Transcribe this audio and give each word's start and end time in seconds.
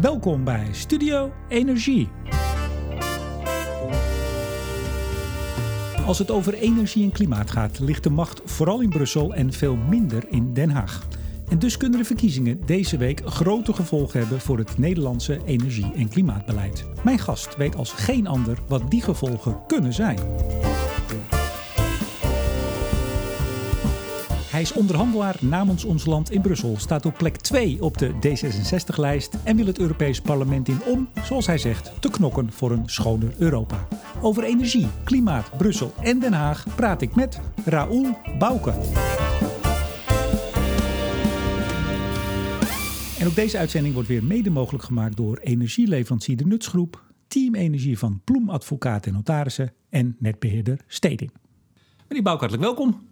Welkom 0.00 0.44
bij 0.44 0.68
Studio 0.72 1.32
Energie. 1.48 2.08
Als 6.06 6.18
het 6.18 6.30
over 6.30 6.54
energie 6.54 7.04
en 7.04 7.12
klimaat 7.12 7.50
gaat, 7.50 7.78
ligt 7.78 8.02
de 8.02 8.10
macht 8.10 8.40
vooral 8.44 8.80
in 8.80 8.88
Brussel 8.88 9.34
en 9.34 9.52
veel 9.52 9.76
minder 9.76 10.24
in 10.28 10.52
Den 10.52 10.70
Haag. 10.70 11.06
En 11.48 11.58
dus 11.58 11.76
kunnen 11.76 11.98
de 11.98 12.04
verkiezingen 12.04 12.66
deze 12.66 12.96
week 12.96 13.22
grote 13.24 13.72
gevolgen 13.72 14.20
hebben 14.20 14.40
voor 14.40 14.58
het 14.58 14.78
Nederlandse 14.78 15.40
energie- 15.44 15.92
en 15.96 16.08
klimaatbeleid. 16.08 16.84
Mijn 17.04 17.18
gast 17.18 17.56
weet 17.56 17.76
als 17.76 17.92
geen 17.92 18.26
ander 18.26 18.58
wat 18.68 18.90
die 18.90 19.02
gevolgen 19.02 19.66
kunnen 19.66 19.92
zijn. 19.92 20.18
Hij 24.60 24.68
is 24.68 24.76
onderhandelaar 24.76 25.36
namens 25.40 25.84
ons 25.84 26.06
land 26.06 26.30
in 26.30 26.40
Brussel, 26.40 26.76
staat 26.78 27.06
op 27.06 27.14
plek 27.14 27.36
2 27.36 27.82
op 27.82 27.98
de 27.98 28.12
D66-lijst 28.12 29.34
en 29.44 29.56
wil 29.56 29.66
het 29.66 29.78
Europees 29.78 30.20
Parlement 30.20 30.68
in 30.68 30.82
om, 30.86 31.08
zoals 31.22 31.46
hij 31.46 31.58
zegt, 31.58 31.92
te 32.00 32.10
knokken 32.10 32.52
voor 32.52 32.70
een 32.70 32.88
schoner 32.88 33.32
Europa. 33.38 33.88
Over 34.22 34.44
energie, 34.44 34.86
klimaat, 35.04 35.56
Brussel 35.56 35.92
en 36.02 36.18
Den 36.18 36.32
Haag 36.32 36.66
praat 36.76 37.02
ik 37.02 37.14
met 37.14 37.40
Raoul 37.64 38.18
Bouke. 38.38 38.70
En 43.18 43.26
ook 43.26 43.34
deze 43.34 43.58
uitzending 43.58 43.94
wordt 43.94 44.08
weer 44.08 44.24
mede 44.24 44.50
mogelijk 44.50 44.84
gemaakt 44.84 45.16
door 45.16 45.38
energieleverancier 45.38 46.36
De 46.36 46.46
Nutsgroep, 46.46 47.04
Team 47.28 47.54
Energie 47.54 47.98
van 47.98 48.20
Ploem 48.24 48.50
Advocaat 48.50 49.06
en 49.06 49.12
Notarissen 49.12 49.72
en 49.88 50.16
netbeheerder 50.18 50.80
Steding. 50.86 51.32
Meneer 52.08 52.22
Bouke, 52.22 52.40
hartelijk 52.40 52.64
welkom. 52.64 53.09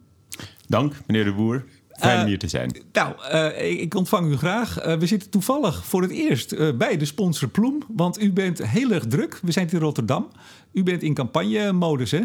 Dank, 0.68 0.92
meneer 1.06 1.24
de 1.24 1.32
Boer. 1.32 1.64
Fijn 1.98 2.14
om 2.16 2.20
Uh, 2.22 2.28
hier 2.28 2.38
te 2.38 2.48
zijn. 2.48 2.77
Nou, 2.92 3.14
eh, 3.30 3.80
ik, 3.80 3.95
ontvang 3.95 4.30
u 4.32 4.36
graag. 4.36 4.78
Eh, 4.78 4.96
we 4.96 5.06
zitten 5.06 5.30
toevallig 5.30 5.84
voor 5.84 6.02
het 6.02 6.10
eerst 6.10 6.52
eh, 6.52 6.68
bij 6.77 6.96
de 6.96 7.04
sponsor 7.04 7.48
Ploem, 7.48 7.82
want 7.88 8.22
u 8.22 8.32
bent 8.32 8.66
heel 8.66 8.91
erg 8.91 9.06
druk. 9.06 9.38
We 9.42 9.52
zijn 9.52 9.70
in 9.70 9.78
Rotterdam. 9.78 10.28
U 10.72 10.83
bent 10.83 11.02
in 11.02 11.14
campagnemodus, 11.14 12.10
hè? 12.10 12.20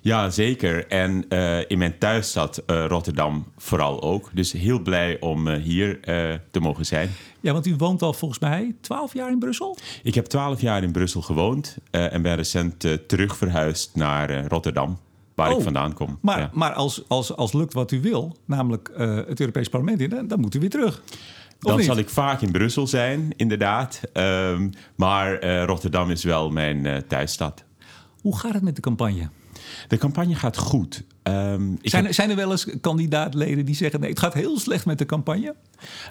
Ja, 0.00 0.30
zeker. 0.30 0.86
En 0.88 1.24
eh, 1.28 1.58
in 1.70 1.78
mijn 1.78 1.98
thuisstad 1.98 2.62
eh, 2.66 2.84
Rotterdam 2.88 3.44
vooral 3.56 4.02
ook. 4.02 4.30
Dus 4.32 4.52
heel 4.52 4.78
blij 4.80 5.20
om 5.20 5.48
eh, 5.48 5.62
hier 5.62 6.00
eh, 6.00 6.34
te 6.50 6.60
mogen 6.60 6.86
zijn. 6.86 7.10
Ja, 7.40 7.52
want 7.52 7.66
u 7.66 7.74
woont 7.76 8.02
al 8.02 8.12
volgens 8.12 8.40
mij 8.40 8.74
12 8.80 9.14
jaar 9.14 9.30
in 9.30 9.38
Brussel. 9.38 9.76
Ik 10.02 10.14
heb 10.14 10.24
twaalf 10.24 10.60
jaar 10.60 10.82
in 10.82 10.92
Brussel 10.92 11.20
gewoond 11.22 11.76
eh, 11.90 12.12
en 12.12 12.22
ben 12.22 12.36
recent 12.36 12.84
eh, 12.84 12.92
terug 12.92 13.36
verhuisd 13.36 13.90
naar 13.94 14.30
eh, 14.30 14.46
Rotterdam, 14.46 14.98
waar 15.36 15.50
Oh, 15.52 15.56
ik 15.58 15.62
vandaan 15.64 15.92
kom. 15.92 16.18
Maar, 16.22 16.38
Ja. 16.38 16.50
maar 16.52 16.72
als, 16.72 17.02
als, 17.08 17.36
als 17.36 17.52
lukt 17.52 17.72
wat 17.72 17.92
u 17.92 18.00
wil, 18.00 18.36
namelijk 18.44 18.88
eh, 18.88 19.16
het 19.16 19.40
Europees 19.40 19.68
Parlement 19.68 20.00
in, 20.00 20.08
dan, 20.10 20.26
dan 20.28 20.40
moet 20.40 20.54
u 20.54 20.60
weer 20.60 20.70
terug. 20.70 21.02
Of 21.06 21.58
Dan 21.58 21.76
niet? 21.76 21.86
zal 21.86 21.96
ik 21.96 22.08
vaak 22.08 22.40
in 22.40 22.50
Brussel 22.52 22.86
zijn, 22.86 23.32
inderdaad. 23.36 24.00
Ehm, 24.12 24.70
maar 24.96 25.38
eh, 25.38 25.64
Rotterdam 25.64 26.10
is 26.10 26.24
wel 26.24 26.50
mijn 26.50 26.86
eh, 26.86 26.96
thuisstad. 26.96 27.64
Hoe 28.20 28.38
gaat 28.38 28.52
het 28.54 28.62
met 28.62 28.74
de 28.76 28.82
campagne? 28.82 29.28
De 29.88 29.96
campagne 29.96 30.34
gaat 30.34 30.56
goed. 30.56 31.04
Ehm, 31.26 31.62
Zijn 31.82 32.02
heb- 32.02 32.04
er, 32.04 32.14
zijn 32.14 32.30
er 32.30 32.36
wel 32.36 32.50
eens 32.50 32.66
kandidaatleden 32.80 33.64
die 33.64 33.74
zeggen: 33.74 34.00
nee, 34.00 34.10
het 34.10 34.18
gaat 34.18 34.34
heel 34.34 34.58
slecht 34.58 34.86
met 34.86 34.98
de 34.98 35.06
campagne? 35.06 35.54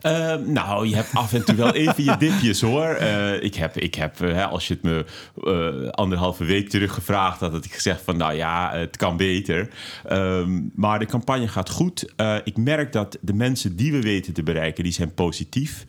Eh, 0.01 0.35
nou, 0.35 0.87
je 0.87 0.95
hebt 0.95 1.09
af 1.13 1.33
en 1.33 1.45
toe 1.45 1.55
wel 1.55 1.73
even 1.73 2.03
je 2.03 2.17
dipjes 2.17 2.61
hoor. 2.61 2.85
Eh, 2.87 3.43
ik 3.43 3.55
heb, 3.55 3.77
ik 3.77 3.95
heb 3.95 4.21
eh, 4.21 4.33
hè, 4.33 4.45
als 4.45 4.67
je 4.67 4.73
het 4.73 4.83
me 4.83 5.05
eh, 5.43 5.89
anderhalve 5.89 6.43
week 6.43 6.69
terug 6.69 6.93
gevraagd 6.93 7.39
had, 7.39 7.51
had 7.51 7.65
ik 7.65 7.73
gezegd 7.73 8.01
van 8.01 8.17
nou 8.17 8.33
ja, 8.33 8.71
het 8.73 8.97
kan 8.97 9.17
beter. 9.17 9.69
Ehm, 10.05 10.61
maar 10.75 10.99
de 10.99 11.05
campagne 11.05 11.47
gaat 11.47 11.69
goed. 11.69 12.13
Ik 12.43 12.57
merk 12.57 12.91
dat 12.93 13.17
de 13.21 13.33
mensen 13.33 13.75
die 13.75 13.91
we 13.91 14.01
weten 14.01 14.33
te 14.33 14.43
bereiken, 14.43 14.83
die 14.83 14.93
zijn 14.93 15.13
positief 15.13 15.85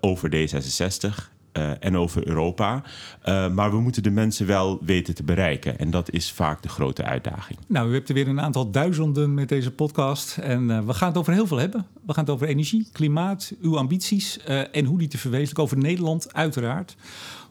over 0.00 0.30
D66. 0.30 1.36
Eh, 1.58 1.70
en 1.80 1.96
over 1.96 2.28
Europa. 2.28 2.82
Eh, 3.22 3.50
maar 3.50 3.70
we 3.70 3.80
moeten 3.80 4.02
de 4.02 4.10
mensen 4.10 4.46
wel 4.46 4.78
weten 4.84 5.14
te 5.14 5.22
bereiken. 5.22 5.78
En 5.78 5.90
dat 5.90 6.10
is 6.10 6.32
vaak 6.32 6.62
de 6.62 6.68
grote 6.68 7.04
uitdaging. 7.04 7.58
Nou, 7.66 7.90
u 7.90 7.94
hebt 7.94 8.08
er 8.08 8.14
weer 8.14 8.28
een 8.28 8.40
aantal 8.40 8.70
duizenden 8.70 9.34
met 9.34 9.48
deze 9.48 9.70
podcast. 9.70 10.38
En 10.38 10.70
eh, 10.70 10.84
we 10.84 10.94
gaan 10.94 11.08
het 11.08 11.18
over 11.18 11.32
heel 11.32 11.46
veel 11.46 11.56
hebben. 11.56 11.86
We 12.06 12.12
gaan 12.12 12.24
het 12.24 12.32
over 12.32 12.48
energie, 12.48 12.88
klimaat, 12.92 13.52
uw 13.60 13.78
ambities 13.78 14.38
en 14.72 14.84
hoe 14.84 14.98
die 14.98 15.08
te 15.08 15.18
verwezenlijken. 15.18 15.62
Over 15.62 15.78
Nederland, 15.78 16.34
uiteraard. 16.34 16.96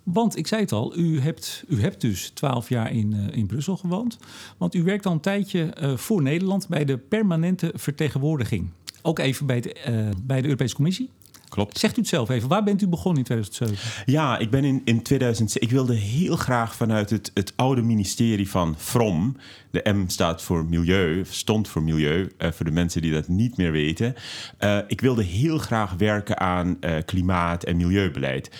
Want 0.03 0.37
ik 0.37 0.47
zei 0.47 0.61
het 0.61 0.71
al, 0.71 0.97
u 0.97 1.19
hebt, 1.19 1.63
u 1.67 1.81
hebt 1.81 2.01
dus 2.01 2.29
twaalf 2.29 2.69
jaar 2.69 2.91
in, 2.91 3.13
in 3.31 3.45
Brussel 3.45 3.77
gewoond. 3.77 4.17
Want 4.57 4.75
u 4.75 4.83
werkt 4.83 5.05
al 5.05 5.11
een 5.11 5.19
tijdje 5.19 5.73
voor 5.95 6.21
Nederland 6.21 6.67
bij 6.67 6.85
de 6.85 6.97
permanente 6.97 7.71
vertegenwoordiging. 7.75 8.69
Ook 9.01 9.19
even 9.19 9.45
bij, 9.45 9.61
de, 9.61 9.75
bij 10.23 10.41
de 10.41 10.47
Europese 10.47 10.75
Commissie. 10.75 11.09
Klopt. 11.57 11.79
Zegt 11.79 11.97
u 11.97 12.00
het 12.00 12.09
zelf 12.09 12.29
even, 12.29 12.50
waar 12.50 12.63
bent 12.63 12.81
u 12.81 12.88
begonnen 12.88 13.18
in 13.18 13.23
2007? 13.23 14.03
Ja, 14.13 14.38
ik 14.38 14.50
ben 14.50 14.63
in, 14.63 14.81
in 14.85 15.01
2000. 15.01 15.62
Ik 15.62 15.72
wilde 15.72 15.95
heel 15.95 16.35
graag 16.35 16.75
vanuit 16.75 17.09
het, 17.09 17.31
het 17.34 17.53
oude 17.56 17.81
ministerie 17.81 18.50
van 18.50 18.75
From. 18.78 19.35
De 19.72 19.90
M 19.94 20.07
staat 20.07 20.41
voor 20.41 20.66
milieu, 20.66 21.25
stond 21.29 21.68
voor 21.68 21.84
milieu, 21.84 22.31
eh, 22.38 22.51
voor 22.51 22.66
de 22.66 22.72
mensen 22.72 23.01
die 23.01 23.12
dat 23.12 23.28
niet 23.28 23.57
meer 23.57 23.72
weten. 23.72 24.16
Eh, 24.57 24.78
ik 24.88 25.01
wilde 25.01 25.23
heel 25.23 25.57
graag 25.57 25.94
werken 25.94 26.40
aan 26.40 26.78
eh, 26.79 26.95
klimaat- 27.06 27.63
en 27.63 27.78
milieubeleid. 27.78 28.51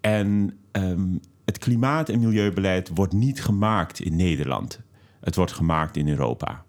En 0.00 0.58
ehm, 0.72 1.06
het 1.44 1.58
klimaat- 1.58 2.08
en 2.08 2.20
milieubeleid 2.20 2.90
wordt 2.94 3.12
niet 3.12 3.42
gemaakt 3.42 4.00
in 4.00 4.16
Nederland. 4.16 4.80
Het 5.20 5.36
wordt 5.36 5.52
gemaakt 5.52 5.96
in 5.96 6.08
Europa. 6.08 6.64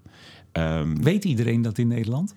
Ehm, 0.51 0.95
Weet 0.95 1.23
iedereen 1.23 1.61
dat 1.61 1.77
in 1.77 1.87
Nederland? 1.87 2.35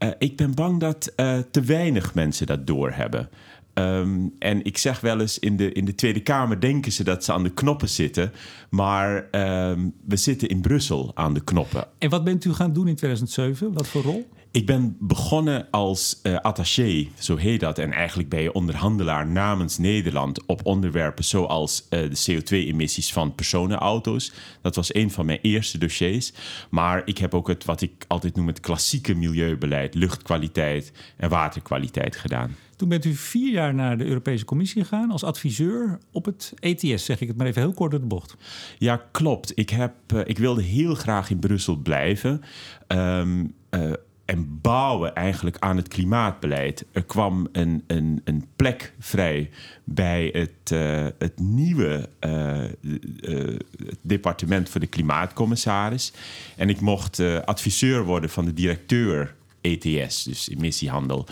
Eh, 0.00 0.08
ik 0.18 0.36
ben 0.36 0.54
bang 0.54 0.80
dat 0.80 1.12
eh, 1.16 1.38
te 1.50 1.60
weinig 1.60 2.14
mensen 2.14 2.46
dat 2.46 2.66
doorhebben. 2.66 3.28
Ehm 3.74 4.26
en 4.38 4.64
ik 4.64 4.78
zeg 4.78 5.00
wel 5.00 5.20
eens, 5.20 5.38
in 5.38 5.56
de, 5.56 5.72
in 5.72 5.84
de 5.84 5.94
Tweede 5.94 6.20
Kamer 6.20 6.60
denken 6.60 6.92
ze 6.92 7.04
dat 7.04 7.24
ze 7.24 7.32
aan 7.32 7.42
de 7.42 7.54
knoppen 7.54 7.88
zitten. 7.88 8.32
Maar 8.70 9.28
ehm, 9.30 9.88
we 10.04 10.16
zitten 10.16 10.48
in 10.48 10.60
Brussel 10.60 11.10
aan 11.14 11.34
de 11.34 11.44
knoppen. 11.44 11.86
En 11.98 12.10
wat 12.10 12.24
bent 12.24 12.44
u 12.44 12.52
gaan 12.52 12.72
doen 12.72 12.88
in 12.88 12.96
2007? 12.96 13.72
Wat 13.72 13.88
voor 13.88 14.02
rol? 14.02 14.28
Ik 14.52 14.66
ben 14.66 14.96
begonnen 15.00 15.70
als 15.70 16.20
eh, 16.22 16.36
attaché, 16.36 17.08
zo 17.18 17.36
heet 17.36 17.60
dat. 17.60 17.78
En 17.78 17.92
eigenlijk 17.92 18.28
ben 18.28 18.42
je 18.42 18.52
onderhandelaar 18.52 19.26
namens 19.26 19.78
Nederland 19.78 20.46
op 20.46 20.66
onderwerpen 20.66 21.24
zoals 21.24 21.86
eh, 21.88 22.00
de 22.00 22.40
CO2-emissies 22.40 23.12
van 23.12 23.34
personenauto's. 23.34 24.32
Dat 24.62 24.76
was 24.76 24.94
een 24.94 25.10
van 25.10 25.26
mijn 25.26 25.38
eerste 25.42 25.78
dossiers. 25.78 26.32
Maar 26.70 27.02
ik 27.04 27.18
heb 27.18 27.34
ook 27.34 27.48
het 27.48 27.64
wat 27.64 27.80
ik 27.80 28.04
altijd 28.08 28.36
noem 28.36 28.46
het 28.46 28.60
klassieke 28.60 29.14
milieubeleid, 29.14 29.94
luchtkwaliteit 29.94 30.92
en 31.16 31.28
waterkwaliteit 31.28 32.16
gedaan. 32.16 32.56
Toen 32.76 32.88
bent 32.88 33.04
u 33.04 33.14
vier 33.14 33.52
jaar 33.52 33.74
naar 33.74 33.98
de 33.98 34.04
Europese 34.04 34.44
Commissie 34.44 34.82
gegaan 34.82 35.10
als 35.10 35.24
adviseur 35.24 35.98
op 36.12 36.24
het 36.24 36.54
ETS, 36.58 37.04
zeg 37.04 37.20
ik 37.20 37.28
het 37.28 37.36
maar 37.36 37.46
even 37.46 37.62
heel 37.62 37.72
kort 37.72 37.90
door 37.90 38.00
de 38.00 38.06
bocht. 38.06 38.36
Ja, 38.78 39.06
klopt. 39.10 39.52
Ik, 39.54 39.70
heb, 39.70 39.94
eh, 40.06 40.20
ik 40.24 40.38
wilde 40.38 40.62
heel 40.62 40.94
graag 40.94 41.30
in 41.30 41.38
Brussel 41.38 41.76
blijven. 41.76 42.40
ehm, 42.86 43.46
eh, 43.70 43.92
en 44.30 44.58
bouwen 44.60 45.14
eigenlijk 45.14 45.56
aan 45.58 45.76
het 45.76 45.88
klimaatbeleid. 45.88 46.84
Er 46.92 47.04
kwam 47.04 47.48
een, 47.52 47.84
een, 47.86 48.20
een 48.24 48.46
plek 48.56 48.92
vrij 48.98 49.50
bij 49.84 50.30
het, 50.32 50.72
eh, 50.72 51.06
het 51.18 51.38
nieuwe 51.38 52.08
eh, 52.18 52.64
eh, 52.64 53.58
departement 54.02 54.68
voor 54.68 54.80
de 54.80 54.86
klimaatcommissaris. 54.86 56.12
En 56.56 56.68
ik 56.68 56.80
mocht 56.80 57.20
adviseur 57.44 58.04
worden 58.04 58.30
van 58.30 58.44
de 58.44 58.52
directeur 58.52 59.34
ETS, 59.60 60.24
dus 60.24 60.48
emissiehandel. 60.48 61.26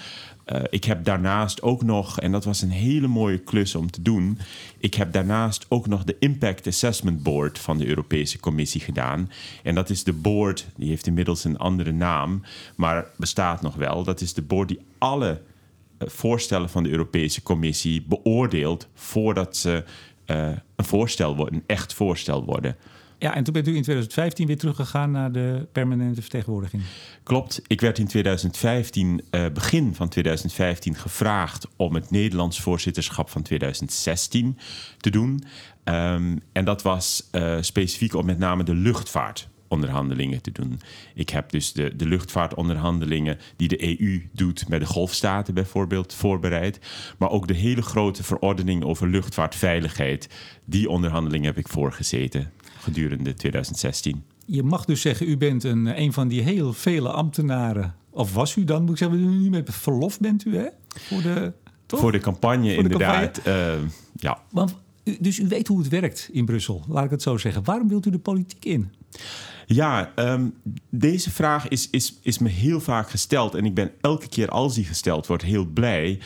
Eh, 0.48 0.62
ik 0.70 0.84
heb 0.84 1.04
daarnaast 1.04 1.62
ook 1.62 1.82
nog, 1.82 2.20
en 2.20 2.32
dat 2.32 2.44
was 2.44 2.62
een 2.62 2.70
hele 2.70 3.06
mooie 3.06 3.38
klus 3.38 3.74
om 3.74 3.90
te 3.90 4.02
doen. 4.02 4.38
Ik 4.78 4.94
heb 4.94 5.12
daarnaast 5.12 5.66
ook 5.68 5.86
nog 5.86 6.04
de 6.04 6.16
Impact 6.18 6.66
Assessment 6.66 7.22
Board 7.22 7.58
van 7.58 7.78
de 7.78 7.86
Europese 7.86 8.40
Commissie 8.40 8.80
gedaan. 8.80 9.30
En 9.62 9.74
dat 9.74 9.90
is 9.90 10.04
de 10.04 10.12
board, 10.12 10.66
die 10.76 10.88
heeft 10.88 11.06
inmiddels 11.06 11.44
een 11.44 11.58
andere 11.58 11.92
naam, 11.92 12.42
maar 12.76 13.06
bestaat 13.16 13.62
nog 13.62 13.74
wel. 13.74 14.04
Dat 14.04 14.20
is 14.20 14.34
de 14.34 14.42
board 14.42 14.68
die 14.68 14.80
alle 14.98 15.40
eh, 15.98 16.08
voorstellen 16.08 16.70
van 16.70 16.82
de 16.82 16.90
Europese 16.90 17.42
Commissie 17.42 18.02
beoordeelt 18.02 18.88
voordat 18.94 19.56
ze 19.56 19.84
eh, 20.24 20.48
een 20.76 20.84
voorstel 20.84 21.36
worden, 21.36 21.54
een 21.54 21.64
echt 21.66 21.94
voorstel 21.94 22.44
worden. 22.44 22.76
Ja, 23.18 23.34
en 23.34 23.44
toen 23.44 23.52
bent 23.52 23.66
u 23.66 23.76
in 23.76 23.82
2015 23.82 24.46
weer 24.46 24.58
teruggegaan 24.58 25.10
naar 25.10 25.32
de 25.32 25.66
permanente 25.72 26.20
vertegenwoordiging. 26.20 26.82
Klopt. 27.22 27.62
Ik 27.66 27.80
werd 27.80 27.98
in 27.98 28.06
2015, 28.06 29.22
eh, 29.30 29.46
begin 29.52 29.94
van 29.94 30.08
2015, 30.08 30.94
gevraagd 30.94 31.68
om 31.76 31.94
het 31.94 32.10
Nederlands 32.10 32.60
voorzitterschap 32.60 33.30
van 33.30 33.42
2016 33.42 34.58
te 34.98 35.10
doen. 35.10 35.42
Ehm, 35.84 36.36
en 36.52 36.64
dat 36.64 36.82
was 36.82 37.28
eh, 37.30 37.56
specifiek 37.60 38.14
om 38.14 38.26
met 38.26 38.38
name 38.38 38.64
de 38.64 38.74
luchtvaartonderhandelingen 38.74 40.42
te 40.42 40.52
doen. 40.52 40.80
Ik 41.14 41.30
heb 41.30 41.50
dus 41.50 41.72
de, 41.72 41.96
de 41.96 42.06
luchtvaartonderhandelingen 42.06 43.38
die 43.56 43.68
de 43.68 44.00
EU 44.00 44.28
doet 44.32 44.68
met 44.68 44.80
de 44.80 44.86
golfstaten 44.86 45.54
bijvoorbeeld 45.54 46.14
voorbereid. 46.14 46.80
Maar 47.18 47.30
ook 47.30 47.46
de 47.46 47.54
hele 47.54 47.82
grote 47.82 48.24
verordening 48.24 48.84
over 48.84 49.08
luchtvaartveiligheid. 49.08 50.28
Die 50.64 50.88
onderhandelingen 50.88 51.46
heb 51.46 51.58
ik 51.58 51.68
voorgezeten 51.68 52.52
gedurende 52.92 53.34
2016. 53.34 54.24
Je 54.46 54.62
mag 54.62 54.84
dus 54.84 55.00
zeggen, 55.00 55.28
u 55.28 55.36
bent 55.36 55.64
een, 55.64 56.00
een 56.00 56.12
van 56.12 56.28
die 56.28 56.42
heel 56.42 56.72
vele 56.72 57.08
ambtenaren. 57.08 57.94
Of 58.10 58.34
was 58.34 58.56
u 58.56 58.64
dan, 58.64 58.82
moet 58.82 58.90
ik 58.90 58.96
zeggen, 58.96 59.42
nu 59.42 59.50
met 59.50 59.74
verlof 59.74 60.20
bent 60.20 60.44
u, 60.44 60.56
hè? 60.56 60.66
Voor 60.88 61.22
de 61.22 61.52
toch? 61.88 62.00
Voor 62.00 62.12
de 62.12 62.18
campagne, 62.18 62.74
Voor 62.74 62.82
de 62.82 62.90
inderdaad. 62.90 63.38
Eh, 63.38 63.74
ja. 64.16 64.42
Want, 64.50 64.76
dus 65.20 65.38
u 65.38 65.48
weet 65.48 65.68
hoe 65.68 65.78
het 65.78 65.88
werkt 65.88 66.28
in 66.32 66.44
Brussel, 66.44 66.84
laat 66.88 67.04
ik 67.04 67.10
het 67.10 67.22
zo 67.22 67.36
zeggen. 67.36 67.64
Waarom 67.64 67.88
wilt 67.88 68.06
u 68.06 68.10
de 68.10 68.18
politiek 68.18 68.64
in? 68.64 68.92
Ja, 69.66 70.12
ehm, 70.14 70.46
deze 70.90 71.30
vraag 71.30 71.68
is, 71.68 71.90
is, 71.90 72.18
is 72.22 72.38
me 72.38 72.48
heel 72.48 72.80
vaak 72.80 73.10
gesteld. 73.10 73.54
En 73.54 73.64
ik 73.64 73.74
ben 73.74 73.90
elke 74.00 74.28
keer 74.28 74.48
als 74.48 74.74
die 74.74 74.84
gesteld 74.84 75.26
wordt 75.26 75.42
heel 75.42 75.64
blij 75.64 76.18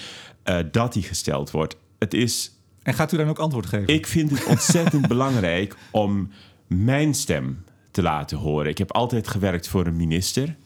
eh, 0.42 0.58
dat 0.72 0.92
die 0.92 1.02
gesteld 1.02 1.50
wordt. 1.50 1.76
Het 1.98 2.14
is, 2.14 2.52
En 2.82 2.94
gaat 2.94 3.12
u 3.12 3.16
dan 3.16 3.28
ook 3.28 3.38
antwoord 3.38 3.66
geven? 3.66 3.94
ik 3.94 4.06
vind 4.06 4.30
het 4.30 4.44
ontzettend 4.44 5.08
belangrijk 5.14 5.76
om 5.90 6.30
mijn 6.72 7.14
stem 7.14 7.64
te 7.90 8.02
laten 8.02 8.38
horen. 8.38 8.70
Ik 8.70 8.78
heb 8.78 8.92
altijd 8.92 9.28
gewerkt 9.28 9.68
voor 9.68 9.86
een 9.86 9.96
minister. 9.96 10.56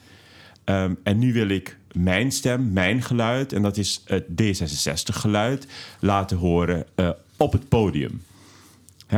Ehm, 0.64 0.94
en 1.02 1.18
nu 1.18 1.32
wil 1.32 1.48
ik 1.48 1.78
mijn 1.92 2.32
stem, 2.32 2.72
mijn 2.72 3.02
geluid, 3.02 3.52
en 3.52 3.62
dat 3.62 3.76
is 3.76 4.02
het 4.04 4.24
D66-geluid, 4.42 5.66
laten 6.00 6.36
horen 6.36 6.86
eh, 6.94 7.10
op 7.36 7.52
het 7.52 7.68
podium. 7.68 8.22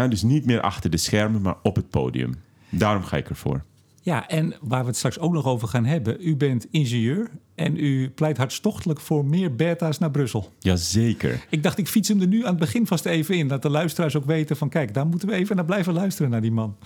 Dus 0.09 0.23
niet 0.23 0.45
meer 0.45 0.61
achter 0.61 0.91
de 0.91 0.97
schermen, 0.97 1.43
maar 1.43 1.57
op 1.63 1.77
het 1.77 1.91
podium. 1.91 2.35
Daarom 2.69 3.03
ga 3.03 3.17
ik 3.17 3.29
ervoor. 3.29 3.63
Ja, 4.09 4.29
en 4.29 4.55
waar 4.61 4.81
we 4.81 4.87
het 4.87 4.97
straks 4.97 5.19
ook 5.19 5.33
nog 5.33 5.47
over 5.47 5.69
gaan 5.69 5.85
hebben. 5.85 6.17
U 6.21 6.37
bent 6.37 6.67
ingenieur 6.71 7.31
en 7.55 7.77
u 7.77 8.11
pleit 8.11 8.37
hartstochtelijk 8.37 9.01
voor 9.01 9.25
meer 9.25 9.55
beta's 9.55 9.99
naar 9.99 10.11
Brussel. 10.11 10.53
Jazeker. 10.59 11.47
Ik 11.51 11.63
dacht, 11.63 11.79
ik 11.79 11.89
fiets 11.89 12.09
hem 12.09 12.21
er 12.21 12.27
nu 12.27 12.41
aan 12.41 12.51
het 12.51 12.59
begin 12.59 12.87
vast 12.87 13.07
even 13.07 13.35
in. 13.35 13.49
Dat 13.49 13.63
de 13.63 13.71
luisteraars 13.71 14.17
ook 14.17 14.25
weten 14.25 14.57
van... 14.57 14.69
kijk, 14.69 14.95
daar 14.95 15.07
moeten 15.07 15.29
we 15.29 15.35
even 15.35 15.57
naar 15.57 15.65
blijven 15.65 15.93
luisteren 15.93 16.31
naar 16.31 16.41
die 16.41 16.53
man. 16.53 16.77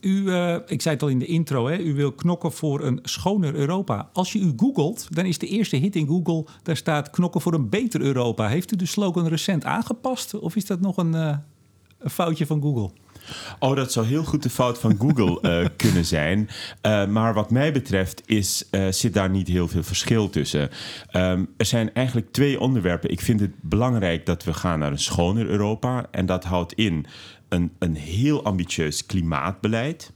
U, 0.00 0.28
eh, 0.28 0.56
ik 0.66 0.82
zei 0.82 0.94
het 0.94 1.02
al 1.02 1.08
in 1.08 1.18
de 1.18 1.26
intro, 1.26 1.66
hè, 1.66 1.78
u 1.78 1.94
wil 1.94 2.12
knokken 2.12 2.52
voor 2.52 2.84
een 2.84 2.98
schoner 3.02 3.54
Europa. 3.54 4.10
Als 4.12 4.32
je 4.32 4.38
u 4.38 4.52
googelt, 4.56 5.06
dan 5.10 5.24
is 5.24 5.38
de 5.38 5.46
eerste 5.46 5.76
hit 5.76 5.96
in 5.96 6.06
Google... 6.06 6.44
daar 6.62 6.76
staat 6.76 7.10
knokken 7.10 7.40
voor 7.40 7.54
een 7.54 7.68
beter 7.68 8.00
Europa. 8.00 8.48
Heeft 8.48 8.72
u 8.72 8.76
de 8.76 8.86
slogan 8.86 9.28
recent 9.28 9.64
aangepast? 9.64 10.34
Of 10.34 10.56
is 10.56 10.66
dat 10.66 10.80
nog 10.80 10.96
een, 10.96 11.14
eh, 11.14 11.36
een 11.98 12.10
foutje 12.10 12.46
van 12.46 12.62
Google? 12.62 12.90
Oh, 13.58 13.76
dat 13.76 13.92
zou 13.92 14.06
heel 14.06 14.24
goed 14.24 14.42
de 14.42 14.50
fout 14.50 14.78
van 14.78 14.96
Google 14.98 15.40
eh, 15.40 15.66
kunnen 15.86 16.04
zijn. 16.04 16.48
Eh, 16.80 17.06
maar 17.06 17.34
wat 17.34 17.50
mij 17.50 17.72
betreft 17.72 18.22
is, 18.26 18.66
eh, 18.70 18.88
zit 18.88 19.14
daar 19.14 19.30
niet 19.30 19.48
heel 19.48 19.68
veel 19.68 19.82
verschil 19.82 20.30
tussen. 20.30 20.70
Ehm, 21.10 21.44
er 21.56 21.66
zijn 21.66 21.94
eigenlijk 21.94 22.32
twee 22.32 22.60
onderwerpen. 22.60 23.10
Ik 23.10 23.20
vind 23.20 23.40
het 23.40 23.52
belangrijk 23.60 24.26
dat 24.26 24.44
we 24.44 24.52
gaan 24.52 24.78
naar 24.78 24.90
een 24.90 24.98
schoner 24.98 25.46
Europa. 25.46 26.06
En 26.10 26.26
dat 26.26 26.44
houdt 26.44 26.72
in 26.72 27.06
een, 27.48 27.72
een 27.78 27.96
heel 27.96 28.44
ambitieus 28.44 29.06
klimaatbeleid 29.06 30.12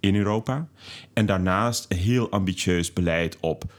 in 0.00 0.16
Europa. 0.16 0.68
En 1.12 1.26
daarnaast 1.26 1.86
een 1.88 1.96
heel 1.96 2.30
ambitieus 2.30 2.92
beleid 2.92 3.36
op 3.40 3.72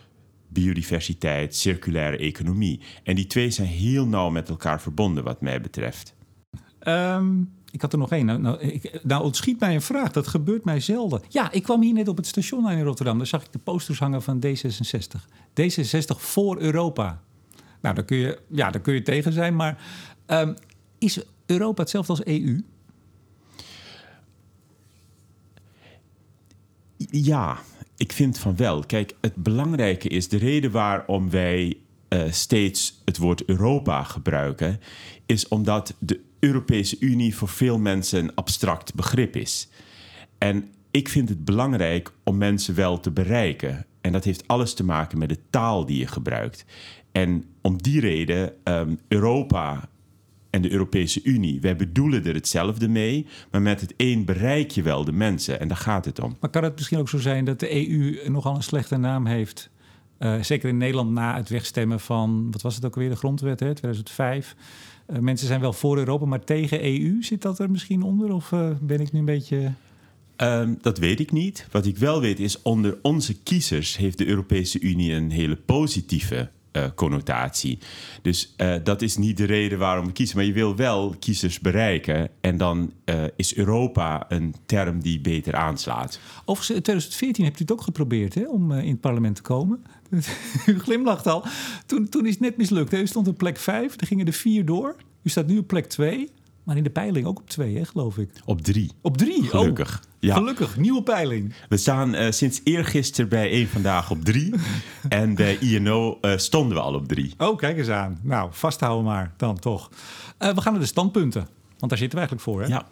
biodiversiteit, 0.47 1.55
circulaire 1.55 2.17
economie. 2.17 2.79
En 3.03 3.15
die 3.15 3.27
twee 3.27 3.49
zijn 3.49 3.67
heel 3.67 4.07
nauw 4.07 4.29
met 4.29 4.49
elkaar 4.49 4.81
verbonden, 4.81 5.23
wat 5.23 5.41
mij 5.41 5.61
betreft. 5.61 6.15
Ehm, 6.79 7.41
ik 7.73 7.81
had 7.81 7.93
er 7.93 7.99
nog 7.99 8.11
één. 8.11 8.25
Nou, 8.25 8.39
nou, 8.39 8.59
ik, 8.59 8.99
nou, 9.03 9.23
ontschiet 9.23 9.59
mij 9.59 9.75
een 9.75 9.81
vraag. 9.81 10.11
Dat 10.11 10.27
gebeurt 10.27 10.65
mij 10.65 10.79
zelden. 10.79 11.21
Ja, 11.29 11.51
ik 11.51 11.63
kwam 11.63 11.81
hier 11.81 11.93
net 11.93 12.07
op 12.07 12.17
het 12.17 12.27
station 12.27 12.71
in 12.71 12.83
Rotterdam. 12.83 13.17
Daar 13.17 13.27
zag 13.27 13.43
ik 13.43 13.51
de 13.51 13.59
posters 13.59 13.99
hangen 13.99 14.21
van 14.21 14.43
D66. 14.45 15.21
D66 15.61 16.17
voor 16.17 16.59
Europa. 16.59 17.21
Nou, 17.81 17.95
daar 17.95 18.03
kun 18.03 18.17
je, 18.17 18.39
ja, 18.47 18.71
daar 18.71 18.81
kun 18.81 18.93
je 18.93 19.01
tegen 19.01 19.33
zijn. 19.33 19.55
Maar 19.55 19.83
ehm, 20.25 20.53
is 20.97 21.19
Europa 21.45 21.81
hetzelfde 21.81 22.11
als 22.11 22.25
EU? 22.25 22.63
Ja, 26.97 27.59
ik 27.97 28.11
vind 28.11 28.37
van 28.37 28.55
wel. 28.55 28.83
Kijk, 28.85 29.15
het 29.21 29.35
belangrijke 29.35 30.07
is 30.07 30.29
de 30.29 30.37
reden 30.37 30.71
waarom 30.71 31.29
wij 31.29 31.77
eh, 32.07 32.31
steeds 32.31 33.01
het 33.05 33.17
woord 33.17 33.45
Europa 33.45 34.03
gebruiken, 34.03 34.79
is 35.25 35.47
omdat 35.47 35.95
de 35.99 36.21
Europese 36.43 36.97
Unie 36.99 37.35
voor 37.35 37.47
veel 37.47 37.79
mensen 37.79 38.19
een 38.19 38.35
abstract 38.35 38.95
begrip 38.95 39.35
is. 39.35 39.69
En 40.37 40.69
ik 40.91 41.09
vind 41.09 41.29
het 41.29 41.45
belangrijk 41.45 42.11
om 42.23 42.37
mensen 42.37 42.75
wel 42.75 42.99
te 42.99 43.11
bereiken. 43.11 43.85
En 44.01 44.11
dat 44.11 44.23
heeft 44.23 44.47
alles 44.47 44.73
te 44.73 44.83
maken 44.83 45.17
met 45.17 45.29
de 45.29 45.39
taal 45.49 45.85
die 45.85 45.99
je 45.99 46.07
gebruikt. 46.07 46.65
En 47.11 47.43
om 47.61 47.81
die 47.81 47.99
reden, 47.99 48.53
ehm, 48.63 48.95
Europa 49.07 49.89
en 50.49 50.61
de 50.61 50.71
Europese 50.71 51.23
Unie, 51.23 51.61
wij 51.61 51.75
bedoelen 51.75 52.25
er 52.25 52.33
hetzelfde 52.33 52.87
mee, 52.87 53.27
maar 53.51 53.61
met 53.61 53.81
het 53.81 53.93
een 53.97 54.25
bereik 54.25 54.71
je 54.71 54.81
wel 54.81 55.03
de 55.05 55.11
mensen. 55.11 55.59
En 55.59 55.67
daar 55.67 55.77
gaat 55.77 56.05
het 56.05 56.19
om. 56.19 56.37
Maar 56.39 56.49
kan 56.49 56.63
het 56.63 56.75
misschien 56.75 56.97
ook 56.97 57.09
zo 57.09 57.17
zijn 57.17 57.45
dat 57.45 57.59
de 57.59 57.89
EU 57.89 58.29
nogal 58.29 58.55
een 58.55 58.63
slechte 58.63 58.97
naam 58.97 59.25
heeft? 59.25 59.69
Eh, 60.17 60.41
zeker 60.41 60.69
in 60.69 60.77
Nederland 60.77 61.11
na 61.11 61.35
het 61.35 61.49
wegstemmen 61.49 61.99
van, 61.99 62.51
wat 62.51 62.61
was 62.61 62.75
het 62.75 62.85
ook 62.85 62.95
weer, 62.95 63.09
de 63.09 63.15
grondwet, 63.15 63.59
hè, 63.59 63.73
2005. 63.73 64.55
Eh, 65.05 65.19
mensen 65.19 65.47
zijn 65.47 65.59
wel 65.59 65.73
voor 65.73 65.97
Europa, 65.97 66.25
maar 66.25 66.43
tegen 66.43 66.85
EU. 66.85 67.23
Zit 67.23 67.41
dat 67.41 67.59
er 67.59 67.71
misschien 67.71 68.01
onder? 68.01 68.33
Of 68.33 68.51
eh, 68.51 68.69
ben 68.81 68.99
ik 68.99 69.11
nu 69.11 69.19
een 69.19 69.25
beetje... 69.25 69.71
Ehm, 70.35 70.73
dat 70.81 70.97
weet 70.97 71.19
ik 71.19 71.31
niet. 71.31 71.67
Wat 71.71 71.85
ik 71.85 71.97
wel 71.97 72.21
weet 72.21 72.39
is, 72.39 72.61
onder 72.61 72.97
onze 73.01 73.41
kiezers 73.43 73.97
heeft 73.97 74.17
de 74.17 74.27
Europese 74.27 74.79
Unie 74.79 75.13
een 75.13 75.31
hele 75.31 75.55
positieve 75.55 76.49
eh, 76.71 76.85
connotatie. 76.95 77.79
Dus 78.21 78.55
dat 78.83 79.01
is 79.01 79.17
niet 79.17 79.37
de 79.37 79.45
reden 79.45 79.79
waarom 79.79 80.05
we 80.05 80.11
kiezen. 80.11 80.37
Maar 80.37 80.45
je 80.45 80.53
wil 80.53 80.75
wel 80.75 81.15
kiezers 81.19 81.59
bereiken. 81.59 82.29
En 82.41 82.57
dan 82.57 82.93
is 83.35 83.55
Europa 83.55 84.25
een 84.29 84.55
term 84.65 85.01
die 85.01 85.21
beter 85.21 85.55
aanslaat. 85.55 86.19
Overigens, 86.45 86.77
in 86.77 86.83
2014 86.83 87.43
hebt 87.43 87.59
u 87.59 87.61
het 87.61 87.71
ook 87.71 87.81
geprobeerd 87.81 88.33
hè, 88.33 88.47
om 88.47 88.71
in 88.71 88.91
het 88.91 89.01
parlement 89.01 89.35
te 89.35 89.41
komen. 89.41 89.83
U 90.65 90.79
glimlacht 90.79 91.27
al. 91.27 91.45
Toen, 91.85 92.09
toen 92.09 92.25
is 92.25 92.31
het 92.31 92.39
net 92.39 92.57
mislukt. 92.57 92.91
Hè. 92.91 92.97
U 92.99 93.07
stond 93.07 93.27
op 93.27 93.37
plek 93.37 93.57
5, 93.57 93.93
er 94.01 94.07
gingen 94.07 94.25
er 94.27 94.33
vier 94.33 94.65
door. 94.65 94.95
U 95.23 95.29
staat 95.29 95.47
nu 95.47 95.57
op 95.57 95.67
plek 95.67 95.85
2, 95.85 96.29
maar 96.63 96.77
in 96.77 96.83
de 96.83 96.89
peiling 96.89 97.25
ook 97.25 97.39
op 97.39 97.49
2, 97.49 97.77
hè, 97.77 97.85
geloof 97.85 98.17
ik. 98.17 98.29
Op 98.45 98.61
drie. 98.61 98.91
Op 99.01 99.17
3, 99.17 99.43
Gelukkig. 99.43 100.03
Ja. 100.19 100.33
Gelukkig, 100.35 100.77
nieuwe 100.77 101.03
peiling. 101.03 101.53
We 101.69 101.77
staan 101.77 102.13
eh, 102.15 102.31
sinds 102.31 102.61
eergisteren 102.63 103.29
bij 103.29 103.49
één 103.51 103.67
vandaag 103.67 104.11
op 104.11 104.23
drie. 104.25 104.53
en 105.09 105.35
bij 105.35 105.57
INO 105.57 106.17
eh, 106.21 106.37
stonden 106.37 106.77
we 106.77 106.83
al 106.83 106.93
op 106.93 107.07
drie. 107.07 107.33
Oh, 107.37 107.57
kijk 107.57 107.77
eens 107.77 107.89
aan. 107.89 108.19
Nou, 108.21 108.49
vasthouden 108.51 109.05
maar 109.05 109.33
dan 109.37 109.59
toch. 109.59 109.89
Eh, 110.37 110.53
we 110.55 110.61
gaan 110.61 110.71
naar 110.73 110.81
de 110.81 110.87
standpunten, 110.87 111.47
want 111.77 111.89
daar 111.91 111.99
zitten 111.99 112.19
we 112.19 112.25
eigenlijk 112.27 112.41
voor. 112.41 112.61
Hè? 112.61 112.67
Ja. 112.67 112.85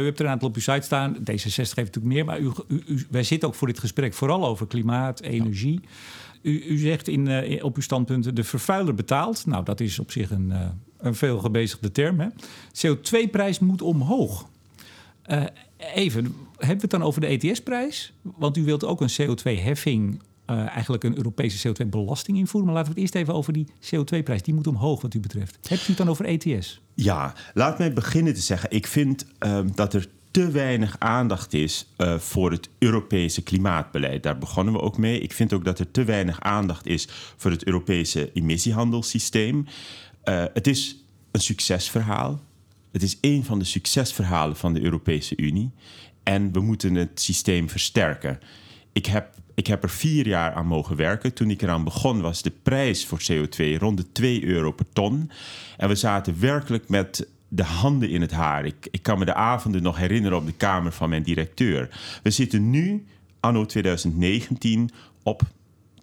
U 0.00 0.04
hebt 0.04 0.18
er 0.18 0.24
een 0.24 0.30
aantal 0.30 0.48
op 0.48 0.54
uw 0.54 0.60
site 0.60 0.80
staan. 0.82 1.14
D66 1.16 1.24
heeft 1.54 1.76
natuurlijk 1.76 2.04
meer, 2.14 2.24
maar 2.24 2.40
u, 2.40 2.50
u, 2.68 2.82
u- 2.86 3.06
wij 3.10 3.22
zitten 3.22 3.48
ook 3.48 3.54
voor 3.54 3.66
dit 3.66 3.78
gesprek 3.78 4.14
vooral 4.14 4.46
over 4.46 4.66
klimaat, 4.66 5.20
energie. 5.20 5.80
U, 6.46 6.64
u 6.68 6.78
zegt 6.78 7.08
in, 7.08 7.28
eh, 7.28 7.64
op 7.64 7.76
uw 7.76 7.82
standpunten 7.82 8.34
de 8.34 8.44
vervuiler 8.44 8.94
betaalt. 8.94 9.46
Nou, 9.46 9.64
dat 9.64 9.80
is 9.80 9.98
op 9.98 10.10
zich 10.10 10.30
een, 10.30 10.52
eh, 10.52 10.68
een 10.98 11.14
veel 11.14 11.38
gebezigde 11.38 11.92
term. 11.92 12.20
hè. 12.20 12.28
CO2-prijs 12.72 13.58
moet 13.58 13.82
omhoog. 13.82 14.48
Eh, 15.22 15.44
even, 15.94 16.24
hebben 16.56 16.76
we 16.76 16.82
het 16.82 16.90
dan 16.90 17.02
over 17.02 17.20
de 17.20 17.26
ETS-prijs? 17.26 18.12
Want 18.22 18.56
u 18.56 18.64
wilt 18.64 18.84
ook 18.84 19.00
een 19.00 19.10
CO2-heffing, 19.16 20.22
eh, 20.44 20.68
eigenlijk 20.68 21.04
een 21.04 21.16
Europese 21.16 21.68
CO2-belasting 21.68 22.38
invoeren. 22.38 22.66
Maar 22.66 22.76
laten 22.76 22.94
we 22.94 23.00
het 23.00 23.08
eerst 23.08 23.22
even 23.22 23.34
over 23.34 23.52
die 23.52 23.66
CO2-prijs. 23.80 24.42
Die 24.42 24.54
moet 24.54 24.66
omhoog 24.66 25.02
wat 25.02 25.14
u 25.14 25.20
betreft. 25.20 25.68
Hebt 25.68 25.82
u 25.82 25.86
het 25.86 25.96
dan 25.96 26.08
over 26.08 26.24
ETS? 26.24 26.80
Ja, 26.94 27.34
laat 27.54 27.78
mij 27.78 27.92
beginnen 27.92 28.34
te 28.34 28.40
zeggen. 28.40 28.70
Ik 28.70 28.86
vind 28.86 29.26
ehm, 29.38 29.68
dat 29.74 29.94
er 29.94 30.08
te 30.36 30.50
weinig 30.50 30.96
aandacht 30.98 31.54
is 31.54 31.86
eh, 31.96 32.18
voor 32.18 32.50
het 32.50 32.68
Europese 32.78 33.42
klimaatbeleid. 33.42 34.22
Daar 34.22 34.38
begonnen 34.38 34.74
we 34.74 34.80
ook 34.80 34.98
mee. 34.98 35.20
Ik 35.20 35.32
vind 35.32 35.52
ook 35.52 35.64
dat 35.64 35.78
er 35.78 35.90
te 35.90 36.04
weinig 36.04 36.40
aandacht 36.40 36.86
is 36.86 37.08
voor 37.36 37.50
het 37.50 37.64
Europese 37.64 38.32
emissiehandelssysteem. 38.32 39.66
Eh, 40.22 40.44
het 40.54 40.66
is 40.66 41.04
een 41.30 41.40
succesverhaal. 41.40 42.40
Het 42.92 43.02
is 43.02 43.18
een 43.20 43.44
van 43.44 43.58
de 43.58 43.64
succesverhalen 43.64 44.56
van 44.56 44.74
de 44.74 44.80
Europese 44.80 45.36
Unie. 45.36 45.70
En 46.22 46.52
we 46.52 46.60
moeten 46.60 46.94
het 46.94 47.20
systeem 47.20 47.68
versterken. 47.68 48.38
Ik 48.92 49.06
heb, 49.06 49.34
ik 49.54 49.66
heb 49.66 49.82
er 49.82 49.90
vier 49.90 50.26
jaar 50.26 50.52
aan 50.52 50.66
mogen 50.66 50.96
werken. 50.96 51.34
Toen 51.34 51.50
ik 51.50 51.62
eraan 51.62 51.84
begon 51.84 52.20
was 52.20 52.42
de 52.42 52.52
prijs 52.62 53.06
voor 53.06 53.20
CO2 53.32 53.78
rond 53.78 53.96
de 53.96 54.12
2 54.12 54.44
euro 54.44 54.72
per 54.72 54.86
ton. 54.92 55.30
En 55.76 55.88
we 55.88 55.94
zaten 55.94 56.40
werkelijk 56.40 56.88
met 56.88 57.28
de 57.48 57.62
handen 57.62 58.10
in 58.10 58.20
het 58.20 58.30
haar. 58.30 58.64
Ik, 58.64 58.88
ik 58.90 59.02
kan 59.02 59.18
me 59.18 59.24
de 59.24 59.34
avonden 59.34 59.82
nog 59.82 59.96
herinneren 59.96 60.38
op 60.38 60.46
de 60.46 60.52
kamer 60.52 60.92
van 60.92 61.08
mijn 61.08 61.22
directeur. 61.22 61.88
We 62.22 62.30
zitten 62.30 62.70
nu, 62.70 63.06
anno 63.40 63.66
2019, 63.66 64.90
op 65.22 65.42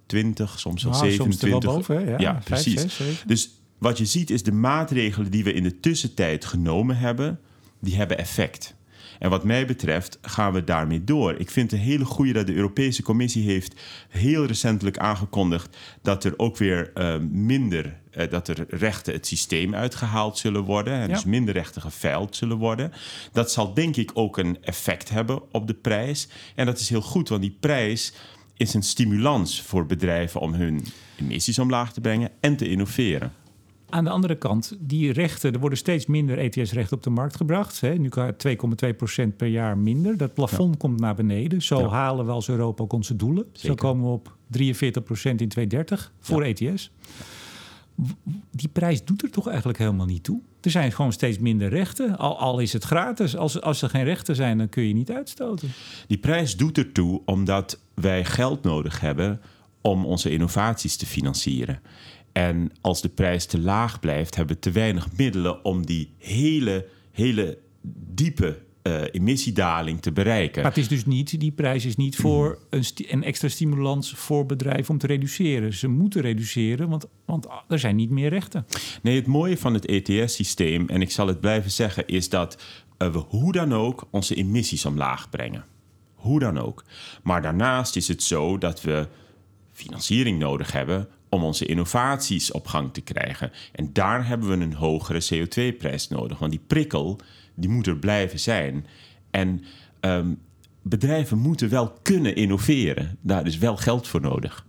20, 0.06 0.60
soms 0.60 0.84
wel 0.84 0.92
Nou, 0.92 1.12
soms 1.12 1.42
er 1.42 1.50
wel 1.50 1.62
27. 1.62 1.74
boven, 1.74 2.06
hè? 2.06 2.12
Ja, 2.12 2.20
ja 2.20 2.42
precies. 2.44 3.00
Dus 3.26 3.50
wat 3.78 3.98
je 3.98 4.06
ziet 4.06 4.30
is 4.30 4.44
de 4.44 4.52
maatregelen 4.52 5.32
die 5.32 5.44
we 5.44 5.54
in 5.54 5.64
de 5.64 5.80
tussentijd 5.80 6.46
genomen 6.46 6.98
hebben, 6.98 7.40
die 7.80 7.96
hebben 7.96 8.18
effect. 8.18 8.76
En 9.24 9.30
wat 9.30 9.44
mij 9.44 9.65
betreft 9.65 10.18
gaan 10.22 10.53
we 10.53 10.63
daarmee 10.63 11.03
door. 11.03 11.36
Ik 11.38 11.51
vind 11.51 11.72
het 11.72 11.80
een 11.80 11.86
hele 11.86 12.06
goede 12.06 12.34
dat 12.34 12.48
de 12.48 12.53
Europese 12.53 13.03
Commissie 13.03 13.44
heeft 13.44 13.74
heel 14.10 14.46
recentelijk 14.46 14.98
aangekondigd 14.98 15.77
dat 16.01 16.24
er 16.24 16.34
ook 16.38 16.58
weer 16.58 16.92
eh, 16.94 17.15
minder, 17.30 18.00
eh, 18.12 18.30
dat 18.30 18.48
er 18.48 18.65
rechten 18.70 19.13
het 19.13 19.27
systeem 19.27 19.75
uitgehaald 19.75 20.38
zullen 20.38 20.62
worden. 20.63 20.94
En 20.94 21.08
Ja. 21.08 21.13
dus 21.13 21.25
minder 21.25 21.53
rechten 21.53 21.82
geveild 21.82 22.36
zullen 22.36 22.58
worden. 22.58 22.92
Dat 23.32 23.51
zal 23.51 23.74
denk 23.74 23.96
ik 23.96 24.12
ook 24.13 24.38
een 24.38 24.58
effect 24.62 25.10
hebben 25.10 25.42
op 25.51 25.68
de 25.68 25.74
prijs. 25.74 26.27
En 26.56 26.65
dat 26.65 26.80
is 26.80 26.89
heel 26.89 27.01
goed, 27.01 27.30
want 27.30 27.42
die 27.42 27.58
prijs 27.60 28.13
is 28.58 28.74
een 28.74 28.84
stimulans 28.84 29.62
voor 29.62 29.86
bedrijven 29.86 30.39
om 30.42 30.53
hun 30.53 30.86
emissies 31.20 31.60
omlaag 31.60 31.94
te 31.94 32.01
brengen 32.01 32.32
en 32.39 32.56
te 32.56 32.70
innoveren. 32.70 33.34
Aan 33.94 34.04
de 34.04 34.10
andere 34.10 34.36
kant, 34.36 34.78
die 34.80 35.12
rechten, 35.12 35.54
er 35.54 35.60
worden 35.60 35.78
steeds 35.78 36.06
minder 36.06 36.38
ETS-rechten 36.38 36.98
op 36.98 37.04
de 37.04 37.10
markt 37.10 37.36
gebracht. 37.36 37.82
Hè. 37.82 37.94
Nu 37.94 38.10
2,2% 38.10 39.36
per 39.38 39.48
jaar 39.48 39.78
minder. 39.78 40.18
Dat 40.18 40.34
plafond 40.34 40.78
komt 40.78 41.00
naar 41.00 41.16
beneden. 41.16 41.62
Zo 41.62 41.90
halen 41.90 42.26
we 42.26 42.32
als 42.32 42.50
Europa 42.50 42.84
ook 42.84 42.94
onze 42.94 43.16
doelen. 43.16 43.46
Zo 43.52 43.76
komen 43.76 44.06
we 44.06 44.12
op 44.12 44.28
43% 44.28 44.32
in 44.52 45.48
2030 45.48 46.12
voor 46.20 46.44
ETS. 46.44 46.92
Die 48.52 48.70
prijs 48.70 49.06
doet 49.06 49.24
er 49.24 49.30
toch 49.30 49.48
eigenlijk 49.48 49.78
helemaal 49.78 50.06
niet 50.06 50.24
toe? 50.24 50.42
Er 50.62 50.72
zijn 50.72 50.92
gewoon 50.92 51.14
steeds 51.14 51.38
minder 51.38 51.70
rechten, 51.70 52.18
al, 52.18 52.40
al 52.40 52.60
is 52.60 52.74
het 52.74 52.84
gratis. 52.84 53.38
Als, 53.38 53.62
als 53.62 53.82
er 53.82 53.90
geen 53.90 54.04
rechten 54.04 54.36
zijn, 54.36 54.58
dan 54.58 54.70
kun 54.70 54.84
je 54.84 54.94
niet 54.94 55.12
uitstoten. 55.12 55.72
Die 56.08 56.18
prijs 56.18 56.58
doet 56.58 56.78
ertoe 56.78 57.22
omdat 57.26 57.80
wij 57.94 58.26
geld 58.26 58.64
nodig 58.64 59.00
hebben 59.00 59.42
om 59.82 60.06
onze 60.06 60.32
innovaties 60.32 60.98
te 60.98 61.06
financieren. 61.06 61.80
En 62.34 62.72
als 62.82 63.02
de 63.02 63.10
prijs 63.10 63.46
te 63.46 63.60
laag 63.60 64.00
blijft, 64.00 64.36
hebben 64.36 64.56
we 64.56 64.62
te 64.62 64.72
weinig 64.72 65.08
middelen 65.18 65.66
om 65.66 65.86
die 65.86 66.13
hele, 66.18 66.88
hele 67.12 67.58
diepe 68.13 68.60
uh, 68.84 69.02
emissiedaling 69.12 70.02
te 70.02 70.12
bereiken. 70.12 70.62
Maar 70.62 70.72
het 70.72 70.80
is 70.80 70.88
dus 70.88 71.06
niet, 71.06 71.40
die 71.40 71.52
prijs 71.52 71.86
is 71.86 71.96
niet 71.96 72.16
voor 72.16 72.60
een, 72.70 72.84
een, 72.96 73.24
extra 73.24 73.48
stimulans 73.48 74.13
voor 74.13 74.46
bedrijven 74.46 74.90
om 74.90 74.98
te 74.98 75.08
reduceren. 75.08 75.74
Ze 75.74 75.88
moeten 75.88 76.22
reduceren, 76.22 76.90
want, 76.90 77.06
want 77.25 77.48
er 77.68 77.80
zijn 77.80 77.96
niet 77.96 78.10
meer 78.10 78.30
rechten. 78.30 78.66
Nee, 79.02 79.16
het 79.16 79.28
mooie 79.28 79.58
van 79.58 79.74
het 79.74 79.86
ETS-systeem, 79.86 80.90
en 80.90 81.02
ik 81.02 81.12
zal 81.12 81.28
het 81.28 81.40
blijven 81.40 81.72
zeggen, 81.72 82.08
is 82.08 82.30
dat 82.30 82.63
uh, 82.98 83.12
we 83.12 83.18
hoe 83.18 83.52
dan 83.52 83.74
ook 83.74 84.08
onze 84.12 84.36
emissies 84.36 84.86
omlaag 84.86 85.30
brengen. 85.30 85.66
Hoe 86.13 86.40
dan 86.40 86.58
ook. 86.58 86.84
Maar 87.24 87.42
daarnaast 87.42 87.96
is 87.96 88.08
het 88.08 88.24
zo 88.24 88.58
dat 88.58 88.82
we 88.82 89.08
financiering 89.72 90.40
nodig 90.40 90.72
hebben 90.72 91.08
om 91.34 91.44
onze 91.44 91.66
innovaties 91.66 92.52
op 92.52 92.68
gang 92.68 92.94
te 92.94 93.02
krijgen. 93.02 93.52
En 93.72 93.94
daar 93.94 94.28
hebben 94.28 94.50
we 94.50 94.66
een 94.66 94.74
hogere 94.74 95.24
CO2-prijs 95.34 96.08
nodig. 96.08 96.40
Want 96.40 96.52
die 96.52 96.62
prikkel 96.68 97.20
die 97.56 97.70
moet 97.70 97.88
er 97.88 97.98
blijven 97.98 98.40
zijn. 98.40 98.86
En 99.32 99.63
um, 100.02 100.40
bedrijven 100.82 101.38
moeten 101.38 101.70
wel 101.70 101.94
kunnen 102.02 102.36
innoveren. 102.36 103.18
Daar 103.22 103.46
is 103.46 103.58
wel 103.58 103.78
geld 103.78 104.08
voor 104.08 104.22
nodig. 104.22 104.66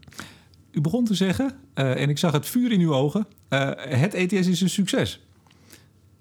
U 0.71 0.81
begon 0.81 1.05
te 1.05 1.15
zeggen, 1.15 1.53
uh, 1.75 2.01
en 2.01 2.09
ik 2.09 2.19
zag 2.19 2.33
het 2.33 2.47
vuur 2.47 2.73
in 2.73 2.81
uw 2.81 2.95
ogen, 2.95 3.27
uh, 3.51 3.71
het 3.77 4.15
ETS 4.15 4.47
is 4.47 4.61
een 4.61 4.71
succes. 4.71 5.21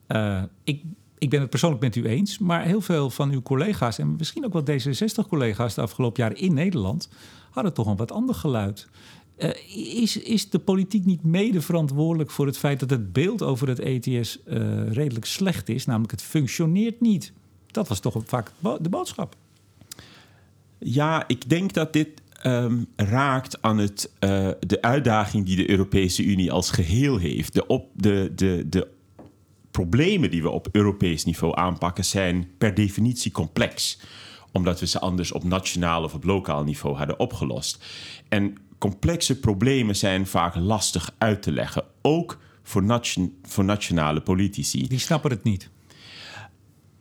Uh, 0.08 0.44
ik, 0.64 0.84
ik 1.18 1.30
ben 1.30 1.42
het 1.42 1.50
persoonlijk 1.50 1.82
met 1.82 1.96
u 1.96 2.06
eens, 2.06 2.38
maar 2.38 2.64
heel 2.64 2.82
veel 2.82 3.10
van 3.10 3.32
uw 3.32 3.42
collega's 3.42 3.98
en 3.98 4.16
misschien 4.16 4.46
ook 4.46 4.54
wel 4.54 4.64
D66-collega's 4.64 5.74
de 5.74 5.82
afgelopen 5.82 6.24
jaren 6.24 6.38
in 6.38 6.54
Nederland 6.54 7.10
hadden 7.50 7.74
toch 7.74 7.88
een 7.88 7.96
wat 7.96 8.12
ander 8.12 8.36
geluid. 8.36 8.88
Uh, 9.38 9.50
is, 10.02 10.18
is 10.18 10.50
de 10.50 10.60
politiek 10.60 11.06
niet 11.06 11.24
mede 11.24 11.62
verantwoordelijk 11.62 12.32
voor 12.32 12.46
het 12.46 12.58
feit 12.58 12.80
dat 12.80 12.90
het 12.90 13.13
beeld 13.13 13.42
over 13.42 13.68
het 13.68 13.80
ETS 13.80 14.40
uh, 14.48 14.92
redelijk 14.92 15.25
slecht 15.25 15.70
is? 15.70 15.86
Namelijk, 15.86 16.12
het 16.12 16.22
functioneert 16.22 17.02
niet. 17.02 17.34
Dat 17.72 17.88
was 17.88 18.00
toch 18.00 18.16
vaak 18.25 18.52
de 18.82 18.90
boodschap. 18.90 19.36
Ja, 20.78 21.24
ik 21.28 21.50
denk 21.50 21.74
dat 21.74 21.94
dit 21.94 22.10
um, 22.46 22.86
raakt 22.96 23.62
aan 23.62 23.78
het, 23.78 24.12
uh, 24.20 24.50
de 24.60 24.82
uitdaging 24.82 25.46
die 25.46 25.56
de 25.56 25.70
Europese 25.70 26.24
Unie 26.24 26.52
als 26.52 26.70
geheel 26.70 27.18
heeft. 27.18 27.54
De, 27.54 27.68
op, 27.68 27.90
de, 27.94 28.32
de, 28.36 28.66
de 28.70 28.88
problemen 29.72 30.32
die 30.32 30.42
we 30.42 30.50
op 30.50 30.68
Europees 30.72 31.25
niveau 31.25 31.58
aanpakken 31.58 32.06
zijn 32.06 32.48
per 32.58 32.74
definitie 32.74 33.32
complex 33.32 34.00
omdat 34.54 34.80
we 34.80 34.88
ze 34.88 35.00
anders 35.00 35.32
op 35.32 35.44
nationaal 35.44 36.04
of 36.04 36.13
op 36.13 36.24
lokaal 36.24 36.63
niveau 36.63 36.96
hadden 36.96 37.20
opgelost. 37.20 37.86
En 38.30 38.58
complexe 38.90 39.40
problemen 39.40 39.96
zijn 39.96 40.28
vaak 40.28 40.56
lastig 40.56 41.16
uit 41.18 41.42
te 41.42 41.52
leggen, 41.52 41.84
ook 42.02 42.40
voor, 42.63 42.84
nation, 42.84 43.36
voor 43.44 43.63
nationale 43.63 44.22
politici. 44.22 44.88
Die 44.88 45.00
snappen 45.00 45.32
het 45.32 45.44
niet. 45.44 45.70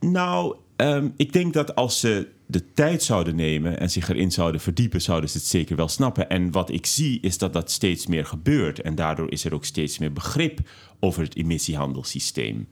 Nou, 0.01 0.57
um, 0.77 1.13
ik 1.17 1.33
denk 1.33 1.53
dat 1.53 1.75
als 1.75 2.01
ze 2.01 2.29
de 2.47 2.73
tijd 2.73 3.03
zouden 3.03 3.37
nemen 3.37 3.79
en 3.81 3.91
zich 3.91 4.09
erin 4.09 4.33
zouden 4.33 4.61
verdiepen, 4.61 5.03
zouden 5.03 5.31
ze 5.31 5.37
het 5.37 5.47
zeker 5.47 5.77
wel 5.77 5.89
snappen. 5.89 6.29
En 6.29 6.51
wat 6.51 6.71
ik 6.71 6.87
zie 6.87 7.21
is 7.21 7.39
dat 7.39 7.53
dat 7.53 7.71
steeds 7.71 8.07
meer 8.07 8.27
gebeurt. 8.27 8.81
En 8.81 8.95
daardoor 8.95 9.31
is 9.31 9.45
er 9.45 9.55
ook 9.55 9.65
steeds 9.65 9.99
meer 9.99 10.13
begrip 10.13 10.61
over 11.01 11.23
het 11.23 11.37
emissiehandelssysteem. 11.37 12.69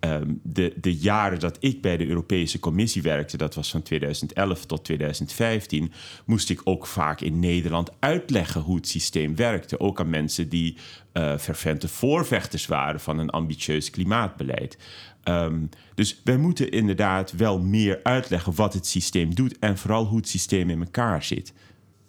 Ehm, 0.00 0.32
de, 0.42 0.74
de 0.80 0.94
jaren 0.94 1.40
dat 1.40 1.56
ik 1.60 1.80
bij 1.82 1.96
de 1.96 2.06
Europese 2.06 2.58
Commissie 2.58 3.02
werkte, 3.02 3.36
dat 3.36 3.54
was 3.54 3.70
van 3.70 3.82
2011 3.82 4.64
tot 4.64 4.84
2015, 4.84 5.92
moest 6.24 6.50
ik 6.50 6.60
ook 6.64 6.86
vaak 6.86 7.20
in 7.20 7.38
Nederland 7.38 7.90
uitleggen 7.98 8.60
hoe 8.60 8.76
het 8.76 8.88
systeem 8.88 9.36
werkte. 9.36 9.80
Ook 9.80 10.00
aan 10.00 10.10
mensen 10.10 10.48
die 10.48 10.76
uh, 11.12 11.38
fervente 11.38 11.88
voorvechters 11.88 12.66
waren 12.66 13.00
van 13.00 13.18
een 13.18 13.30
ambitieus 13.30 13.90
klimaatbeleid. 13.90 14.78
Um, 15.24 15.68
dus 15.94 16.20
wij 16.24 16.36
moeten 16.36 16.70
inderdaad 16.70 17.32
wel 17.32 17.60
meer 17.60 18.00
uitleggen 18.02 18.54
wat 18.54 18.72
het 18.72 18.86
systeem 18.86 19.34
doet 19.34 19.58
en 19.58 19.78
vooral 19.78 20.04
hoe 20.04 20.16
het 20.16 20.28
systeem 20.28 20.70
in 20.70 20.80
elkaar 20.80 21.22
zit. 21.22 21.52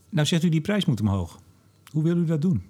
Nou 0.10 0.28
zegt 0.28 0.44
u 0.44 0.50
die 0.50 0.62
prijs 0.62 0.86
moet 0.86 1.02
omhoog. 1.02 1.40
Hoe 1.92 2.04
wil 2.04 2.18
u 2.18 2.26
dat 2.26 2.42
doen? 2.42 2.64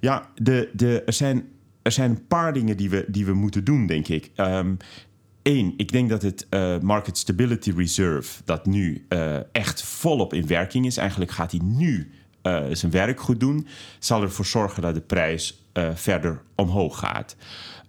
Ja, 0.00 0.30
de, 0.34 0.70
de, 0.72 1.02
er 1.06 1.12
zijn 1.12 1.48
er 1.84 1.92
zijn 1.92 2.10
een 2.10 2.26
paar 2.26 2.52
dingen 2.52 2.76
die 2.76 2.90
we, 2.90 3.04
die 3.08 3.26
we 3.26 3.34
moeten 3.34 3.64
doen, 3.64 3.86
denk 3.86 4.08
ik. 4.08 4.30
Eén, 4.34 4.78
ehm, 5.42 5.70
ik 5.76 5.92
denk 5.92 6.08
dat 6.08 6.22
het 6.22 6.46
uh, 6.50 6.78
Market 6.78 7.18
Stability 7.18 7.72
Reserve, 7.76 8.42
dat 8.44 8.66
nu 8.66 9.06
uh, 9.08 9.36
echt 9.52 9.82
volop 9.82 10.34
in 10.34 10.46
werking 10.46 10.86
is, 10.86 10.96
eigenlijk 10.96 11.30
gaat 11.30 11.50
hij 11.50 11.60
nu 11.64 12.10
uh, 12.42 12.64
zijn 12.72 12.92
werk 12.92 13.20
goed 13.20 13.40
doen, 13.40 13.66
zal 13.98 14.22
ervoor 14.22 14.46
zorgen 14.46 14.82
dat 14.82 14.94
de 14.94 15.00
prijs 15.00 15.62
verder 15.94 16.42
omhoog 16.54 16.98
gaat. 16.98 17.36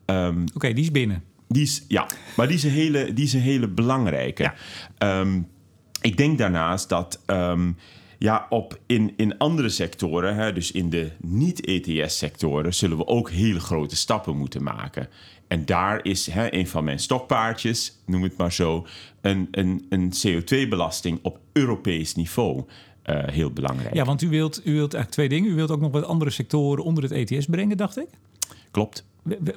Um, 0.06 0.44
Oké, 0.54 0.74
die 0.74 0.84
is 0.84 0.92
binnen. 0.92 1.24
Die 1.48 1.64
is, 1.64 1.86
ja, 1.88 2.08
maar 2.36 2.48
die 2.48 2.56
is 2.56 2.64
een 2.64 2.72
hele, 2.72 3.14
die 3.14 3.26
is 3.26 3.34
een 3.34 3.40
hele 3.40 3.68
belangrijke. 3.68 4.54
Ja. 4.98 5.20
Um, 5.20 5.48
ik 6.02 6.18
denk 6.18 6.38
daarnaast 6.38 6.90
dat 6.90 7.22
ja, 8.18 8.46
op 8.50 8.80
in, 8.86 9.14
in 9.18 9.38
andere 9.38 9.70
sectoren, 9.70 10.36
hè, 10.36 10.54
dus 10.54 10.72
in 10.72 10.90
de 10.90 11.12
niet-ETS-sectoren, 11.20 12.74
zullen 12.74 12.98
we 12.98 13.08
ook 13.08 13.30
hele 13.30 13.60
grote 13.60 13.96
stappen 13.96 14.38
moeten 14.38 14.64
maken. 14.64 15.08
En 15.48 15.66
daar 15.66 16.06
is 16.06 16.28
hè, 16.28 16.54
een 16.54 16.68
van 16.68 16.84
mijn 16.84 17.00
stokpaardjes, 17.00 17.98
noem 18.06 18.24
het 18.24 18.38
maar 18.38 18.54
zo, 18.54 18.88
een, 19.22 19.48
een, 19.52 19.86
een 19.90 20.14
CO2-belasting 20.28 21.20
op 21.22 21.40
Europees 21.54 22.16
niveau. 22.16 22.64
Uh, 23.06 23.28
heel 23.28 23.52
belangrijk. 23.52 23.94
Ja, 23.94 24.06
want 24.06 24.22
u 24.22 24.30
wilt, 24.30 24.62
u 24.64 24.74
wilt 24.74 24.94
eigenlijk 24.94 25.12
twee 25.12 25.30
dingen. 25.30 25.52
U 25.52 25.56
wilt 25.56 25.72
ook 25.72 25.80
nog 25.82 25.92
wat 25.92 26.04
andere 26.04 26.32
sectoren 26.32 26.84
onder 26.84 27.04
het 27.04 27.12
ETS 27.12 27.46
brengen, 27.46 27.78
dacht 27.78 27.98
ik? 27.98 28.08
Klopt. 28.72 29.06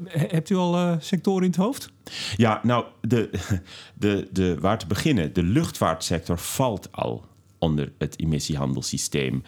Hebt 0.08 0.50
u 0.50 0.56
al 0.56 0.74
uh, 0.74 0.94
sectoren 0.98 1.42
in 1.42 1.50
het 1.50 1.58
hoofd? 1.58 1.90
Ja, 2.36 2.60
nou, 2.62 2.84
de, 3.00 3.30
de, 3.94 4.28
de, 4.32 4.56
waar 4.60 4.78
te 4.78 4.86
beginnen. 4.86 5.32
De 5.32 5.42
luchtvaartsector 5.42 6.38
valt 6.38 6.88
al 6.92 7.24
onder 7.58 7.92
het 7.98 8.20
emissiehandelssysteem. 8.20 9.42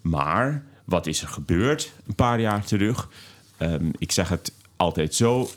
Maar 0.00 0.64
wat 0.84 1.06
is 1.06 1.22
er 1.22 1.28
gebeurd 1.28 1.92
een 2.06 2.14
paar 2.14 2.40
jaar 2.40 2.64
terug? 2.64 3.08
Um, 3.58 3.90
ik 3.98 4.12
zeg 4.12 4.28
het 4.28 4.52
altijd 4.76 5.14
zo: 5.14 5.48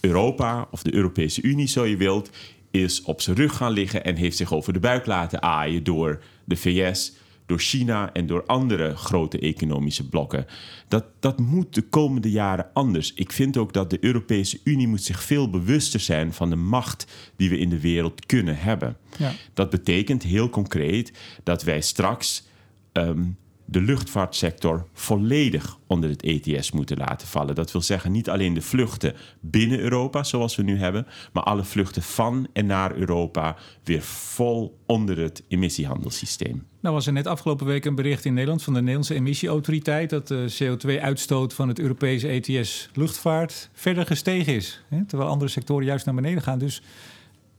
Europa 0.00 0.68
of 0.70 0.82
de 0.82 0.94
Europese 0.94 1.42
Unie, 1.42 1.68
zo 1.68 1.84
je 1.84 1.96
wilt, 1.96 2.30
is 2.70 3.02
op 3.02 3.20
zijn 3.20 3.36
rug 3.36 3.56
gaan 3.56 3.72
liggen 3.72 4.04
en 4.04 4.16
heeft 4.16 4.36
zich 4.36 4.52
over 4.52 4.72
de 4.72 4.78
buik 4.78 5.06
laten 5.06 5.42
aaien 5.42 5.84
door 5.84 6.22
de 6.44 6.56
VS, 6.56 7.12
door 7.46 7.58
China 7.58 8.12
en 8.12 8.26
door 8.26 8.46
andere 8.46 8.96
grote 8.96 9.38
economische 9.38 10.08
blokken. 10.08 10.46
Dat, 10.88 11.04
dat 11.20 11.38
moet 11.38 11.74
de 11.74 11.82
komende 11.82 12.30
jaren 12.30 12.70
anders. 12.72 13.14
Ik 13.14 13.32
vind 13.32 13.56
ook 13.56 13.72
dat 13.72 13.90
de 13.90 13.98
Europese 14.00 14.60
Unie 14.64 14.88
moet 14.88 15.02
zich 15.02 15.22
veel 15.22 15.50
bewuster 15.50 16.00
zijn 16.00 16.32
van 16.32 16.50
de 16.50 16.56
macht 16.56 17.06
die 17.36 17.50
we 17.50 17.58
in 17.58 17.68
de 17.68 17.80
wereld 17.80 18.26
kunnen 18.26 18.58
hebben. 18.58 18.96
Ja. 19.18 19.32
Dat 19.54 19.70
betekent 19.70 20.22
heel 20.22 20.48
concreet 20.48 21.12
dat 21.42 21.62
wij 21.62 21.80
straks 21.80 22.44
um, 22.92 23.36
de 23.66 23.80
luchtvaartsector 23.80 24.86
volledig 24.92 25.78
onder 25.86 26.10
het 26.10 26.22
ETS 26.22 26.70
moeten 26.70 26.96
laten 26.96 27.28
vallen. 27.28 27.54
Dat 27.54 27.72
wil 27.72 27.82
zeggen 27.82 28.12
niet 28.12 28.30
alleen 28.30 28.54
de 28.54 28.62
vluchten 28.62 29.14
binnen 29.40 29.78
Europa, 29.78 30.24
zoals 30.24 30.56
we 30.56 30.62
nu 30.62 30.78
hebben, 30.78 31.06
maar 31.32 31.42
alle 31.42 31.64
vluchten 31.64 32.02
van 32.02 32.46
en 32.52 32.66
naar 32.66 32.96
Europa 32.96 33.56
weer 33.84 34.02
vol 34.02 34.78
onder 34.86 35.18
het 35.18 35.42
emissiehandelssysteem. 35.48 36.66
Nou 36.80 36.94
was 36.94 37.06
er 37.06 37.12
net 37.12 37.26
afgelopen 37.26 37.66
week 37.66 37.84
een 37.84 37.94
bericht 37.94 38.24
in 38.24 38.34
Nederland 38.34 38.62
van 38.62 38.72
de 38.72 38.78
Nederlandse 38.78 39.14
emissieautoriteit 39.14 40.10
dat 40.10 40.28
de 40.28 40.54
CO2-uitstoot 40.62 41.54
van 41.54 41.68
het 41.68 41.78
Europese 41.78 42.28
ETS 42.28 42.88
luchtvaart 42.94 43.70
verder 43.72 44.06
gestegen 44.06 44.54
is, 44.54 44.82
hè? 44.88 45.04
terwijl 45.04 45.30
andere 45.30 45.50
sectoren 45.50 45.84
juist 45.84 46.04
naar 46.04 46.14
beneden 46.14 46.42
gaan. 46.42 46.58
Dus 46.58 46.82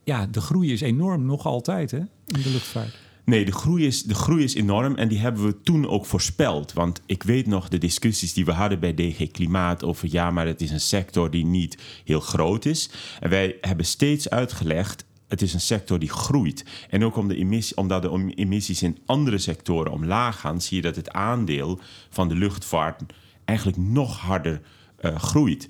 ja, 0.04 0.28
de 0.32 0.42
groei 0.42 0.74
is 0.74 0.82
enorm 0.82 1.26
nog 1.26 1.46
altijd 1.46 1.92
hè, 1.92 1.98
in 1.98 2.42
de 2.42 2.50
luchtvaart. 2.50 2.98
Nee, 3.30 3.46
de 3.46 3.52
groei, 3.52 3.86
is, 3.86 4.04
de 4.04 4.14
groei 4.14 4.44
is 4.44 4.54
enorm 4.54 4.96
en 4.96 5.08
die 5.08 5.20
hebben 5.20 5.46
we 5.46 5.62
toen 5.62 5.88
ook 5.88 6.06
voorspeld. 6.06 6.74
Want 6.74 7.02
ik 7.06 7.24
weet 7.24 7.48
nog 7.48 7.70
de 7.70 7.78
discussies 7.78 8.34
die 8.34 8.46
we 8.46 8.52
hadden 8.52 8.80
bij 8.80 8.94
DG 8.94 9.32
Klimaat 9.32 9.84
over 9.84 10.08
ja, 10.12 10.32
maar 10.32 10.48
het 10.48 10.62
is 10.62 10.72
een 10.72 10.80
sector 10.80 11.32
die 11.32 11.46
niet 11.46 11.78
heel 12.06 12.20
groot 12.20 12.66
is. 12.66 12.90
En 13.20 13.30
wij 13.30 13.58
hebben 13.62 13.86
steeds 13.86 14.30
uitgelegd. 14.30 15.06
Het 15.28 15.42
is 15.42 15.54
een 15.54 15.62
sector 15.62 16.00
die 16.00 16.10
groeit. 16.10 16.66
En 16.90 17.04
ook 17.04 17.16
om 17.16 17.28
de 17.28 17.36
emissie, 17.36 17.78
omdat 17.78 18.02
de 18.02 18.34
emissies 18.36 18.84
in 18.84 18.98
andere 19.06 19.38
sectoren 19.38 19.92
omlaag 19.92 20.40
gaan, 20.40 20.62
zie 20.62 20.78
je 20.78 20.84
dat 20.84 20.96
het 20.96 21.12
aandeel 21.12 21.80
van 22.10 22.28
de 22.28 22.36
luchtvaart 22.36 23.02
eigenlijk 23.46 23.78
nog 23.78 24.20
harder 24.20 24.62
groeit. 25.02 25.68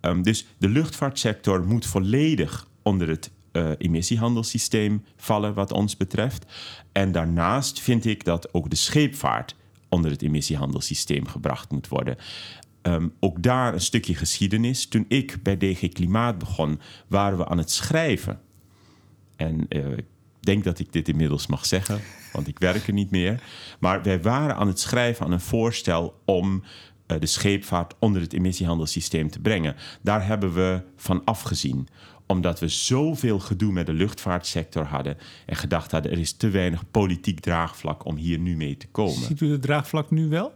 Ehm, 0.00 0.22
dus 0.22 0.46
de 0.58 0.68
luchtvaartsector 0.68 1.66
moet 1.66 1.86
volledig 1.86 2.68
onder 2.82 3.08
het 3.08 3.30
uh, 3.56 3.70
emissiehandelssysteem 3.78 5.04
vallen, 5.16 5.54
wat 5.54 5.72
ons 5.72 5.96
betreft. 5.96 6.44
En 6.92 7.12
daarnaast 7.12 7.80
vind 7.80 8.04
ik 8.04 8.24
dat 8.24 8.54
ook 8.54 8.70
de 8.70 8.76
scheepvaart 8.76 9.56
onder 9.88 10.10
het 10.10 10.22
emissiehandelssysteem 10.22 11.26
gebracht 11.26 11.70
moet 11.70 11.88
worden. 11.88 12.16
Ehm, 12.82 13.08
ook 13.20 13.42
daar 13.42 13.74
een 13.74 13.80
stukje 13.80 14.14
geschiedenis. 14.14 14.86
Toen 14.86 15.04
ik 15.08 15.38
bij 15.42 15.56
DG 15.56 15.88
Klimaat 15.88 16.38
begon, 16.38 16.80
waren 17.08 17.38
we 17.38 17.46
aan 17.46 17.58
het 17.58 17.70
schrijven. 17.70 18.40
En 19.36 19.66
uh, 19.68 19.96
ik 19.96 20.04
denk 20.40 20.64
dat 20.64 20.78
ik 20.78 20.92
dit 20.92 21.08
inmiddels 21.08 21.46
mag 21.46 21.66
zeggen, 21.66 22.00
want 22.32 22.48
ik 22.48 22.58
werk 22.58 22.86
er 22.86 22.92
niet 22.92 23.10
meer. 23.10 23.42
Maar 23.80 24.02
wij 24.02 24.22
waren 24.22 24.56
aan 24.56 24.66
het 24.66 24.80
schrijven 24.80 25.26
aan 25.26 25.32
een 25.32 25.40
voorstel 25.40 26.20
om 26.24 26.62
uh, 27.06 27.20
de 27.20 27.26
scheepvaart 27.26 27.94
onder 27.98 28.22
het 28.22 28.32
emissiehandelssysteem 28.32 29.30
te 29.30 29.40
brengen. 29.40 29.76
Daar 30.02 30.26
hebben 30.26 30.54
we 30.54 30.82
van 30.96 31.24
afgezien 31.24 31.88
omdat 32.26 32.60
we 32.60 32.68
zoveel 32.68 33.38
gedoe 33.38 33.72
met 33.72 33.86
de 33.86 33.92
luchtvaartsector 33.92 34.84
hadden 34.84 35.18
en 35.46 35.56
gedacht 35.56 35.90
hadden 35.90 36.12
er 36.12 36.18
is 36.18 36.32
te 36.32 36.48
weinig 36.48 36.90
politiek 36.90 37.40
draagvlak 37.40 38.04
om 38.04 38.16
hier 38.16 38.38
nu 38.38 38.56
mee 38.56 38.76
te 38.76 38.86
komen. 38.86 39.22
Ziet 39.22 39.40
u 39.40 39.50
het 39.50 39.62
draagvlak 39.62 40.10
nu 40.10 40.28
wel? 40.28 40.52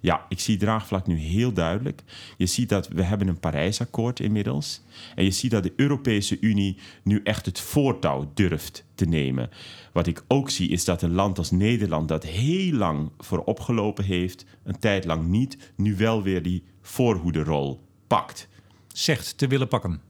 Ja, 0.00 0.26
ik 0.28 0.40
zie 0.40 0.56
draagvlak 0.56 1.06
nu 1.06 1.16
heel 1.16 1.52
duidelijk. 1.52 2.02
Je 2.36 2.46
ziet 2.46 2.68
dat 2.68 2.88
we 2.88 3.02
hebben 3.02 3.28
een 3.28 3.40
Parijsakkoord 3.40 4.20
inmiddels. 4.20 4.82
En 5.14 5.24
je 5.24 5.30
ziet 5.30 5.50
dat 5.50 5.62
de 5.62 5.72
Europese 5.76 6.40
Unie 6.40 6.76
nu 7.02 7.20
echt 7.22 7.46
het 7.46 7.60
voortouw 7.60 8.30
durft 8.34 8.84
te 8.94 9.04
nemen. 9.04 9.50
Wat 9.92 10.06
ik 10.06 10.24
ook 10.28 10.50
zie 10.50 10.68
is 10.68 10.84
dat 10.84 11.02
een 11.02 11.14
land 11.14 11.38
als 11.38 11.50
Nederland 11.50 12.08
dat 12.08 12.24
heel 12.24 12.72
lang 12.72 13.10
vooropgelopen 13.18 14.04
heeft, 14.04 14.44
een 14.62 14.78
tijd 14.78 15.04
lang 15.04 15.26
niet, 15.26 15.72
nu 15.76 15.96
wel 15.96 16.22
weer 16.22 16.42
die 16.42 16.62
voorhoederrol 16.82 17.80
pakt. 18.06 18.48
Zegt 18.88 19.38
te 19.38 19.46
willen 19.46 19.68
pakken 19.68 20.00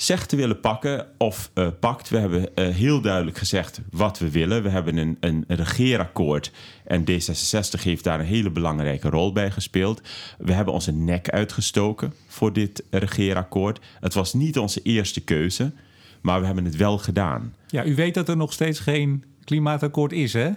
zegt 0.00 0.28
te 0.28 0.36
willen 0.36 0.60
pakken 0.60 1.06
of 1.16 1.50
uh, 1.54 1.68
pakt. 1.80 2.08
We 2.08 2.18
hebben 2.18 2.48
uh, 2.54 2.68
heel 2.68 3.00
duidelijk 3.00 3.38
gezegd 3.38 3.80
wat 3.90 4.18
we 4.18 4.30
willen. 4.30 4.62
We 4.62 4.68
hebben 4.68 4.96
een, 4.96 5.16
een, 5.20 5.44
regeerakkoord 5.48 6.52
en 6.84 7.04
D66 7.10 7.82
heeft 7.82 8.04
daar 8.04 8.20
een 8.20 8.26
hele 8.26 8.50
belangrijke 8.50 9.08
rol 9.08 9.32
bij 9.32 9.50
gespeeld. 9.50 10.00
We 10.38 10.52
hebben 10.52 10.74
onze 10.74 10.92
nek 10.92 11.30
uitgestoken 11.30 12.14
voor 12.26 12.52
dit 12.52 12.82
regeerakkoord. 12.90 13.80
Het 14.00 14.14
was 14.14 14.32
niet 14.32 14.58
onze 14.58 14.82
eerste 14.82 15.20
keuze, 15.20 15.72
maar 16.20 16.40
we 16.40 16.46
hebben 16.46 16.64
het 16.64 16.76
wel 16.76 16.98
gedaan. 16.98 17.54
Ja, 17.66 17.84
u 17.84 17.94
weet 17.94 18.14
dat 18.14 18.28
er 18.28 18.36
nog 18.36 18.52
steeds 18.52 18.80
geen 18.80 19.24
klimaatakkoord 19.44 20.12
is, 20.12 20.32
hè? 20.32 20.50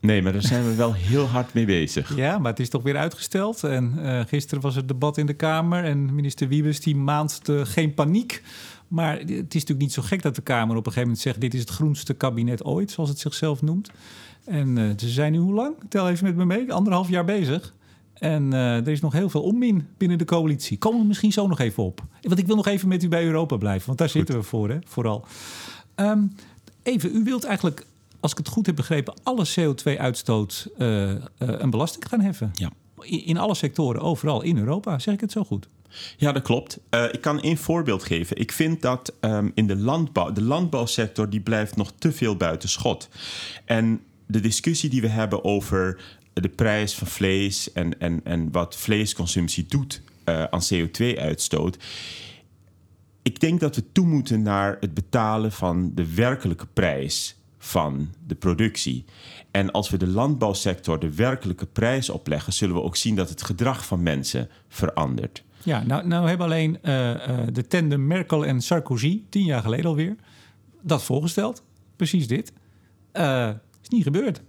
Nee, 0.00 0.22
maar 0.22 0.32
daar 0.32 0.42
zijn 0.42 0.64
we 0.64 0.74
wel 0.74 0.94
heel 0.94 1.26
hard 1.26 1.54
mee 1.54 1.66
bezig. 1.66 2.16
Ja, 2.16 2.38
maar 2.38 2.50
het 2.50 2.60
is 2.60 2.68
toch 2.68 2.82
weer 2.82 2.96
uitgesteld. 2.96 3.64
En 3.64 3.94
uh, 3.98 4.20
gisteren 4.26 4.62
was 4.62 4.74
het 4.74 4.88
debat 4.88 5.18
in 5.18 5.26
de 5.26 5.34
Kamer 5.34 5.84
en 5.84 6.14
minister 6.14 6.48
Wiebes 6.48 6.80
die 6.80 6.96
maand 6.96 7.40
geen 7.62 7.94
paniek. 7.94 8.42
Maar 8.88 9.18
het 9.18 9.30
is 9.30 9.36
natuurlijk 9.36 9.80
niet 9.80 9.92
zo 9.92 10.02
gek 10.02 10.22
dat 10.22 10.34
de 10.34 10.42
Kamer 10.42 10.76
op 10.76 10.86
een 10.86 10.92
gegeven 10.92 11.02
moment 11.02 11.20
zegt... 11.20 11.40
dit 11.40 11.54
is 11.54 11.60
het 11.60 11.70
groenste 11.70 12.14
kabinet 12.14 12.64
ooit, 12.64 12.90
zoals 12.90 13.08
het 13.08 13.18
zichzelf 13.18 13.62
noemt. 13.62 13.90
En 14.44 14.76
uh, 14.76 14.90
ze 14.96 15.08
zijn 15.08 15.32
nu 15.32 15.38
hoe 15.38 15.54
lang? 15.54 15.74
Tel 15.88 16.08
even 16.08 16.24
met 16.24 16.36
me 16.36 16.44
mee. 16.44 16.72
Anderhalf 16.72 17.08
jaar 17.08 17.24
bezig. 17.24 17.74
En 18.14 18.52
uh, 18.52 18.76
er 18.76 18.88
is 18.88 19.00
nog 19.00 19.12
heel 19.12 19.30
veel 19.30 19.42
onmin 19.42 19.86
binnen 19.98 20.18
de 20.18 20.24
coalitie. 20.24 20.78
Komen 20.78 21.00
we 21.00 21.06
misschien 21.06 21.32
zo 21.32 21.46
nog 21.46 21.58
even 21.58 21.82
op. 21.82 22.02
Want 22.20 22.38
ik 22.38 22.46
wil 22.46 22.56
nog 22.56 22.66
even 22.66 22.88
met 22.88 23.02
u 23.02 23.08
bij 23.08 23.24
Europa 23.24 23.56
blijven. 23.56 23.86
Want 23.86 23.98
daar 23.98 24.08
zitten 24.08 24.34
we 24.34 24.42
voor, 24.42 24.68
hè, 24.68 24.78
vooral. 24.84 25.24
Um, 25.96 26.34
even, 26.82 27.16
u 27.16 27.24
wilt 27.24 27.44
eigenlijk 27.44 27.86
als 28.20 28.32
ik 28.32 28.38
het 28.38 28.48
goed 28.48 28.66
heb 28.66 28.76
begrepen, 28.76 29.14
alle 29.22 29.46
CO2-uitstoot 29.48 30.68
uh, 30.78 31.10
uh, 31.10 31.18
een 31.38 31.70
belasting 31.70 32.08
gaan 32.08 32.20
heffen. 32.20 32.50
Ja. 32.52 32.70
In, 33.00 33.24
in, 33.24 33.36
alle 33.36 33.54
sectoren, 33.54 34.00
overal 34.00 34.42
in 34.42 34.58
Europa. 34.58 34.98
Zeg 34.98 35.14
ik 35.14 35.20
het 35.20 35.32
zo 35.32 35.44
goed? 35.44 35.68
Ja, 36.16 36.32
dat 36.32 36.42
klopt. 36.42 36.78
Uh, 36.90 37.04
ik 37.12 37.20
kan 37.20 37.40
één 37.40 37.56
voorbeeld 37.56 38.02
geven. 38.02 38.36
Ik 38.36 38.52
vind 38.52 38.82
dat 38.82 39.12
um, 39.20 39.52
in 39.54 39.66
de 39.66 39.76
landbouw, 39.76 40.32
de 40.32 40.42
landbouwsector, 40.42 41.30
die 41.30 41.40
blijft 41.40 41.76
nog 41.76 41.92
te 41.98 42.12
veel 42.12 42.36
buiten 42.36 42.68
schot. 42.68 43.08
En 43.64 44.00
de 44.26 44.40
discussie 44.40 44.90
die 44.90 45.00
we 45.00 45.08
hebben 45.08 45.44
over 45.44 46.00
de 46.32 46.48
prijs 46.48 46.94
van 46.94 47.06
vlees 47.06 47.72
en, 47.72 48.00
en, 48.00 48.20
en 48.24 48.52
wat 48.52 48.76
vleesconsumptie 48.76 49.66
doet 49.68 50.02
aan 50.24 50.62
CO2-uitstoot 50.74 51.76
ik 53.22 53.40
denk 53.40 53.60
dat 53.60 53.76
we 53.76 53.92
toe 53.92 54.06
moeten 54.06 54.42
naar 54.42 54.76
het 54.80 54.94
betalen 54.94 55.52
van 55.52 55.92
de 55.94 56.14
werkelijke 56.14 56.66
prijs 56.66 57.39
van 57.62 58.08
de 58.26 58.34
productie. 58.34 59.04
En 59.50 59.70
als 59.70 59.90
we 59.90 59.96
de 59.96 60.06
landbouwsector 60.06 60.98
de 60.98 61.14
werkelijke 61.14 61.66
prijs 61.66 62.10
opleggen, 62.10 62.52
zullen 62.52 62.74
we 62.74 62.82
ook 62.82 62.96
zien 62.96 63.14
dat 63.14 63.28
het 63.28 63.42
gedrag 63.42 63.86
van 63.86 64.02
mensen 64.02 64.48
verandert. 64.68 65.44
Ja, 65.62 65.82
nou, 65.82 66.06
nou 66.06 66.28
hebben 66.28 66.46
alleen 66.46 66.78
uh, 66.82 67.10
uh, 67.10 67.38
de 67.52 67.66
tandem 67.66 68.06
Merkel 68.06 68.46
en 68.46 68.60
Sarkozy 68.60 69.22
tien 69.28 69.44
jaar 69.44 69.62
geleden 69.62 69.86
alweer 69.86 70.16
dat 70.82 71.02
voorgesteld. 71.02 71.62
Precies 71.96 72.28
dit. 72.28 72.52
Uh, 73.12 73.48
is 73.82 73.88
niet 73.88 74.02
gebeurd. 74.02 74.42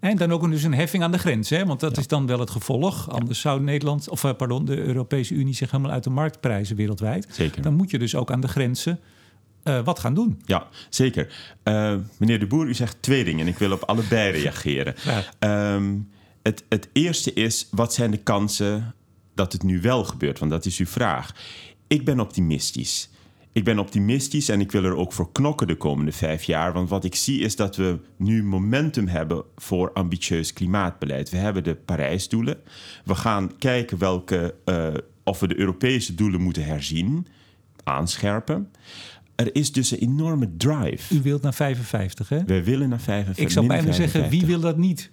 En 0.00 0.16
dan 0.16 0.32
ook 0.32 0.50
dus 0.50 0.62
een 0.62 0.74
heffing 0.74 1.02
aan 1.02 1.12
de 1.12 1.18
grens, 1.18 1.50
hè? 1.50 1.66
want 1.66 1.80
dat 1.80 1.94
ja. 1.94 2.00
is 2.00 2.08
dan 2.08 2.26
wel 2.26 2.38
het 2.38 2.50
gevolg. 2.50 3.10
Anders 3.10 3.40
zou 3.40 3.60
Nederland, 3.60 4.08
of 4.08 4.36
pardon, 4.36 4.64
de 4.64 4.76
Europese 4.76 5.34
Unie 5.34 5.54
zich 5.54 5.70
helemaal 5.70 5.92
uit 5.92 6.04
de 6.04 6.10
markt 6.10 6.40
prijzen 6.40 6.76
wereldwijd. 6.76 7.26
Zeker. 7.30 7.62
Dan 7.62 7.74
moet 7.74 7.90
je 7.90 7.98
dus 7.98 8.14
ook 8.14 8.30
aan 8.30 8.40
de 8.40 8.48
grenzen 8.48 9.00
uh, 9.68 9.84
wat 9.84 9.98
gaan 9.98 10.14
doen. 10.14 10.42
Ja, 10.44 10.66
zeker. 10.88 11.34
Uh, 11.64 11.94
meneer 12.18 12.38
De 12.38 12.46
Boer, 12.46 12.66
u 12.66 12.74
zegt 12.74 12.96
twee 13.00 13.24
dingen 13.24 13.40
en 13.40 13.52
ik 13.52 13.58
wil 13.58 13.72
op 13.72 13.82
allebei 13.82 14.30
reageren. 14.40 14.94
Ja. 15.40 15.74
Um, 15.74 16.08
het, 16.42 16.64
het 16.68 16.88
eerste 16.92 17.32
is, 17.32 17.68
wat 17.70 17.94
zijn 17.94 18.10
de 18.10 18.16
kansen 18.16 18.94
dat 19.34 19.52
het 19.52 19.62
nu 19.62 19.80
wel 19.80 20.04
gebeurt? 20.04 20.38
Want 20.38 20.50
dat 20.50 20.64
is 20.64 20.78
uw 20.78 20.86
vraag. 20.86 21.34
Ik 21.86 22.04
ben 22.04 22.20
optimistisch. 22.20 23.10
Ik 23.52 23.64
ben 23.64 23.78
optimistisch 23.78 24.48
en 24.48 24.60
ik 24.60 24.72
wil 24.72 24.84
er 24.84 24.96
ook 24.96 25.12
voor 25.12 25.32
knokken 25.32 25.66
de 25.66 25.76
komende 25.76 26.12
vijf 26.12 26.42
jaar. 26.42 26.72
Want 26.72 26.88
wat 26.88 27.04
ik 27.04 27.14
zie 27.14 27.40
is 27.40 27.56
dat 27.56 27.76
we 27.76 27.98
nu 28.16 28.44
momentum 28.44 29.08
hebben 29.08 29.44
voor 29.56 29.92
ambitieus 29.92 30.52
klimaatbeleid. 30.52 31.30
We 31.30 31.36
hebben 31.36 31.64
de 31.64 31.74
Parijsdoelen. 31.74 32.60
We 33.04 33.14
gaan 33.14 33.58
kijken 33.58 33.98
welke, 33.98 34.54
uh, 34.64 34.94
of 35.24 35.40
we 35.40 35.48
de 35.48 35.58
Europese 35.58 36.14
doelen 36.14 36.40
moeten 36.40 36.64
herzien, 36.64 37.26
aanscherpen 37.84 38.70
er 39.36 39.54
is 39.54 39.72
dus 39.72 39.90
een 39.90 39.98
enorme 39.98 40.56
drive. 40.56 41.14
U 41.14 41.22
wilt 41.22 41.42
naar 41.42 41.54
55, 41.54 42.28
hè? 42.28 42.44
We 42.44 42.62
willen 42.62 42.88
naar 42.88 43.00
55. 43.00 43.44
Ik 43.44 43.50
zou 43.50 43.66
bijna 43.66 43.92
zeggen, 43.92 44.28
wie 44.28 44.46
wil 44.46 44.60
dat 44.60 44.76
niet? 44.76 45.10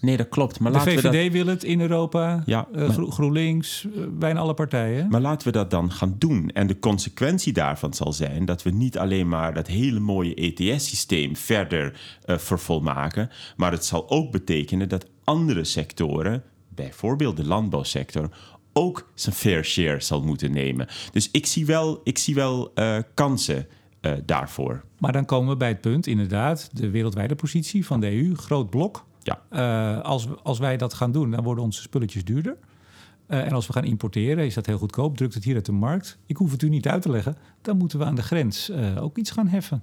Nee, 0.00 0.16
dat 0.16 0.28
klopt. 0.28 0.60
Maar 0.60 0.72
de 0.72 0.78
laten 0.78 0.92
VVD 0.92 1.02
we 1.02 1.22
dat... 1.22 1.32
wil 1.32 1.46
het 1.46 1.64
in 1.64 1.80
Europa, 1.80 2.42
ja, 2.46 2.68
uh, 2.74 2.96
maar... 2.96 3.06
GroenLinks, 3.06 3.84
uh, 3.84 4.04
bijna 4.10 4.40
alle 4.40 4.54
partijen. 4.54 5.08
Maar 5.08 5.20
laten 5.20 5.46
we 5.46 5.52
dat 5.52 5.70
dan 5.70 5.92
gaan 5.92 6.14
doen. 6.18 6.50
En 6.50 6.66
de 6.66 6.78
consequentie 6.78 7.52
daarvan 7.52 7.94
zal 7.94 8.12
zijn 8.12 8.44
dat 8.44 8.62
we 8.62 8.70
niet 8.70 8.98
alleen 8.98 9.28
maar 9.28 9.54
dat 9.54 9.66
hele 9.66 10.00
mooie 10.00 10.34
ETS-systeem 10.34 11.36
verder 11.36 12.00
uh, 12.26 12.38
vervolmaken, 12.38 13.30
maar 13.56 13.72
het 13.72 13.84
zal 13.84 14.10
ook 14.10 14.32
betekenen 14.32 14.88
dat 14.88 15.06
andere 15.24 15.64
sectoren, 15.64 16.42
bijvoorbeeld 16.68 17.36
de 17.36 17.46
landbouwsector, 17.46 18.28
ook 18.76 19.08
zijn 19.14 19.34
fair 19.34 19.64
share 19.64 20.00
zal 20.00 20.22
moeten 20.22 20.52
nemen. 20.52 20.86
Dus 21.12 21.30
ik 21.30 21.46
zie 21.46 21.66
wel, 21.66 22.00
ik 22.04 22.18
zie 22.18 22.34
wel 22.34 22.72
uh, 22.74 22.98
kansen 23.14 23.66
uh, 24.00 24.12
daarvoor. 24.24 24.84
Maar 24.98 25.12
dan 25.12 25.24
komen 25.24 25.48
we 25.48 25.56
bij 25.56 25.68
het 25.68 25.80
punt, 25.80 26.06
inderdaad, 26.06 26.70
de 26.72 26.90
wereldwijde 26.90 27.34
positie 27.34 27.86
van 27.86 28.00
de 28.00 28.12
EU, 28.12 28.34
groot 28.34 28.70
blok. 28.70 29.04
Ja. 29.22 29.42
Uh, 29.50 30.04
als, 30.04 30.26
als 30.42 30.58
wij 30.58 30.76
dat 30.76 30.94
gaan 30.94 31.12
doen, 31.12 31.30
dan 31.30 31.44
worden 31.44 31.64
onze 31.64 31.82
spulletjes 31.82 32.24
duurder. 32.24 32.56
en 33.26 33.52
als 33.52 33.66
we 33.66 33.72
gaan 33.72 33.84
importeren, 33.84 34.44
is 34.44 34.54
dat 34.54 34.66
heel 34.66 34.78
goedkoop, 34.78 35.16
drukt 35.16 35.34
het 35.34 35.44
hier 35.44 35.54
uit 35.54 35.66
de 35.66 35.72
markt. 35.72 36.18
Ik 36.26 36.36
hoef 36.36 36.50
het 36.50 36.62
u 36.62 36.68
niet 36.68 36.88
uit 36.88 37.02
te 37.02 37.10
leggen, 37.10 37.36
dan 37.62 37.76
moeten 37.76 37.98
we 37.98 38.04
aan 38.04 38.14
de 38.14 38.22
grens 38.22 38.70
ook 38.98 39.18
iets 39.18 39.30
gaan 39.30 39.48
heffen. 39.48 39.82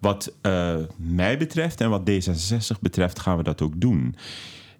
Wat 0.00 0.34
mij 0.96 1.38
betreft 1.38 1.80
en 1.80 1.90
wat 1.90 2.10
D66 2.10 2.80
betreft, 2.80 3.18
gaan 3.18 3.36
we 3.36 3.42
dat 3.42 3.62
ook 3.62 3.80
doen. 3.80 4.14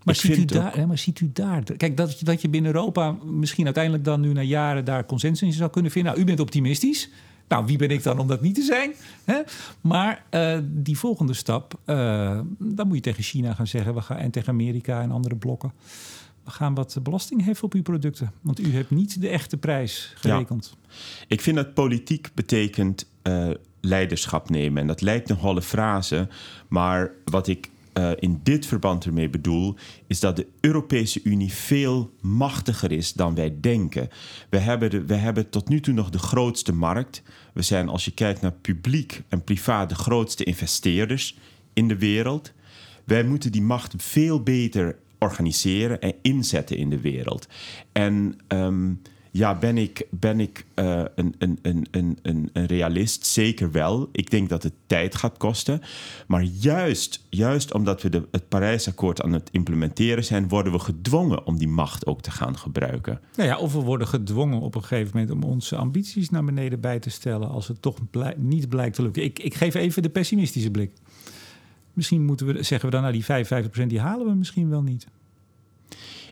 Maar 0.04 0.14
ziet, 0.14 0.36
u 0.36 0.44
daar, 0.44 0.86
maar 0.86 0.98
ziet 0.98 1.20
u 1.20 1.30
daar... 1.32 1.62
Kijk, 1.76 1.96
dat, 1.96 2.18
dat 2.22 2.42
je 2.42 2.48
binnen 2.48 2.74
Europa 2.74 3.16
misschien 3.24 3.64
uiteindelijk 3.64 4.04
dan 4.04 4.20
nu 4.20 4.32
na 4.32 4.40
jaren 4.40 4.84
daar 4.84 5.06
consensus 5.06 5.48
in 5.48 5.54
zou 5.54 5.70
kunnen 5.70 5.90
vinden. 5.90 6.12
Nou, 6.12 6.24
u 6.24 6.26
bent 6.26 6.40
optimistisch. 6.40 7.10
Nou, 7.48 7.66
wie 7.66 7.78
ben 7.78 7.90
ik 7.90 8.02
dan 8.02 8.18
om 8.18 8.26
dat 8.26 8.40
niet 8.40 8.54
te 8.54 8.62
zijn? 8.62 8.92
Hè? 9.24 9.40
Maar 9.80 10.24
uh, 10.30 10.58
die 10.62 10.98
volgende 10.98 11.34
stap, 11.34 11.78
uh, 11.86 12.40
dan 12.58 12.86
moet 12.86 12.96
je 12.96 13.02
tegen 13.02 13.22
China 13.22 13.54
gaan 13.54 13.66
zeggen... 13.66 13.94
We 13.94 14.00
gaan, 14.00 14.16
en 14.16 14.30
tegen 14.30 14.48
Amerika 14.48 15.02
en 15.02 15.10
andere 15.10 15.36
blokken... 15.36 15.72
we 16.44 16.50
gaan 16.50 16.74
wat 16.74 16.98
belasting 17.02 17.44
heffen 17.44 17.64
op 17.64 17.74
uw 17.74 17.82
producten. 17.82 18.32
Want 18.40 18.60
u 18.60 18.74
hebt 18.74 18.90
niet 18.90 19.20
de 19.20 19.28
echte 19.28 19.56
prijs 19.56 20.12
gerekend. 20.14 20.76
Ja. 20.88 20.96
Ik 21.26 21.40
vind 21.40 21.56
dat 21.56 21.74
politiek 21.74 22.30
betekent 22.34 23.06
uh, 23.22 23.50
leiderschap 23.80 24.50
nemen. 24.50 24.80
En 24.80 24.86
dat 24.86 25.00
lijkt 25.00 25.30
een 25.30 25.62
frase, 25.62 26.28
maar 26.68 27.10
wat 27.24 27.48
ik 27.48 27.70
uh, 27.98 28.10
in 28.18 28.40
dit 28.42 28.66
verband 28.66 29.04
ermee 29.04 29.30
bedoel, 29.30 29.76
is 30.06 30.20
dat 30.20 30.36
de 30.36 30.46
Europese 30.60 31.20
Unie 31.22 31.52
veel 31.52 32.12
machtiger 32.20 32.92
is 32.92 33.12
dan 33.12 33.34
wij 33.34 33.56
denken. 33.60 34.08
We 34.50 34.58
hebben, 34.58 34.90
de, 34.90 35.04
we 35.04 35.14
hebben 35.14 35.50
tot 35.50 35.68
nu 35.68 35.80
toe 35.80 35.94
nog 35.94 36.10
de 36.10 36.18
grootste 36.18 36.72
markt. 36.72 37.22
We 37.52 37.62
zijn, 37.62 37.88
als 37.88 38.04
je 38.04 38.10
kijkt 38.10 38.40
naar 38.40 38.52
publiek 38.52 39.22
en 39.28 39.44
privaat, 39.44 39.88
de 39.88 39.94
grootste 39.94 40.44
investeerders 40.44 41.38
in 41.72 41.88
de 41.88 41.98
wereld. 41.98 42.52
Wij 43.04 43.24
moeten 43.24 43.52
die 43.52 43.62
macht 43.62 43.94
veel 43.96 44.42
beter 44.42 44.98
organiseren 45.18 46.00
en 46.00 46.14
inzetten 46.22 46.76
in 46.76 46.90
de 46.90 47.00
wereld. 47.00 47.48
En 47.92 48.38
ehm, 48.48 48.92
ja, 49.36 49.54
ben 49.54 49.78
ik, 49.78 50.06
ben 50.10 50.40
ik 50.40 50.66
uh, 50.74 51.02
een, 51.14 51.34
een, 51.38 51.58
een, 51.62 51.86
een, 51.90 52.18
een 52.52 52.66
realist? 52.66 53.26
Zeker 53.26 53.70
wel. 53.70 54.08
Ik 54.12 54.30
denk 54.30 54.48
dat 54.48 54.62
het 54.62 54.72
tijd 54.86 55.14
gaat 55.14 55.36
kosten. 55.36 55.80
Maar 56.26 56.42
juist, 56.42 57.26
juist 57.30 57.72
omdat 57.72 58.02
we 58.02 58.08
de, 58.08 58.28
het 58.30 58.48
Parijsakkoord 58.48 59.22
aan 59.22 59.32
het 59.32 59.48
implementeren 59.52 60.24
zijn, 60.24 60.48
worden 60.48 60.72
we 60.72 60.78
gedwongen 60.78 61.46
om 61.46 61.58
die 61.58 61.68
macht 61.68 62.06
ook 62.06 62.20
te 62.20 62.30
gaan 62.30 62.58
gebruiken. 62.58 63.20
Nou 63.36 63.48
ja, 63.48 63.58
of 63.58 63.72
we 63.72 63.80
worden 63.80 64.06
gedwongen 64.06 64.60
op 64.60 64.74
een 64.74 64.84
gegeven 64.84 65.10
moment 65.14 65.30
om 65.30 65.42
onze 65.42 65.76
ambities 65.76 66.30
naar 66.30 66.44
beneden 66.44 66.80
bij 66.80 66.98
te 66.98 67.10
stellen 67.10 67.48
als 67.48 67.68
het 67.68 67.82
toch 67.82 67.98
niet 68.36 68.68
blijkt 68.68 68.94
te 68.94 69.02
lukken. 69.02 69.24
Ik, 69.24 69.38
ik 69.38 69.54
geef 69.54 69.74
even 69.74 70.02
de 70.02 70.10
pessimistische 70.10 70.70
blik. 70.70 70.92
Misschien 71.92 72.24
moeten 72.24 72.46
we, 72.46 72.62
zeggen 72.62 72.90
we 72.90 72.94
dan, 72.94 73.02
nou 73.02 73.22
die 73.22 73.84
55% 73.84 73.86
die 73.86 74.00
halen 74.00 74.26
we 74.26 74.34
misschien 74.34 74.68
wel 74.68 74.82
niet. 74.82 75.06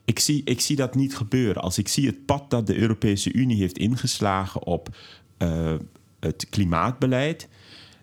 Ik 0.05 0.19
zie, 0.19 0.43
ik 0.45 0.61
zie 0.61 0.77
dat 0.77 0.95
niet 0.95 1.17
gebeuren. 1.17 1.63
Als 1.63 1.79
ik 1.79 1.89
zie 1.89 2.07
het 2.07 2.27
pad 2.27 2.51
dat 2.51 2.67
de 2.67 2.77
Europese 2.77 3.33
Unie 3.33 3.57
heeft 3.57 3.79
ingeslagen 3.79 4.63
op 4.63 4.97
uh, 5.39 5.75
het 6.21 6.47
klimaatbeleid, 6.51 7.49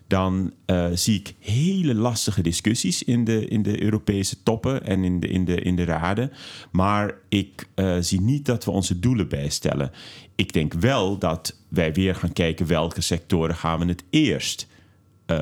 dan 0.06 0.52
uh, 0.66 0.86
zie 0.94 1.18
ik 1.18 1.34
hele 1.38 1.94
lastige 1.94 2.42
discussies 2.42 3.02
in 3.02 3.24
de, 3.24 3.46
in 3.46 3.62
de 3.62 3.82
Europese 3.82 4.42
toppen 4.42 4.86
en 4.86 5.04
in 5.04 5.20
de, 5.20 5.28
in 5.28 5.44
de, 5.44 5.60
in 5.60 5.76
de 5.76 5.84
raden. 5.84 6.32
Maar 6.70 7.14
ik 7.28 7.68
uh, 7.74 7.96
zie 8.00 8.20
niet 8.20 8.46
dat 8.46 8.64
we 8.64 8.70
onze 8.70 8.98
doelen 8.98 9.28
bijstellen. 9.28 9.90
Ik 10.34 10.52
denk 10.52 10.72
wel 10.72 11.18
dat 11.18 11.56
wij 11.68 11.92
weer 11.92 12.14
gaan 12.14 12.32
kijken 12.32 12.66
welke 12.66 13.00
sectoren 13.00 13.56
gaan 13.56 13.78
we 13.78 13.86
het 13.86 14.04
eerst 14.10 14.68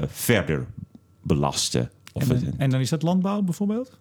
verder 0.06 0.66
belasten 1.22 1.90
en, 2.18 2.54
en, 2.58 2.70
dan 2.70 2.80
is 2.80 2.88
dat 2.88 3.02
landbouw 3.02 3.42
bijvoorbeeld? 3.42 3.98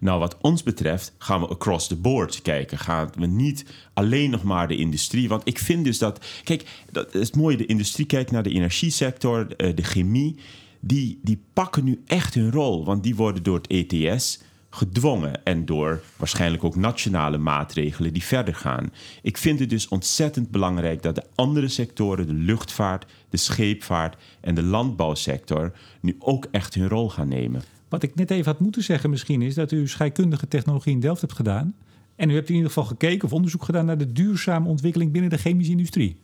Nou, 0.00 0.18
wat 0.18 0.36
ons 0.40 0.62
betreft 0.62 1.14
gaan 1.18 1.40
we 1.40 1.48
across 1.48 1.86
the 1.86 1.96
board 1.96 2.42
kijken. 2.42 2.78
Gaan 2.78 3.10
we 3.18 3.26
niet 3.26 3.64
alleen 3.92 4.30
nog 4.30 4.42
maar 4.42 4.68
de 4.68 4.76
industrie. 4.76 5.28
Want 5.28 5.42
ik 5.44 5.58
vind 5.58 5.84
dus 5.84 5.98
dat. 5.98 6.26
Kijk, 6.44 6.84
dat 6.90 7.14
is 7.14 7.26
het 7.26 7.36
mooie. 7.36 7.56
De 7.56 7.66
industrie 7.66 8.06
kijkt 8.06 8.30
naar 8.30 8.42
de 8.42 8.50
energiesector, 8.50 9.56
eh, 9.56 9.76
de 9.76 9.84
chemie. 9.84 10.36
Die, 10.80 11.18
die 11.22 11.42
pakken 11.52 11.84
nu 11.84 12.02
echt 12.06 12.34
hun 12.34 12.50
rol. 12.50 12.84
Want 12.84 13.02
die 13.02 13.16
worden 13.16 13.42
door 13.42 13.60
het 13.62 13.66
ETS 13.66 14.40
gedwongen 14.74 15.44
en 15.44 15.64
door 15.64 16.02
waarschijnlijk 16.16 16.64
ook 16.64 16.76
nationale 16.76 17.38
maatregelen 17.38 18.12
die 18.12 18.24
verder 18.24 18.54
gaan. 18.54 18.92
Ik 19.22 19.36
vind 19.38 19.58
het 19.58 19.70
dus 19.70 19.88
ontzettend 19.88 20.50
belangrijk 20.50 21.02
dat 21.02 21.14
de 21.14 21.24
andere 21.34 21.68
sectoren, 21.68 22.26
de 22.26 22.32
luchtvaart, 22.32 23.06
de 23.32 23.38
scheepvaart 23.38 24.16
en 24.40 24.54
de 24.54 24.62
landbouwsector, 24.62 25.72
nu 26.00 26.16
ook 26.18 26.46
echt 26.50 26.74
hun 26.74 26.88
rol 26.88 27.10
gaan 27.10 27.28
nemen. 27.28 27.62
Wat 27.88 28.02
ik 28.02 28.14
net 28.14 28.30
even 28.30 28.52
had 28.52 28.60
moeten 28.60 28.82
zeggen 28.82 29.10
misschien 29.10 29.42
is 29.42 29.54
dat 29.54 29.72
u 29.72 29.88
scheikundige 29.88 30.48
technologie 30.48 30.92
in 30.92 31.00
Delft 31.00 31.20
hebt 31.20 31.32
gedaan. 31.32 31.74
En 32.16 32.30
u 32.30 32.34
hebt 32.34 32.48
in 32.48 32.54
ieder 32.54 32.68
geval 32.68 32.84
gekeken 32.84 33.24
of 33.24 33.32
onderzoek 33.32 33.64
gedaan 33.64 33.86
naar 33.86 33.98
de 33.98 34.12
duurzame 34.12 34.68
ontwikkeling 34.68 35.12
binnen 35.12 35.30
de 35.30 35.36
chemische 35.36 35.72
industrie. 35.72 36.16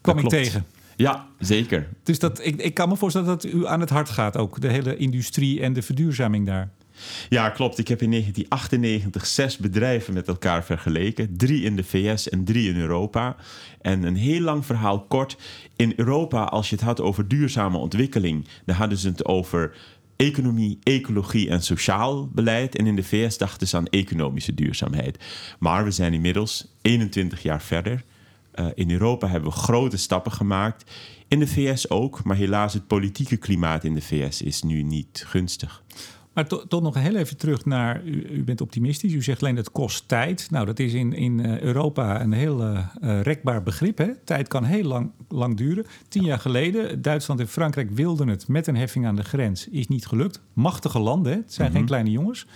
Kwam 0.00 0.18
ik 0.18 0.28
tegen. 0.28 0.64
Ja, 0.96 1.26
zeker. 1.38 1.88
Dus 2.02 2.18
dat, 2.18 2.44
ik, 2.44 2.56
ik 2.56 2.74
kan 2.74 2.88
me 2.88 2.96
voorstellen 2.96 3.26
dat 3.28 3.44
u 3.44 3.66
aan 3.66 3.80
het 3.80 3.90
hart 3.90 4.08
gaat 4.08 4.36
ook, 4.36 4.60
de 4.60 4.68
hele 4.68 4.96
industrie 4.96 5.60
en 5.60 5.72
de 5.72 5.82
verduurzaming 5.82 6.46
daar. 6.46 6.70
Ja, 7.28 7.50
klopt. 7.50 7.78
Ik 7.78 7.88
heb 7.88 8.02
in 8.02 8.10
1998 8.10 9.26
zes 9.26 9.56
bedrijven 9.56 10.14
met 10.14 10.28
elkaar 10.28 10.64
vergeleken. 10.64 11.36
Drie 11.36 11.62
in 11.62 11.76
de 11.76 11.84
VS 11.84 12.28
en 12.28 12.44
drie 12.44 12.68
in 12.68 12.76
Europa. 12.76 13.36
En 13.80 14.02
een 14.02 14.16
heel 14.16 14.40
lang 14.40 14.66
verhaal 14.66 15.00
kort. 15.00 15.36
In 15.76 15.92
Europa, 15.96 16.44
als 16.44 16.70
je 16.70 16.76
het 16.76 16.84
had 16.84 17.00
over 17.00 17.28
duurzame 17.28 17.78
ontwikkeling, 17.78 18.46
dan 18.64 18.76
hadden 18.76 18.98
ze 18.98 19.08
het 19.08 19.24
over 19.24 19.74
economie, 20.16 20.78
ecologie 20.82 21.48
en 21.50 21.62
sociaal 21.62 22.28
beleid. 22.28 22.76
En 22.76 22.86
in 22.86 22.96
de 22.96 23.02
VS 23.02 23.38
dachten 23.38 23.68
ze 23.68 23.76
aan 23.76 23.86
economische 23.86 24.54
duurzaamheid. 24.54 25.24
Maar 25.58 25.84
we 25.84 25.90
zijn 25.90 26.14
inmiddels 26.14 26.66
21 26.82 27.42
jaar 27.42 27.62
verder. 27.62 28.04
Uh, 28.54 28.66
in 28.74 28.90
Europa 28.90 29.28
hebben 29.28 29.50
we 29.50 29.56
grote 29.56 29.96
stappen 29.96 30.32
gemaakt. 30.32 30.90
In 31.28 31.38
de 31.38 31.46
VS 31.46 31.90
ook, 31.90 32.24
maar 32.24 32.36
helaas 32.36 32.72
het 32.72 32.86
politieke 32.86 33.36
klimaat 33.36 33.84
in 33.84 33.94
de 33.94 34.02
VS 34.02 34.42
is 34.42 34.62
nu 34.62 34.82
niet 34.82 35.24
gunstig. 35.26 35.82
Maar 36.36 36.46
tot 36.46 36.82
nog 36.82 36.94
heel 36.94 37.16
even 37.16 37.36
terug 37.36 37.64
naar, 37.64 38.04
u, 38.04 38.26
u, 38.30 38.44
bent 38.44 38.60
optimistisch. 38.60 39.12
U 39.12 39.22
zegt 39.22 39.42
alleen 39.42 39.56
het 39.56 39.70
kost 39.70 40.08
tijd. 40.08 40.50
Nou, 40.50 40.66
dat 40.66 40.78
is 40.78 40.92
in, 40.92 41.12
in 41.12 41.40
eh, 41.40 41.60
Europa 41.60 42.20
een 42.20 42.32
heel 42.32 42.62
uh, 42.62 42.80
rekbaar 43.22 43.62
begrip. 43.62 43.98
Hè? 43.98 44.14
Tijd 44.24 44.48
kan 44.48 44.64
heel 44.64 44.82
lang, 44.82 45.10
lang 45.28 45.56
duren. 45.56 45.86
Tien 46.08 46.24
jaar 46.24 46.38
geleden, 46.38 47.02
Duitsland 47.02 47.40
en 47.40 47.48
Frankrijk 47.48 47.90
wilden 47.90 48.28
het 48.28 48.48
met 48.48 48.66
een 48.66 48.76
heffing 48.76 49.06
aan 49.06 49.16
de 49.16 49.24
grens. 49.24 49.68
Is 49.68 49.88
niet 49.88 50.06
gelukt. 50.06 50.40
Machtige 50.52 50.98
landen, 50.98 51.32
hè? 51.32 51.38
het 51.38 51.52
zijn 51.52 51.70
geen 51.70 51.78
mhm. 51.78 51.88
kleine 51.88 52.10
jongens. 52.10 52.46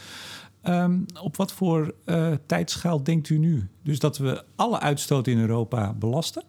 Um, 0.64 1.04
op 1.22 1.36
wat 1.36 1.52
voor 1.52 1.94
uh, 2.06 2.32
tijdschaal 2.46 3.02
denkt 3.02 3.28
u 3.28 3.38
nu? 3.38 3.68
Dus 3.82 3.98
dat 3.98 4.18
we 4.18 4.44
alle 4.56 4.80
uitstoot 4.80 5.26
in 5.26 5.38
Europa 5.38 5.92
belasten. 5.92 6.42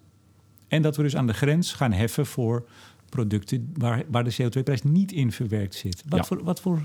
En 0.67 0.81
dat 0.81 0.95
we 0.95 1.03
dus 1.03 1.15
aan 1.15 1.27
de 1.27 1.33
grens 1.33 1.73
gaan 1.73 1.91
heffen 1.91 2.25
voor 2.25 2.67
producten 3.09 3.73
waar, 3.77 4.03
waar 4.07 4.23
de 4.23 4.35
CO2-prijs 4.41 4.83
niet 4.83 5.11
in 5.11 5.31
verwerkt 5.31 5.75
zit. 5.75 6.03
Wat, 6.07 6.27
voor, 6.27 6.43
wat 6.43 6.61
voor 6.61 6.81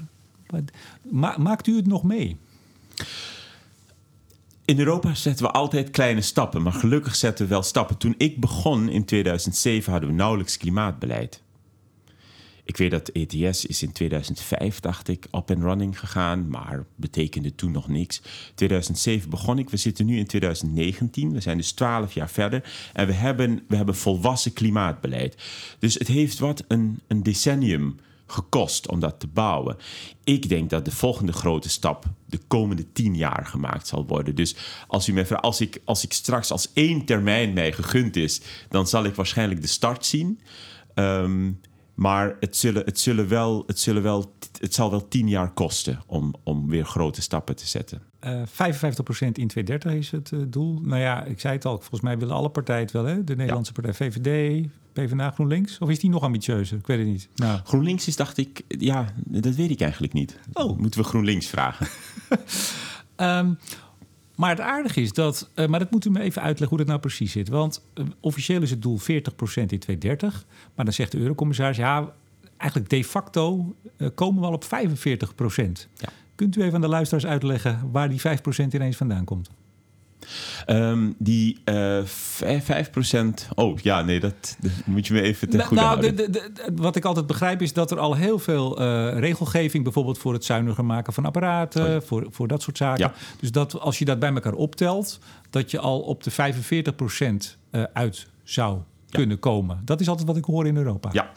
maakt 1.36 1.66
u 1.66 1.76
het 1.76 1.86
nog 1.86 2.02
mee? 2.02 2.36
In 4.64 4.78
Europa 4.78 5.14
zetten 5.14 5.46
we 5.46 5.50
altijd 5.50 5.90
kleine 5.90 6.20
stappen, 6.20 6.62
maar 6.62 6.72
gelukkig 6.72 7.16
zetten 7.16 7.44
we 7.44 7.50
wel 7.50 7.62
stappen. 7.62 7.96
Toen 7.96 8.14
ik 8.18 8.40
begon 8.40 8.88
in 8.88 9.04
2007 9.04 9.92
hadden 9.92 10.10
we 10.10 10.16
nauwelijks 10.16 10.56
klimaatbeleid. 10.56 11.42
Ik 12.66 12.76
weet 12.76 12.90
dat 12.90 13.08
ETS 13.08 13.66
is 13.66 13.82
in 13.82 13.92
2005, 13.92 14.80
dacht 14.80 15.08
ik, 15.08 15.24
up 15.24 15.50
and 15.50 15.62
running 15.62 15.98
gegaan, 15.98 16.48
maar 16.48 16.84
betekende 16.96 17.54
toen 17.54 17.72
nog 17.72 17.88
niks. 17.88 18.22
2007 18.54 19.30
begon 19.30 19.58
ik, 19.58 19.70
we 19.70 19.76
zitten 19.76 20.06
nu 20.06 20.18
in 20.18 20.26
2019, 20.26 21.32
we 21.32 21.40
zijn 21.40 21.56
dus 21.56 21.72
12 21.72 22.12
jaar 22.12 22.30
verder 22.30 22.90
en 22.92 23.06
we 23.06 23.12
hebben, 23.12 23.62
we 23.68 23.76
hebben 23.76 23.96
volwassen 23.96 24.52
klimaatbeleid. 24.52 25.36
Dus 25.78 25.94
het 25.94 26.08
heeft 26.08 26.38
wat 26.38 26.64
een, 26.68 27.00
een 27.06 27.22
decennium 27.22 27.96
gekost 28.26 28.88
om 28.88 29.00
dat 29.00 29.20
te 29.20 29.26
bouwen. 29.26 29.76
Ik 30.24 30.48
denk 30.48 30.70
dat 30.70 30.84
de 30.84 30.90
volgende 30.90 31.32
grote 31.32 31.68
stap 31.68 32.04
de 32.26 32.40
komende 32.46 32.92
tien 32.92 33.16
jaar 33.16 33.46
gemaakt 33.46 33.86
zal 33.86 34.06
worden. 34.06 34.34
Dus 34.34 34.56
als 34.86 35.08
u 35.08 35.12
mij 35.12 35.26
vraagt, 35.26 35.42
als 35.42 35.60
ik, 35.60 35.80
als 35.84 36.04
ik 36.04 36.12
straks 36.12 36.50
als 36.50 36.72
één 36.72 37.04
termijn 37.04 37.52
mij 37.52 37.72
gegund 37.72 38.16
is, 38.16 38.40
dan 38.68 38.86
zal 38.86 39.04
ik 39.04 39.14
waarschijnlijk 39.14 39.60
de 39.60 39.66
start 39.66 40.06
zien. 40.06 40.40
Um, 40.94 41.60
maar 41.96 42.36
het, 42.40 42.56
zullen, 42.56 42.84
het, 42.84 42.98
zullen 42.98 43.28
wel, 43.28 43.62
het, 43.66 43.78
zullen 43.78 44.02
wel, 44.02 44.34
het 44.60 44.74
zal 44.74 44.90
wel 44.90 45.08
tien 45.08 45.28
jaar 45.28 45.52
kosten 45.52 46.00
om, 46.06 46.34
om 46.42 46.68
weer 46.68 46.84
grote 46.84 47.22
stappen 47.22 47.56
te 47.56 47.66
zetten. 47.66 48.02
Uh, 48.24 48.42
eh, 48.42 48.48
55% 48.48 48.48
in 49.32 49.48
2030 49.48 49.92
is 49.92 50.10
het 50.10 50.30
uh, 50.30 50.40
doel. 50.48 50.80
Nou 50.82 51.00
ja, 51.00 51.24
ik 51.24 51.40
zei 51.40 51.54
het 51.54 51.64
al, 51.64 51.78
volgens 51.78 52.00
mij 52.00 52.18
willen 52.18 52.34
alle 52.34 52.48
partijen 52.48 52.82
het 52.82 52.92
wel. 52.92 53.04
Hè? 53.04 53.24
De 53.24 53.36
Nederlandse 53.36 53.72
partij 53.72 53.94
VVD, 53.94 54.66
PvdA, 55.04 55.30
GroenLinks. 55.30 55.78
Of 55.78 55.88
is 55.88 55.98
die 55.98 56.10
nog 56.10 56.22
ambitieuzer? 56.22 56.78
Ik 56.78 56.86
weet 56.86 56.98
het 56.98 57.06
niet. 57.06 57.28
Nou. 57.34 57.60
GroenLinks 57.64 58.06
is, 58.06 58.16
dacht 58.16 58.36
ik, 58.36 58.62
ja, 58.68 59.12
dat 59.24 59.54
weet 59.54 59.70
ik 59.70 59.80
eigenlijk 59.80 60.12
niet. 60.12 60.38
Oh. 60.52 60.78
Moeten 60.78 61.00
we 61.00 61.06
GroenLinks 61.06 61.46
vragen? 61.46 61.86
um, 63.16 63.58
Maar 64.36 64.50
het 64.50 64.60
aardige 64.60 65.00
is 65.00 65.12
dat, 65.12 65.50
uh, 65.54 65.66
maar 65.66 65.78
dat 65.78 65.90
moet 65.90 66.04
u 66.04 66.10
me 66.10 66.20
even 66.20 66.42
uitleggen 66.42 66.68
hoe 66.68 66.78
dat 66.78 66.86
nou 66.86 67.00
precies 67.00 67.32
zit. 67.32 67.48
Want 67.48 67.82
uh, 67.94 68.04
officieel 68.20 68.62
is 68.62 68.70
het 68.70 68.82
doel 68.82 68.98
40% 69.00 69.02
in 69.04 69.66
2030. 69.66 70.46
Maar 70.74 70.84
dan 70.84 70.94
zegt 70.94 71.12
de 71.12 71.18
eurocommissaris, 71.18 71.76
ja, 71.76 72.12
eigenlijk 72.56 72.90
de 72.90 73.04
facto 73.04 73.74
uh, 73.96 74.08
komen 74.14 74.40
we 74.40 74.46
al 74.46 74.52
op 74.52 74.64
45%. 74.64 74.66
Ja. 75.94 76.08
Kunt 76.34 76.56
u 76.56 76.60
even 76.62 76.74
aan 76.74 76.80
de 76.80 76.88
luisteraars 76.88 77.26
uitleggen 77.26 77.90
waar 77.92 78.08
die 78.08 78.20
5% 78.20 78.22
ineens 78.70 78.96
vandaan 78.96 79.24
komt? 79.24 79.50
Um, 80.66 81.14
die 81.18 81.58
uh, 81.64 82.02
5%. 82.02 82.06
Oh 83.54 83.78
ja, 83.78 84.02
nee, 84.02 84.20
dat, 84.20 84.56
dat, 84.60 84.70
moet 84.84 85.06
je 85.06 85.12
me 85.12 85.20
even 85.20 85.48
ten 85.48 85.60
goede 85.60 85.82
nou, 85.82 85.86
houden. 85.86 86.16
De, 86.16 86.30
de, 86.30 86.50
wat 86.74 86.96
ik 86.96 87.04
altijd 87.04 87.26
begrijp 87.26 87.62
is 87.62 87.72
dat 87.72 87.90
er 87.90 87.98
al 87.98 88.14
heel 88.14 88.38
veel 88.38 88.80
uh, 88.80 89.18
regelgeving, 89.18 89.84
bijvoorbeeld 89.84 90.18
voor 90.18 90.32
het 90.32 90.44
zuiniger 90.44 90.84
maken 90.84 91.12
van 91.12 91.24
apparaten, 91.24 91.96
oh 91.96 92.02
voor, 92.02 92.26
voor 92.30 92.48
dat 92.48 92.62
soort 92.62 92.76
zaken. 92.76 93.04
Ja. 93.04 93.12
Dus 93.40 93.52
dat 93.52 93.80
als 93.80 93.98
je 93.98 94.04
dat 94.04 94.18
bij 94.18 94.32
elkaar 94.32 94.54
optelt, 94.54 95.18
dat 95.50 95.70
je 95.70 95.78
al 95.78 96.00
op 96.00 96.22
de 96.22 96.32
45% 96.32 96.34
uh, 96.34 97.36
eh, 97.70 97.84
uit 97.92 98.26
zou 98.42 98.76
ja. 98.76 98.82
kunnen 99.18 99.38
komen. 99.38 99.80
Dat 99.84 100.00
is 100.00 100.08
altijd 100.08 100.26
wat 100.26 100.36
ik 100.36 100.44
hoor 100.44 100.66
in 100.66 100.76
Europa. 100.76 101.10
Ja, 101.12 101.30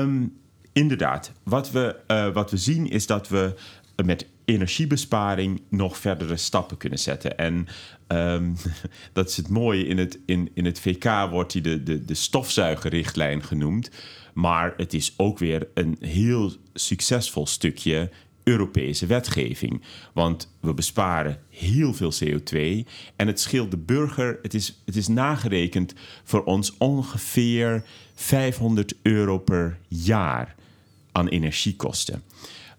um, 0.00 0.38
inderdaad. 0.72 1.32
Wat 1.42 1.70
we, 1.70 1.96
wat 2.34 2.50
we 2.50 2.56
zien 2.56 2.90
is 2.90 3.06
dat 3.06 3.28
we 3.28 3.54
met 4.04 4.26
energiebesparing 4.46 5.62
nog 5.68 5.98
verdere 5.98 6.36
stappen 6.36 6.76
kunnen 6.76 6.98
zetten. 6.98 7.38
En 7.38 7.66
um, 8.08 8.56
dat 9.12 9.28
is 9.28 9.36
het 9.36 9.48
mooie. 9.48 9.86
In 9.86 9.98
het, 9.98 10.18
in, 10.26 10.50
in 10.54 10.64
het 10.64 10.80
VK 10.80 11.30
wordt 11.30 11.52
die 11.52 11.62
de, 11.62 11.82
de, 11.82 12.04
de 12.04 12.14
stofzuigerrichtlijn 12.14 13.42
genoemd. 13.42 13.90
Maar 14.34 14.74
het 14.76 14.94
is 14.94 15.14
ook 15.16 15.38
weer 15.38 15.68
een 15.74 15.96
heel 16.00 16.52
succesvol 16.74 17.46
stukje 17.46 18.10
Europese 18.42 19.06
wetgeving. 19.06 19.82
Want 20.12 20.52
we 20.60 20.74
besparen 20.74 21.38
heel 21.50 21.94
veel 21.94 22.12
CO2 22.24 22.88
en 23.16 23.26
het 23.26 23.40
scheelt 23.40 23.70
de 23.70 23.76
burger, 23.76 24.38
het 24.42 24.54
is, 24.54 24.82
het 24.84 24.96
is 24.96 25.08
nagerekend 25.08 25.94
voor 26.24 26.44
ons 26.44 26.76
ongeveer 26.76 27.84
500 28.14 28.94
euro 29.02 29.38
per 29.38 29.78
jaar 29.88 30.54
aan 31.12 31.28
energiekosten. 31.28 32.22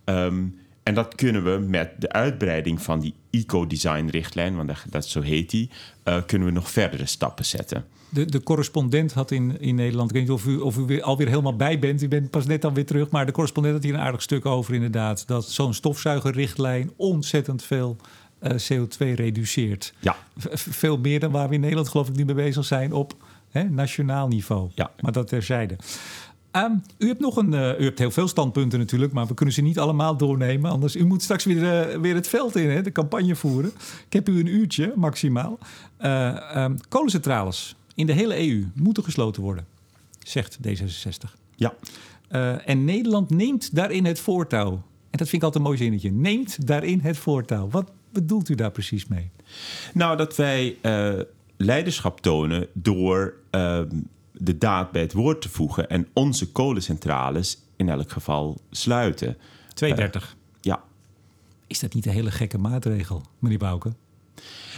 Um, 0.05 0.59
en 0.87 0.93
dat 0.93 1.15
kunnen 1.15 1.43
we 1.43 1.65
met 1.67 1.91
de 1.97 2.11
uitbreiding 2.11 2.81
van 2.81 2.99
die 2.99 3.13
eco-design-richtlijn, 3.29 4.55
want 4.55 4.71
dat, 4.89 5.05
zo 5.05 5.21
heet 5.21 5.49
die, 5.49 5.69
uh, 6.03 6.17
kunnen 6.25 6.47
we 6.47 6.53
nog 6.53 6.71
verdere 6.71 7.05
stappen 7.05 7.45
zetten. 7.45 7.85
De, 8.09 8.25
de 8.25 8.43
correspondent 8.43 9.13
had 9.13 9.31
in, 9.31 9.59
in 9.59 9.75
Nederland, 9.75 10.09
ik 10.09 10.15
weet 10.15 10.23
niet 10.23 10.31
of 10.31 10.45
u, 10.45 10.57
of 10.57 10.77
u 10.77 10.81
weer, 10.81 11.01
alweer 11.01 11.27
helemaal 11.27 11.55
bij 11.55 11.79
bent, 11.79 12.01
u 12.01 12.07
bent 12.07 12.29
pas 12.29 12.45
net 12.45 12.61
dan 12.61 12.73
weer 12.73 12.85
terug, 12.85 13.09
maar 13.09 13.25
de 13.25 13.31
correspondent 13.31 13.75
had 13.75 13.83
hier 13.83 13.93
een 13.93 13.99
aardig 13.99 14.21
stuk 14.21 14.45
over 14.45 14.73
inderdaad, 14.73 15.27
dat 15.27 15.49
zo'n 15.49 15.73
stofzuigerrichtlijn 15.73 16.91
ontzettend 16.95 17.63
veel 17.63 17.97
uh, 18.41 18.51
CO2 18.51 18.97
reduceert. 18.97 19.93
Ja. 19.99 20.15
veel 20.53 20.97
meer 20.97 21.19
dan 21.19 21.31
waar 21.31 21.47
we 21.47 21.53
in 21.53 21.59
Nederland 21.59 21.89
geloof 21.89 22.07
ik 22.07 22.15
nu 22.15 22.25
mee 22.25 22.35
bezig 22.35 22.65
zijn 22.65 22.93
op 22.93 23.15
hè, 23.49 23.63
nationaal 23.63 24.27
niveau. 24.27 24.69
Ja. 24.75 24.91
Maar 24.99 25.11
dat 25.11 25.27
terzijde. 25.27 25.75
Um, 26.51 26.81
u 26.97 27.07
hebt 27.07 27.19
nog 27.19 27.37
een, 27.37 27.53
uh, 27.53 27.79
u 27.79 27.83
hebt 27.83 27.99
heel 27.99 28.11
veel 28.11 28.27
standpunten 28.27 28.79
natuurlijk, 28.79 29.13
maar 29.13 29.27
we 29.27 29.33
kunnen 29.33 29.53
ze 29.53 29.61
niet 29.61 29.79
allemaal 29.79 30.17
doornemen. 30.17 30.71
Anders, 30.71 30.95
u 30.95 31.05
moet 31.05 31.21
straks 31.21 31.43
weer, 31.43 31.91
uh, 31.91 32.01
weer 32.01 32.15
het 32.15 32.27
veld 32.27 32.55
in, 32.55 32.69
hè, 32.69 32.81
de 32.81 32.91
campagne 32.91 33.35
voeren. 33.35 33.71
Ik 34.05 34.13
heb 34.13 34.29
u 34.29 34.39
een 34.39 34.47
uurtje 34.47 34.93
maximaal. 34.95 35.59
Uh, 36.01 36.63
um, 36.63 36.77
kolencentrales 36.89 37.75
in 37.95 38.05
de 38.05 38.13
hele 38.13 38.47
EU 38.47 38.65
moeten 38.73 39.03
gesloten 39.03 39.41
worden, 39.41 39.65
zegt 40.19 40.57
D66. 40.67 41.33
Ja. 41.55 41.73
en 42.65 42.85
Nederland 42.85 43.29
neemt 43.29 43.75
daarin 43.75 44.05
het 44.05 44.19
voortouw. 44.19 44.71
En 45.09 45.17
dat 45.17 45.29
vind 45.29 45.33
ik 45.33 45.43
altijd 45.43 45.55
een 45.55 45.69
mooi 45.69 45.77
zinnetje. 45.77 46.11
Neemt 46.11 46.67
daarin 46.67 46.99
het 46.99 47.17
voortouw. 47.17 47.69
Wat 47.69 47.91
bedoelt 48.11 48.49
u 48.49 48.55
daar 48.55 48.71
precies 48.71 49.07
mee? 49.07 49.29
Nou, 49.93 50.17
dat 50.17 50.35
wij 50.35 50.77
leiderschap 51.57 52.21
tonen 52.21 52.67
door 52.73 53.33
ehm, 53.49 53.87
de 54.39 54.57
daad 54.57 54.91
bij 54.91 55.01
het 55.01 55.13
woord 55.13 55.41
te 55.41 55.49
voegen 55.49 55.89
en 55.89 56.07
onze 56.13 56.51
kolencentrales 56.51 57.61
in 57.75 57.89
elk 57.89 58.11
geval 58.11 58.61
sluiten. 58.71 59.37
32. 59.73 60.23
Uh, 60.23 60.29
ja. 60.61 60.83
Is 61.67 61.79
dat 61.79 61.93
niet 61.93 62.05
een 62.05 62.11
hele 62.11 62.31
gekke 62.31 62.57
maatregel, 62.57 63.21
meneer 63.39 63.57
Bouke? 63.57 63.93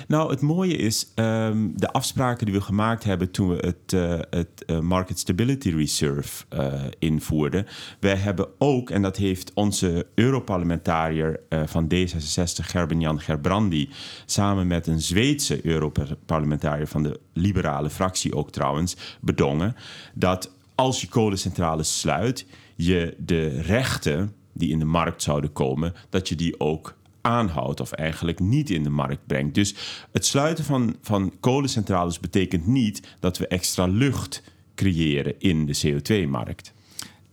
Nou, 0.07 0.29
het 0.31 0.41
mooie 0.41 0.75
is 0.75 1.11
um, 1.15 1.73
de 1.75 1.91
afspraken 1.91 2.45
die 2.45 2.55
we 2.55 2.61
gemaakt 2.61 3.03
hebben 3.03 3.31
toen 3.31 3.49
we 3.49 3.55
het, 3.55 3.93
uh, 3.93 4.19
het 4.29 4.63
uh, 4.67 4.79
Market 4.79 5.19
Stability 5.19 5.69
Reserve 5.69 6.45
uh, 6.53 6.73
invoerden. 6.99 7.65
Wij 7.99 8.15
hebben 8.15 8.47
ook, 8.57 8.89
en 8.89 9.01
dat 9.01 9.17
heeft 9.17 9.53
onze 9.53 10.07
Europarlementariër 10.15 11.39
van 11.65 11.91
D66, 11.93 12.65
Gerben-Jan 12.65 13.19
Gerbrandi, 13.19 13.89
samen 14.25 14.67
met 14.67 14.87
een 14.87 15.01
Zweedse 15.01 15.65
Europarlementariër 15.65 16.87
van 16.87 17.03
de 17.03 17.19
liberale 17.33 17.89
fractie 17.89 18.35
ook 18.35 18.51
trouwens, 18.51 18.95
bedongen, 19.21 19.75
dat 20.13 20.51
als 20.75 21.01
je 21.01 21.07
kolencentrales 21.07 21.99
sluit, 21.99 22.45
je 22.75 23.15
de 23.17 23.61
rechten 23.61 24.33
die 24.53 24.69
in 24.69 24.79
de 24.79 24.85
markt 24.85 25.21
zouden 25.21 25.51
komen, 25.51 25.93
dat 26.09 26.29
je 26.29 26.35
die 26.35 26.59
ook 26.59 26.97
aanhoudt 27.21 27.79
of 27.79 27.91
eigenlijk 27.91 28.39
niet 28.39 28.69
in 28.69 28.83
de 28.83 28.89
markt 28.89 29.27
brengt. 29.27 29.55
Dus 29.55 29.75
het 30.11 30.25
sluiten 30.25 30.63
van, 30.63 30.95
van 31.01 31.33
kolencentrales 31.39 32.19
betekent 32.19 32.67
niet 32.67 33.15
dat 33.19 33.37
we 33.37 33.47
extra 33.47 33.85
lucht 33.85 34.43
creëren 34.75 35.39
in 35.39 35.65
de 35.65 35.77
CO2-markt. 35.85 36.73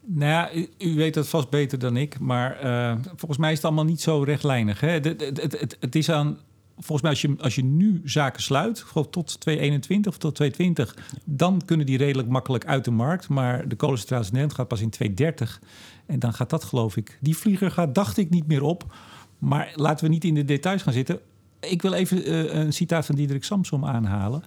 Nou 0.09 0.31
ja, 0.31 0.51
u, 0.79 0.95
weet 0.95 1.15
dat 1.15 1.29
vast 1.29 1.51
beter 1.51 1.79
dan 1.79 1.97
ik, 1.97 2.19
maar 2.19 2.65
uh, 2.65 2.97
volgens 3.17 3.39
mij 3.39 3.51
is 3.51 3.57
het 3.57 3.67
allemaal 3.67 3.85
niet 3.85 4.01
zo 4.01 4.23
rechtlijnig. 4.23 4.81
Hè? 4.81 4.89
Het, 4.89 5.05
het, 5.05 5.77
het, 5.81 5.95
is 5.95 6.11
aan, 6.11 6.39
volgens 6.75 7.03
mij 7.03 7.11
als 7.11 7.21
je, 7.21 7.35
als 7.41 7.55
je 7.55 7.65
nu 7.65 8.01
zaken 8.05 8.43
sluit, 8.43 8.85
tot 9.11 9.41
2021 9.41 10.13
of 10.13 10.19
tot 10.19 10.35
2020, 10.35 11.21
dan 11.25 11.63
kunnen 11.65 11.87
die 11.87 11.99
redelijk 11.99 12.29
makkelijk 12.29 12.67
uit 12.67 12.85
de 12.85 12.91
markt. 12.91 13.29
Maar 13.29 13.69
de 13.69 13.77
kolencentrales 13.77 14.31
in 14.31 14.55
gaat 14.55 14.69
pas 14.69 14.81
in 14.81 14.91
2030 14.91 15.61
en 16.07 16.19
dan 16.19 16.33
gaat 16.33 16.51
dat 16.51 16.65
geloof 16.65 16.97
ik, 16.97 17.19
die 17.21 17.37
vlieger 17.37 17.71
gaat 17.71 17.95
dacht 17.95 18.17
ik 18.17 18.31
niet 18.31 18.47
meer 18.47 18.63
op. 18.63 18.95
Maar 19.39 19.73
laten 19.75 20.05
we 20.05 20.11
niet 20.11 20.25
in 20.25 20.35
de 20.35 20.45
details 20.45 20.83
gaan 20.83 20.93
zitten. 20.93 21.21
Ik 21.61 21.83
wil 21.83 21.93
even 21.93 22.29
uh, 22.29 22.55
een 22.55 22.73
citaat 22.73 23.07
van 23.07 23.15
Diederik 23.15 23.45
Samsom 23.45 23.85
aanhalen. 23.85 24.43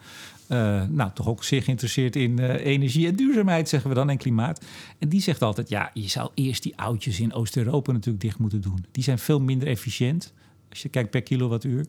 Uh, 0.51 0.83
nou, 0.87 1.11
toch 1.13 1.27
ook 1.27 1.43
zeer 1.43 1.63
geïnteresseerd 1.63 2.15
in 2.15 2.39
uh, 2.39 2.65
energie 2.65 3.07
en 3.07 3.15
duurzaamheid, 3.15 3.69
zeggen 3.69 3.89
we 3.89 3.95
dan, 3.95 4.09
en 4.09 4.17
klimaat. 4.17 4.65
En 4.97 5.09
die 5.09 5.21
zegt 5.21 5.41
altijd, 5.41 5.69
ja, 5.69 5.91
je 5.93 6.07
zou 6.07 6.31
eerst 6.33 6.63
die 6.63 6.77
oudjes 6.77 7.19
in 7.19 7.33
Oost-Europa 7.33 7.91
natuurlijk 7.91 8.23
dicht 8.23 8.39
moeten 8.39 8.61
doen. 8.61 8.85
Die 8.91 9.03
zijn 9.03 9.19
veel 9.19 9.39
minder 9.39 9.67
efficiënt, 9.67 10.33
als 10.69 10.81
je 10.81 10.89
kijkt 10.89 11.09
per 11.09 11.21
kilowattuur. 11.21 11.85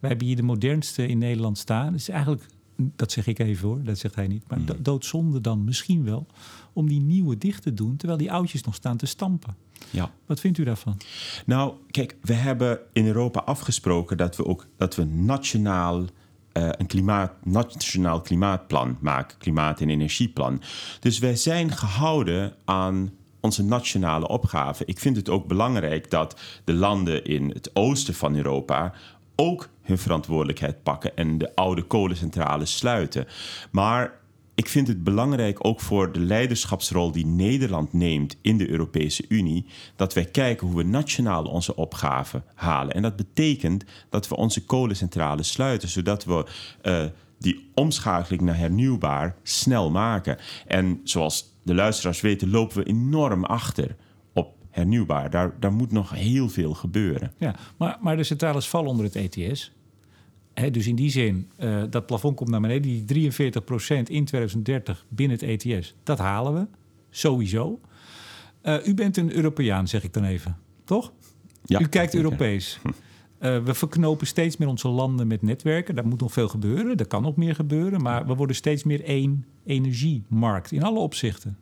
Wij 0.00 0.08
hebben 0.08 0.26
hier 0.26 0.36
de 0.36 0.42
modernste 0.42 1.06
in 1.06 1.18
Nederland 1.18 1.58
staan. 1.58 1.92
Dus 1.92 2.08
eigenlijk, 2.08 2.46
dat 2.76 3.12
zeg 3.12 3.26
ik 3.26 3.38
even 3.38 3.68
hoor, 3.68 3.82
dat 3.82 3.98
zegt 3.98 4.14
hij 4.14 4.26
niet. 4.26 4.44
Maar 4.48 4.58
mm. 4.58 4.66
doodzonde 4.78 5.40
dan 5.40 5.64
misschien 5.64 6.04
wel 6.04 6.26
om 6.72 6.88
die 6.88 7.00
nieuwe 7.00 7.38
dicht 7.38 7.62
te 7.62 7.74
doen... 7.74 7.96
terwijl 7.96 8.18
die 8.18 8.32
oudjes 8.32 8.62
nog 8.62 8.74
staan 8.74 8.96
te 8.96 9.06
stampen. 9.06 9.56
Ja. 9.90 10.10
Wat 10.26 10.40
vindt 10.40 10.58
u 10.58 10.64
daarvan? 10.64 11.00
Nou, 11.46 11.74
kijk, 11.90 12.16
we 12.20 12.32
hebben 12.32 12.78
in 12.92 13.06
Europa 13.06 13.40
afgesproken 13.40 14.16
dat 14.16 14.36
we 14.36 14.44
ook 14.44 14.66
dat 14.76 14.94
we 14.94 15.04
nationaal 15.04 16.00
uh, 16.00 16.06
een 16.52 16.86
klimaat, 16.86 17.32
nationaal 17.44 18.20
klimaatplan 18.20 18.98
maken, 19.00 19.38
klimaat- 19.38 19.80
en 19.80 19.90
energieplan. 19.90 20.62
Dus 21.00 21.18
wij 21.18 21.36
zijn 21.36 21.72
gehouden 21.72 22.54
aan 22.64 23.12
onze 23.40 23.64
nationale 23.64 24.28
opgave. 24.28 24.84
Ik 24.84 24.98
vind 24.98 25.16
het 25.16 25.28
ook 25.28 25.46
belangrijk 25.46 26.10
dat 26.10 26.40
de 26.64 26.72
landen 26.72 27.24
in 27.24 27.50
het 27.50 27.70
oosten 27.72 28.14
van 28.14 28.36
Europa 28.36 28.92
ook 29.36 29.68
hun 29.82 29.98
verantwoordelijkheid 29.98 30.82
pakken 30.82 31.16
en 31.16 31.38
de 31.38 31.54
oude 31.54 31.82
kolencentrales 31.82 32.76
sluiten. 32.76 33.26
Maar 33.70 34.12
ik 34.54 34.68
vind 34.68 34.88
het 34.88 35.04
belangrijk 35.04 35.66
ook 35.66 35.80
voor 35.80 36.12
de 36.12 36.20
leiderschapsrol 36.20 37.12
die 37.12 37.26
Nederland 37.26 37.92
neemt 37.92 38.36
in 38.40 38.58
de 38.58 38.68
Europese 38.68 39.24
Unie, 39.28 39.66
dat 39.96 40.14
wij 40.14 40.24
kijken 40.24 40.66
hoe 40.66 40.76
we 40.76 40.82
nationaal 40.82 41.44
onze 41.44 41.76
opgaven 41.76 42.44
halen. 42.54 42.94
En 42.94 43.02
dat 43.02 43.16
betekent 43.16 43.84
dat 44.10 44.28
we 44.28 44.36
onze 44.36 44.64
kolencentrales 44.64 45.52
sluiten, 45.52 45.88
zodat 45.88 46.24
we 46.24 46.46
uh, 46.82 47.04
die 47.38 47.70
omschakeling 47.74 48.42
naar 48.42 48.56
hernieuwbaar 48.56 49.36
snel 49.42 49.90
maken. 49.90 50.38
En 50.66 51.00
zoals 51.04 51.52
de 51.62 51.74
luisteraars 51.74 52.20
weten, 52.20 52.50
lopen 52.50 52.76
we 52.76 52.84
enorm 52.84 53.44
achter 53.44 53.96
op 54.32 54.54
hernieuwbaar. 54.70 55.30
Daar, 55.30 55.54
daar 55.60 55.72
moet 55.72 55.92
nog 55.92 56.10
heel 56.10 56.48
veel 56.48 56.74
gebeuren. 56.74 57.32
Ja, 57.38 57.54
maar, 57.76 57.98
maar 58.00 58.16
de 58.16 58.24
centrales 58.24 58.68
vallen 58.68 58.90
onder 58.90 59.04
het 59.04 59.16
ETS 59.16 59.72
dus 60.54 60.86
in 60.86 60.96
die 60.96 61.10
zin, 61.10 61.50
uh, 61.58 61.82
dat 61.90 62.06
plafond 62.06 62.36
komt 62.36 62.50
naar 62.50 62.60
beneden. 62.60 63.04
Die 63.06 63.30
43% 63.30 64.10
in 64.10 64.24
2030 64.24 65.06
binnen 65.08 65.38
het 65.40 65.64
ETS, 65.64 65.94
dat 66.02 66.18
halen 66.18 66.54
we. 66.54 66.66
Sowieso. 67.10 67.80
Uh, 68.62 68.86
u 68.86 68.94
bent 68.94 69.16
een 69.16 69.32
Europeaan, 69.32 69.88
zeg 69.88 70.04
ik 70.04 70.12
dan 70.12 70.24
even. 70.24 70.56
Toch? 70.84 71.12
Ja, 71.64 71.80
u 71.80 71.86
kijkt 71.86 72.14
Europees. 72.14 72.78
Uh, 72.84 72.92
we 73.64 73.74
verknopen 73.74 74.26
steeds 74.26 74.56
meer 74.56 74.68
onze 74.68 74.88
landen 74.88 75.26
met 75.26 75.42
netwerken. 75.42 75.94
Daar 75.94 76.06
moet 76.06 76.20
nog 76.20 76.32
veel 76.32 76.48
gebeuren. 76.48 76.96
Er 76.96 77.06
kan 77.06 77.22
nog 77.22 77.36
meer 77.36 77.54
gebeuren. 77.54 78.02
Maar 78.02 78.26
we 78.26 78.34
worden 78.34 78.56
steeds 78.56 78.84
meer 78.84 79.04
één 79.04 79.44
energiemarkt 79.64 80.72
in 80.72 80.82
alle 80.82 80.98
opzichten. 80.98 81.58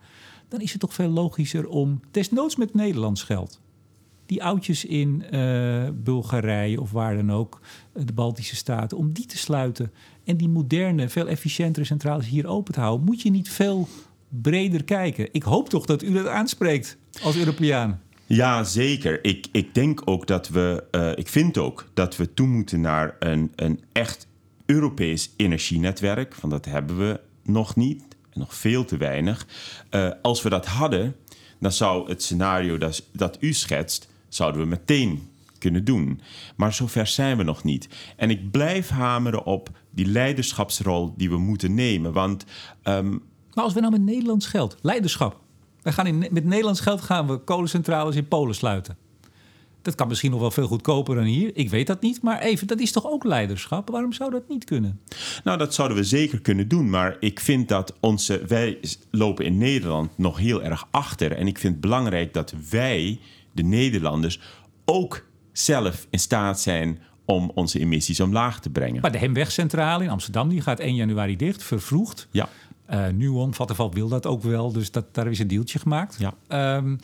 Dan 0.48 0.60
is 0.60 0.72
het 0.72 0.80
toch 0.80 0.94
veel 0.94 1.08
logischer 1.08 1.68
om, 1.68 2.00
desnoods 2.10 2.56
met 2.56 2.74
Nederlands 2.74 3.22
geld, 3.22 3.60
die 4.26 4.42
oudjes 4.42 4.84
in 4.84 5.24
uh, 5.32 5.88
Bulgarije 5.94 6.80
of 6.80 6.90
waar 6.90 7.16
dan 7.16 7.32
ook, 7.32 7.60
eh, 7.92 8.02
de 8.06 8.12
Baltische 8.12 8.56
Staten, 8.56 8.98
om 8.98 9.12
die 9.12 9.26
te 9.26 9.38
sluiten 9.38 9.92
en 10.24 10.36
die 10.36 10.48
moderne, 10.48 11.08
veel 11.08 11.28
efficiëntere 11.28 11.86
centrales 11.86 12.26
hier 12.26 12.46
open 12.46 12.74
te 12.74 12.80
houden, 12.80 13.06
moet 13.06 13.22
je 13.22 13.30
niet 13.30 13.50
veel 13.50 13.88
breder 14.28 14.84
kijken. 14.84 15.28
Ik 15.32 15.42
hoop 15.42 15.68
toch 15.68 15.86
dat 15.86 16.02
u 16.02 16.12
dat 16.12 16.26
aanspreekt 16.26 16.96
als 17.22 17.36
Europeaan. 17.36 18.00
Ja, 18.26 18.64
zeker. 18.64 19.24
Ik, 19.24 19.46
ik 19.52 19.74
denk 19.74 20.02
ook 20.04 20.26
dat 20.26 20.48
we, 20.48 20.84
uh, 20.90 21.10
ik 21.14 21.28
vind 21.28 21.58
ook 21.58 21.88
dat 21.94 22.16
we 22.16 22.34
toe 22.34 22.46
moeten 22.46 22.80
naar 22.80 23.16
een, 23.18 23.52
een 23.56 23.80
echt 23.92 24.26
Europees 24.66 25.30
energienetwerk. 25.36 26.34
Want 26.34 26.52
dat 26.52 26.64
hebben 26.64 26.98
we 26.98 27.20
nog 27.42 27.76
niet, 27.76 28.02
nog 28.32 28.54
veel 28.54 28.84
te 28.84 28.96
weinig. 28.96 29.46
Als 30.22 30.42
we 30.42 30.48
dat 30.48 30.66
hadden, 30.66 31.16
dan 31.62 31.72
zou 31.72 32.08
het 32.08 32.22
scenario 32.22 32.78
dat, 32.78 33.04
dat 33.12 33.36
u 33.40 33.52
schetst 33.52 34.08
zouden 34.34 34.60
we 34.60 34.66
meteen 34.66 35.30
kunnen 35.58 35.84
doen. 35.84 36.20
Maar 36.56 36.72
zover 36.72 37.06
zijn 37.06 37.36
we 37.36 37.42
nog 37.42 37.64
niet. 37.64 37.88
En 38.16 38.30
ik 38.30 38.50
blijf 38.50 38.88
hameren 38.88 39.44
op 39.44 39.70
die 39.90 40.06
leiderschapsrol 40.06 41.14
die 41.16 41.30
we 41.30 41.38
moeten 41.38 41.74
nemen. 41.74 42.12
Want. 42.12 42.44
Um... 42.84 43.22
Maar 43.54 43.64
als 43.64 43.74
we 43.74 43.80
nou 43.80 43.92
met 43.92 44.02
Nederlands 44.02 44.46
geld, 44.46 44.76
leiderschap. 44.82 45.40
We 45.82 45.92
gaan 45.92 46.06
in, 46.06 46.18
met 46.18 46.44
Nederlands 46.44 46.80
geld 46.80 47.00
gaan 47.00 47.26
we 47.26 47.38
kolencentrales 47.38 48.16
in 48.16 48.28
Polen 48.28 48.54
sluiten. 48.54 48.96
Dat 49.82 49.94
kan 49.94 50.08
misschien 50.08 50.30
nog 50.30 50.40
wel 50.40 50.50
veel 50.50 50.66
goedkoper 50.66 51.14
dan 51.14 51.24
hier. 51.24 51.50
Ik 51.54 51.70
weet 51.70 51.86
dat 51.86 52.00
niet. 52.00 52.22
Maar 52.22 52.40
even, 52.40 52.66
dat 52.66 52.80
is 52.80 52.92
toch 52.92 53.06
ook 53.06 53.24
leiderschap? 53.24 53.90
Waarom 53.90 54.12
zou 54.12 54.30
dat 54.30 54.48
niet 54.48 54.64
kunnen? 54.64 55.00
Nou, 55.44 55.58
dat 55.58 55.74
zouden 55.74 55.96
we 55.96 56.04
zeker 56.04 56.40
kunnen 56.40 56.68
doen. 56.68 56.90
Maar 56.90 57.16
ik 57.20 57.40
vind 57.40 57.68
dat 57.68 57.94
onze. 58.00 58.44
Wij 58.46 58.78
lopen 59.10 59.44
in 59.44 59.58
Nederland 59.58 60.10
nog 60.18 60.38
heel 60.38 60.62
erg 60.62 60.88
achter. 60.90 61.32
En 61.32 61.46
ik 61.46 61.58
vind 61.58 61.72
het 61.72 61.82
belangrijk 61.82 62.34
dat 62.34 62.54
wij 62.70 63.20
de 63.52 63.62
Nederlanders 63.62 64.40
ook 64.84 65.26
zelf 65.52 66.06
in 66.10 66.18
staat 66.18 66.60
zijn 66.60 66.98
om 67.24 67.50
onze 67.54 67.78
emissies 67.78 68.20
omlaag 68.20 68.60
te 68.60 68.70
brengen. 68.70 69.00
Maar 69.00 69.12
de 69.12 69.18
Hemwegcentrale 69.18 70.04
in 70.04 70.10
Amsterdam 70.10 70.48
die 70.48 70.60
gaat 70.60 70.80
1 70.80 70.94
januari 70.94 71.36
dicht, 71.36 71.62
vervroegd. 71.62 72.28
Ja. 72.30 72.48
Uh, 72.90 73.06
Nuon, 73.06 73.54
Vattenfall 73.54 73.88
wil 73.88 74.08
dat 74.08 74.26
ook 74.26 74.42
wel, 74.42 74.72
dus 74.72 74.90
dat, 74.90 75.14
daar 75.14 75.26
is 75.26 75.38
een 75.38 75.48
deeltje 75.48 75.78
gemaakt. 75.78 76.16
Ja. 76.18 76.76
Um, 76.76 76.98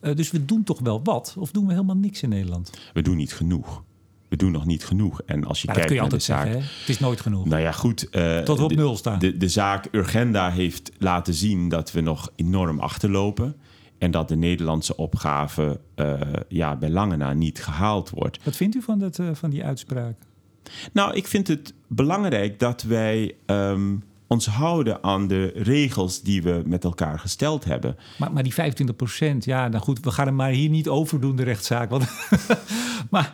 Uh, 0.00 0.14
dus 0.14 0.30
we 0.30 0.44
doen 0.44 0.64
toch 0.64 0.80
wel 0.80 1.00
wat? 1.02 1.34
Of 1.38 1.50
doen 1.50 1.66
we 1.66 1.72
helemaal 1.72 1.96
niks 1.96 2.22
in 2.22 2.28
Nederland? 2.28 2.70
We 2.92 3.02
doen 3.02 3.16
niet 3.16 3.34
genoeg. 3.34 3.82
We 4.28 4.36
doen 4.36 4.52
nog 4.52 4.66
niet 4.66 4.84
genoeg. 4.84 5.22
En 5.26 5.44
als 5.44 5.62
je 5.62 5.72
kijkt 5.72 5.94
naar 5.94 6.08
de 6.08 6.18
zaak. 6.18 6.44
Zeggen, 6.44 6.62
het 6.62 6.88
is 6.88 6.98
nooit 6.98 7.20
genoeg. 7.20 7.44
Nou 7.44 7.62
ja, 7.62 7.72
goed. 7.72 8.08
Uh, 8.10 8.38
Tot 8.38 8.58
we 8.58 8.64
op 8.64 8.68
de, 8.68 8.76
nul 8.76 8.96
staan. 8.96 9.18
De, 9.18 9.36
de 9.36 9.48
zaak 9.48 9.88
Urgenda 9.92 10.50
heeft 10.50 10.92
laten 10.98 11.34
zien 11.34 11.68
dat 11.68 11.92
we 11.92 12.00
nog 12.00 12.32
enorm 12.36 12.80
achterlopen. 12.80 13.56
En 13.98 14.10
dat 14.10 14.28
de 14.28 14.36
Nederlandse 14.36 14.96
opgave 14.96 15.80
uh, 15.96 16.20
ja, 16.48 16.76
bij 16.76 16.90
lange 16.90 17.16
na 17.16 17.32
niet 17.32 17.62
gehaald 17.64 18.10
wordt. 18.10 18.44
Wat 18.44 18.56
vindt 18.56 18.76
u 18.76 18.82
van, 18.82 18.98
dat, 18.98 19.18
uh, 19.18 19.28
van 19.32 19.50
die 19.50 19.64
uitspraak? 19.64 20.16
Nou, 20.92 21.14
ik 21.14 21.26
vind 21.26 21.48
het 21.48 21.74
belangrijk 21.86 22.58
dat 22.58 22.82
wij 22.82 23.34
um, 23.46 24.02
ons 24.26 24.46
houden 24.46 25.02
aan 25.02 25.26
de 25.26 25.52
regels 25.54 26.22
die 26.22 26.42
we 26.42 26.62
met 26.66 26.84
elkaar 26.84 27.18
gesteld 27.18 27.64
hebben. 27.64 27.96
Maar, 28.18 28.32
maar 28.32 28.42
die 28.42 28.54
25 28.54 28.96
procent, 28.96 29.44
ja, 29.44 29.68
nou 29.68 29.82
goed, 29.82 30.00
we 30.00 30.10
gaan 30.10 30.26
hem 30.26 30.34
maar 30.34 30.50
hier 30.50 30.68
niet 30.68 30.88
overdoen, 30.88 31.36
de 31.36 31.42
rechtszaak. 31.42 31.90
Want 31.90 32.06
maar, 33.10 33.32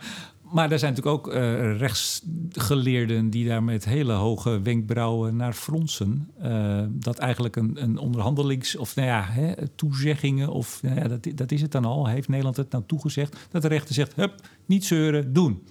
maar 0.51 0.71
er 0.71 0.79
zijn 0.79 0.93
natuurlijk 0.93 1.27
ook 1.27 1.33
uh, 1.33 1.77
rechtsgeleerden 1.77 3.29
die 3.29 3.47
daar 3.47 3.63
met 3.63 3.85
hele 3.85 4.13
hoge 4.13 4.61
wenkbrauwen 4.61 5.35
naar 5.35 5.53
fronsen. 5.53 6.29
Uh, 6.43 6.83
dat 6.89 7.17
eigenlijk 7.17 7.55
een, 7.55 7.83
een 7.83 7.97
onderhandelings- 7.97 8.75
of 8.75 8.95
nou 8.95 9.07
ja, 9.07 9.23
hè, 9.23 9.67
toezeggingen, 9.67 10.49
of 10.49 10.81
nou 10.81 10.95
ja, 10.95 11.07
dat, 11.07 11.27
dat 11.35 11.51
is 11.51 11.61
het 11.61 11.71
dan 11.71 11.85
al. 11.85 12.07
Heeft 12.07 12.27
Nederland 12.27 12.57
het 12.57 12.71
nou 12.71 12.83
toegezegd? 12.87 13.47
Dat 13.51 13.61
de 13.61 13.67
rechter 13.67 13.93
zegt: 13.93 14.15
hup, 14.15 14.47
niet 14.65 14.85
zeuren, 14.85 15.33
doen. 15.33 15.63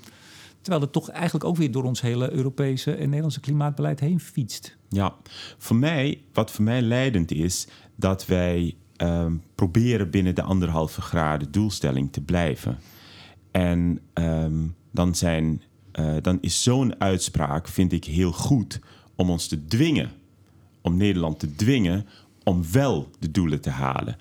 Terwijl 0.60 0.84
het 0.84 0.92
toch 0.92 1.10
eigenlijk 1.10 1.44
ook 1.44 1.56
weer 1.56 1.70
door 1.70 1.84
ons 1.84 2.00
hele 2.00 2.32
Europese 2.32 2.92
en 2.92 3.04
Nederlandse 3.04 3.40
klimaatbeleid 3.40 4.00
heen 4.00 4.20
fietst. 4.20 4.76
Ja, 4.88 5.14
voor 5.58 5.76
mij, 5.76 6.20
wat 6.32 6.50
voor 6.50 6.64
mij 6.64 6.82
leidend 6.82 7.30
is, 7.32 7.66
dat 7.96 8.26
wij 8.26 8.74
um, 8.96 9.42
proberen 9.54 10.10
binnen 10.10 10.34
de 10.34 10.42
anderhalve 10.42 11.00
graden 11.00 11.52
doelstelling 11.52 12.12
te 12.12 12.20
blijven. 12.20 12.78
En 13.54 14.00
um, 14.14 14.74
dan, 14.90 15.14
zijn, 15.14 15.62
uh, 16.00 16.14
dan 16.22 16.38
is 16.40 16.62
zo'n 16.62 17.00
uitspraak, 17.00 17.68
vind 17.68 17.92
ik, 17.92 18.04
heel 18.04 18.32
goed 18.32 18.80
om 19.16 19.30
ons 19.30 19.46
te 19.48 19.64
dwingen, 19.64 20.10
om 20.82 20.96
Nederland 20.96 21.38
te 21.38 21.54
dwingen 21.54 22.06
om 22.44 22.64
wel 22.72 23.10
de 23.18 23.30
doelen 23.30 23.60
te 23.60 23.70
halen. 23.70 24.16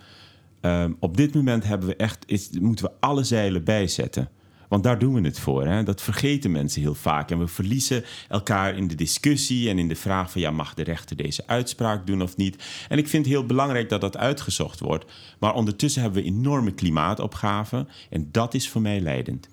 Um, 0.61 0.97
op 0.99 1.17
dit 1.17 1.33
moment 1.33 1.63
hebben 1.63 1.87
we 1.87 1.95
echt, 1.95 2.23
is, 2.25 2.49
moeten 2.49 2.85
we 2.85 2.91
alle 2.99 3.23
zeilen 3.23 3.63
bijzetten. 3.63 4.29
Want 4.73 4.85
daar 4.85 4.99
doen 4.99 5.13
we 5.13 5.21
het 5.21 5.39
voor. 5.39 5.65
Hè? 5.65 5.83
Dat 5.83 6.01
vergeten 6.01 6.51
mensen 6.51 6.81
heel 6.81 6.95
vaak. 6.95 7.31
En 7.31 7.39
we 7.39 7.47
verliezen 7.47 8.03
elkaar 8.29 8.77
in 8.77 8.87
de 8.87 8.95
discussie 8.95 9.69
en 9.69 9.79
in 9.79 9.87
de 9.87 9.95
vraag 9.95 10.31
van... 10.31 10.41
ja, 10.41 10.51
mag 10.51 10.73
de 10.73 10.83
rechter 10.83 11.15
deze 11.15 11.47
uitspraak 11.47 12.07
doen 12.07 12.21
of 12.21 12.37
niet? 12.37 12.63
En 12.89 12.97
ik 12.97 13.07
vind 13.07 13.25
het 13.25 13.33
heel 13.33 13.45
belangrijk 13.45 13.89
dat 13.89 14.01
dat 14.01 14.17
uitgezocht 14.17 14.79
wordt. 14.79 15.11
Maar 15.39 15.53
ondertussen 15.53 16.01
hebben 16.01 16.21
we 16.21 16.27
enorme 16.27 16.71
klimaatopgaven. 16.71 17.87
En 18.09 18.29
dat 18.31 18.53
is 18.53 18.69
voor 18.69 18.81
mij 18.81 18.99
leidend. 18.99 19.49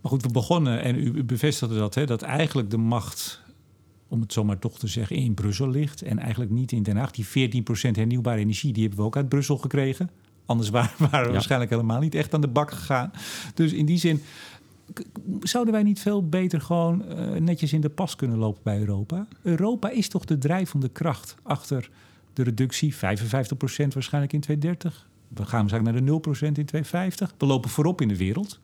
Maar 0.00 0.12
goed, 0.12 0.22
we 0.22 0.32
begonnen 0.32 0.82
en 0.82 0.96
u 0.96 1.24
bevestigde 1.24 1.74
dat... 1.74 1.94
Hè, 1.94 2.06
dat 2.06 2.22
eigenlijk 2.22 2.70
de 2.70 2.76
macht 2.76 3.42
om 4.08 4.20
het 4.20 4.32
zomaar 4.32 4.58
toch 4.58 4.78
te 4.78 4.86
zeggen, 4.86 5.16
in 5.16 5.34
Brussel 5.34 5.68
ligt. 5.68 6.02
En 6.02 6.18
eigenlijk 6.18 6.50
niet 6.50 6.72
in 6.72 6.82
Den 6.82 6.96
Haag. 6.96 7.10
Die 7.10 7.26
14% 7.26 7.90
hernieuwbare 7.90 8.40
energie, 8.40 8.72
die 8.72 8.82
hebben 8.82 9.00
we 9.00 9.06
ook 9.06 9.16
uit 9.16 9.28
Brussel 9.28 9.56
gekregen. 9.56 10.10
Anders 10.50 10.68
waren, 10.68 10.90
waren 11.10 11.20
we 11.20 11.26
ja. 11.26 11.32
waarschijnlijk 11.32 11.70
helemaal 11.70 12.00
niet 12.00 12.14
echt 12.14 12.34
aan 12.34 12.40
de 12.40 12.48
bak 12.48 12.70
gegaan. 12.70 13.12
Dus 13.54 13.72
in 13.72 13.86
die 13.86 13.98
zin 13.98 14.22
zouden 15.40 15.72
wij 15.72 15.82
niet 15.82 16.00
veel 16.00 16.28
beter 16.28 16.60
gewoon 16.60 17.04
uh, 17.08 17.40
netjes 17.40 17.72
in 17.72 17.80
de 17.80 17.88
pas 17.88 18.16
kunnen 18.16 18.38
lopen 18.38 18.60
bij 18.62 18.78
Europa? 18.78 19.26
Europa 19.42 19.90
is 19.90 20.08
toch 20.08 20.24
de 20.24 20.38
drijvende 20.38 20.88
kracht 20.88 21.34
achter 21.42 21.90
de 22.32 22.42
reductie, 22.42 22.94
55% 22.94 22.96
waarschijnlijk 22.96 24.32
in 24.32 24.40
2030. 24.40 25.08
We 25.28 25.44
gaan 25.44 25.60
waarschijnlijk 25.60 26.06
naar 26.06 26.20
de 26.22 26.28
0% 26.28 26.46
in 26.46 26.52
2050. 26.52 27.34
We 27.38 27.46
lopen 27.46 27.70
voorop 27.70 28.00
in 28.00 28.08
de 28.08 28.16
wereld. 28.16 28.60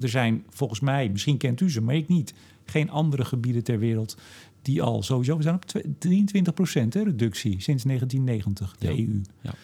Er 0.00 0.08
zijn 0.08 0.44
volgens 0.48 0.80
mij, 0.80 1.08
misschien 1.08 1.36
kent 1.36 1.60
u 1.60 1.70
ze, 1.70 1.80
maar 1.80 1.94
ik 1.94 2.08
niet, 2.08 2.34
geen 2.64 2.90
andere 2.90 3.24
gebieden 3.24 3.64
ter 3.64 3.78
wereld 3.78 4.16
die 4.62 4.82
al 4.82 5.02
sowieso, 5.02 5.36
we 5.36 5.42
zijn 5.42 5.54
op 5.54 5.64
23% 5.64 6.88
hè, 6.88 7.02
reductie 7.02 7.60
sinds 7.60 7.84
1990, 7.84 8.76
de 8.78 8.86
ja. 8.86 8.92
EU. 8.92 9.20
Ja. 9.40 9.54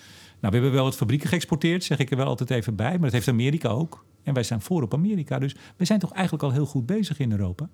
Nou, 0.40 0.54
we 0.54 0.58
hebben 0.58 0.72
wel 0.72 0.86
het 0.86 0.96
fabrieken 0.96 1.28
geëxporteerd, 1.28 1.84
zeg 1.84 1.98
ik 1.98 2.10
er 2.10 2.16
wel 2.16 2.26
altijd 2.26 2.50
even 2.50 2.74
bij. 2.76 2.90
Maar 2.90 3.00
dat 3.00 3.12
heeft 3.12 3.28
Amerika 3.28 3.68
ook. 3.68 4.04
En 4.22 4.34
wij 4.34 4.42
staan 4.42 4.62
voor 4.62 4.82
op 4.82 4.94
Amerika. 4.94 5.38
Dus 5.38 5.56
we 5.76 5.84
zijn 5.84 5.98
toch 5.98 6.12
eigenlijk 6.12 6.42
al 6.44 6.52
heel 6.52 6.66
goed 6.66 6.86
bezig 6.86 7.18
in 7.18 7.30
Europa. 7.30 7.68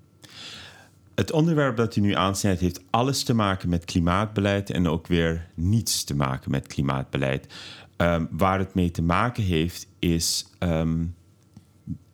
Het 1.14 1.32
onderwerp 1.32 1.76
dat 1.76 1.96
u 1.96 2.00
nu 2.00 2.14
aansnijdt 2.14 2.60
heeft 2.60 2.82
alles 2.90 3.22
te 3.22 3.34
maken 3.34 3.68
met 3.68 3.84
klimaatbeleid 3.84 4.70
en 4.70 4.88
ook 4.88 5.06
weer 5.06 5.46
niets 5.54 6.04
te 6.04 6.14
maken 6.14 6.50
met 6.50 6.66
klimaatbeleid. 6.66 7.54
Um, 7.96 8.28
waar 8.30 8.58
het 8.58 8.74
mee 8.74 8.90
te 8.90 9.02
maken 9.02 9.42
heeft 9.42 9.86
is 9.98 10.46
um, 10.58 11.14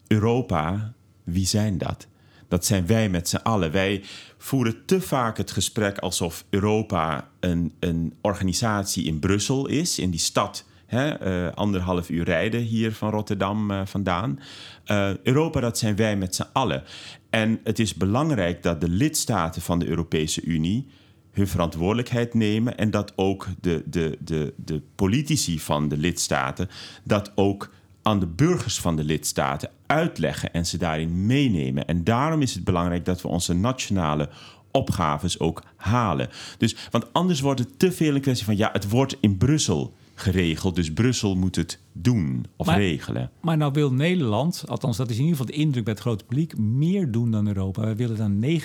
Europa, 0.07 0.93
wie 1.25 1.47
zijn 1.47 1.79
dat? 1.79 2.07
Dat 2.51 2.65
zijn 2.65 2.87
wij 2.87 3.09
met 3.09 3.29
z'n 3.29 3.37
allen. 3.37 3.73
Wij 3.73 4.03
voeren 4.39 4.85
te 4.85 5.01
vaak 5.01 5.37
het 5.37 5.51
gesprek 5.51 5.99
alsof 5.99 6.45
Europa 6.51 7.29
een, 7.41 7.73
een 7.81 8.15
organisatie 8.21 9.05
in 9.05 9.19
Brussel 9.19 9.67
is, 9.67 9.99
in 9.99 10.11
die 10.11 10.21
stad. 10.21 10.65
Hè, 10.87 11.47
uh, 11.47 11.53
anderhalf 11.55 12.09
uur 12.09 12.25
rijden 12.25 12.61
hier 12.61 12.93
van 12.93 13.11
Rotterdam 13.11 13.71
uh, 13.71 13.81
vandaan. 13.85 14.39
Uh, 14.87 15.17
Europa, 15.17 15.61
dat 15.61 15.79
zijn 15.79 15.97
wij 15.97 16.17
met 16.17 16.35
z'n 16.35 16.47
allen. 16.53 16.83
En 17.31 17.61
het 17.65 17.79
is 17.79 17.95
belangrijk 17.95 18.63
dat 18.63 18.81
de 18.81 18.89
lidstaten 18.89 19.63
van 19.63 19.79
de 19.79 19.87
Europese 19.87 20.43
Unie 20.43 20.87
hun 21.33 21.49
verantwoordelijkheid 21.49 22.35
nemen 22.35 22.77
en 22.77 22.91
dat 22.91 23.13
ook 23.17 23.47
de, 23.61 23.83
de, 23.87 24.19
de, 24.21 24.55
de 24.57 24.83
politici 24.95 25.61
van 25.61 25.89
de 25.89 25.97
lidstaten 25.97 26.69
dat 27.05 27.33
ook 27.35 27.71
aan 28.03 28.21
de 28.21 28.27
burgers 28.27 28.81
van 28.81 28.97
de 28.97 29.05
lidstaten 29.05 29.71
uitleggen 29.87 30.53
en 30.53 30.67
ze 30.67 30.79
daarin 30.79 31.27
meenemen. 31.27 31.87
En 31.87 32.05
daarom 32.05 32.43
is 32.43 32.55
het 32.55 32.65
belangrijk 32.65 33.05
dat 33.05 33.23
we 33.23 33.29
onze 33.29 33.55
nationale 33.55 34.29
opgaves 34.71 35.39
ook 35.39 35.63
halen. 35.77 36.29
Dus, 36.59 36.77
want 36.91 37.13
anders 37.13 37.41
wordt 37.41 37.61
het 37.61 37.79
te 37.79 37.93
veel 37.93 38.15
een 38.15 38.21
kwestie 38.21 38.47
van 38.47 38.57
ja, 38.57 38.71
het 38.73 38.89
wordt 38.89 39.17
in 39.21 39.37
Brussel 39.37 39.95
geregeld, 40.15 40.75
dus 40.75 40.93
Brussel 40.93 41.37
moet 41.37 41.57
het 41.57 41.79
doen 41.93 42.47
of 42.57 42.67
maar, 42.67 42.79
regelen. 42.79 43.31
Maar 43.41 43.57
nou 43.57 43.73
wil 43.73 43.93
Nederland, 43.93 44.65
althans 44.67 44.97
dat 44.97 45.11
is 45.11 45.17
in 45.17 45.23
ieder 45.25 45.37
geval 45.37 45.53
de 45.55 45.61
indruk 45.61 45.85
bij 45.85 45.93
het 45.93 46.03
grote 46.03 46.25
publiek, 46.25 46.59
meer 46.59 47.11
doen 47.11 47.31
dan 47.31 47.47
Europa. 47.47 47.85
We 47.87 47.95
willen 47.95 48.17
dan 48.17 48.61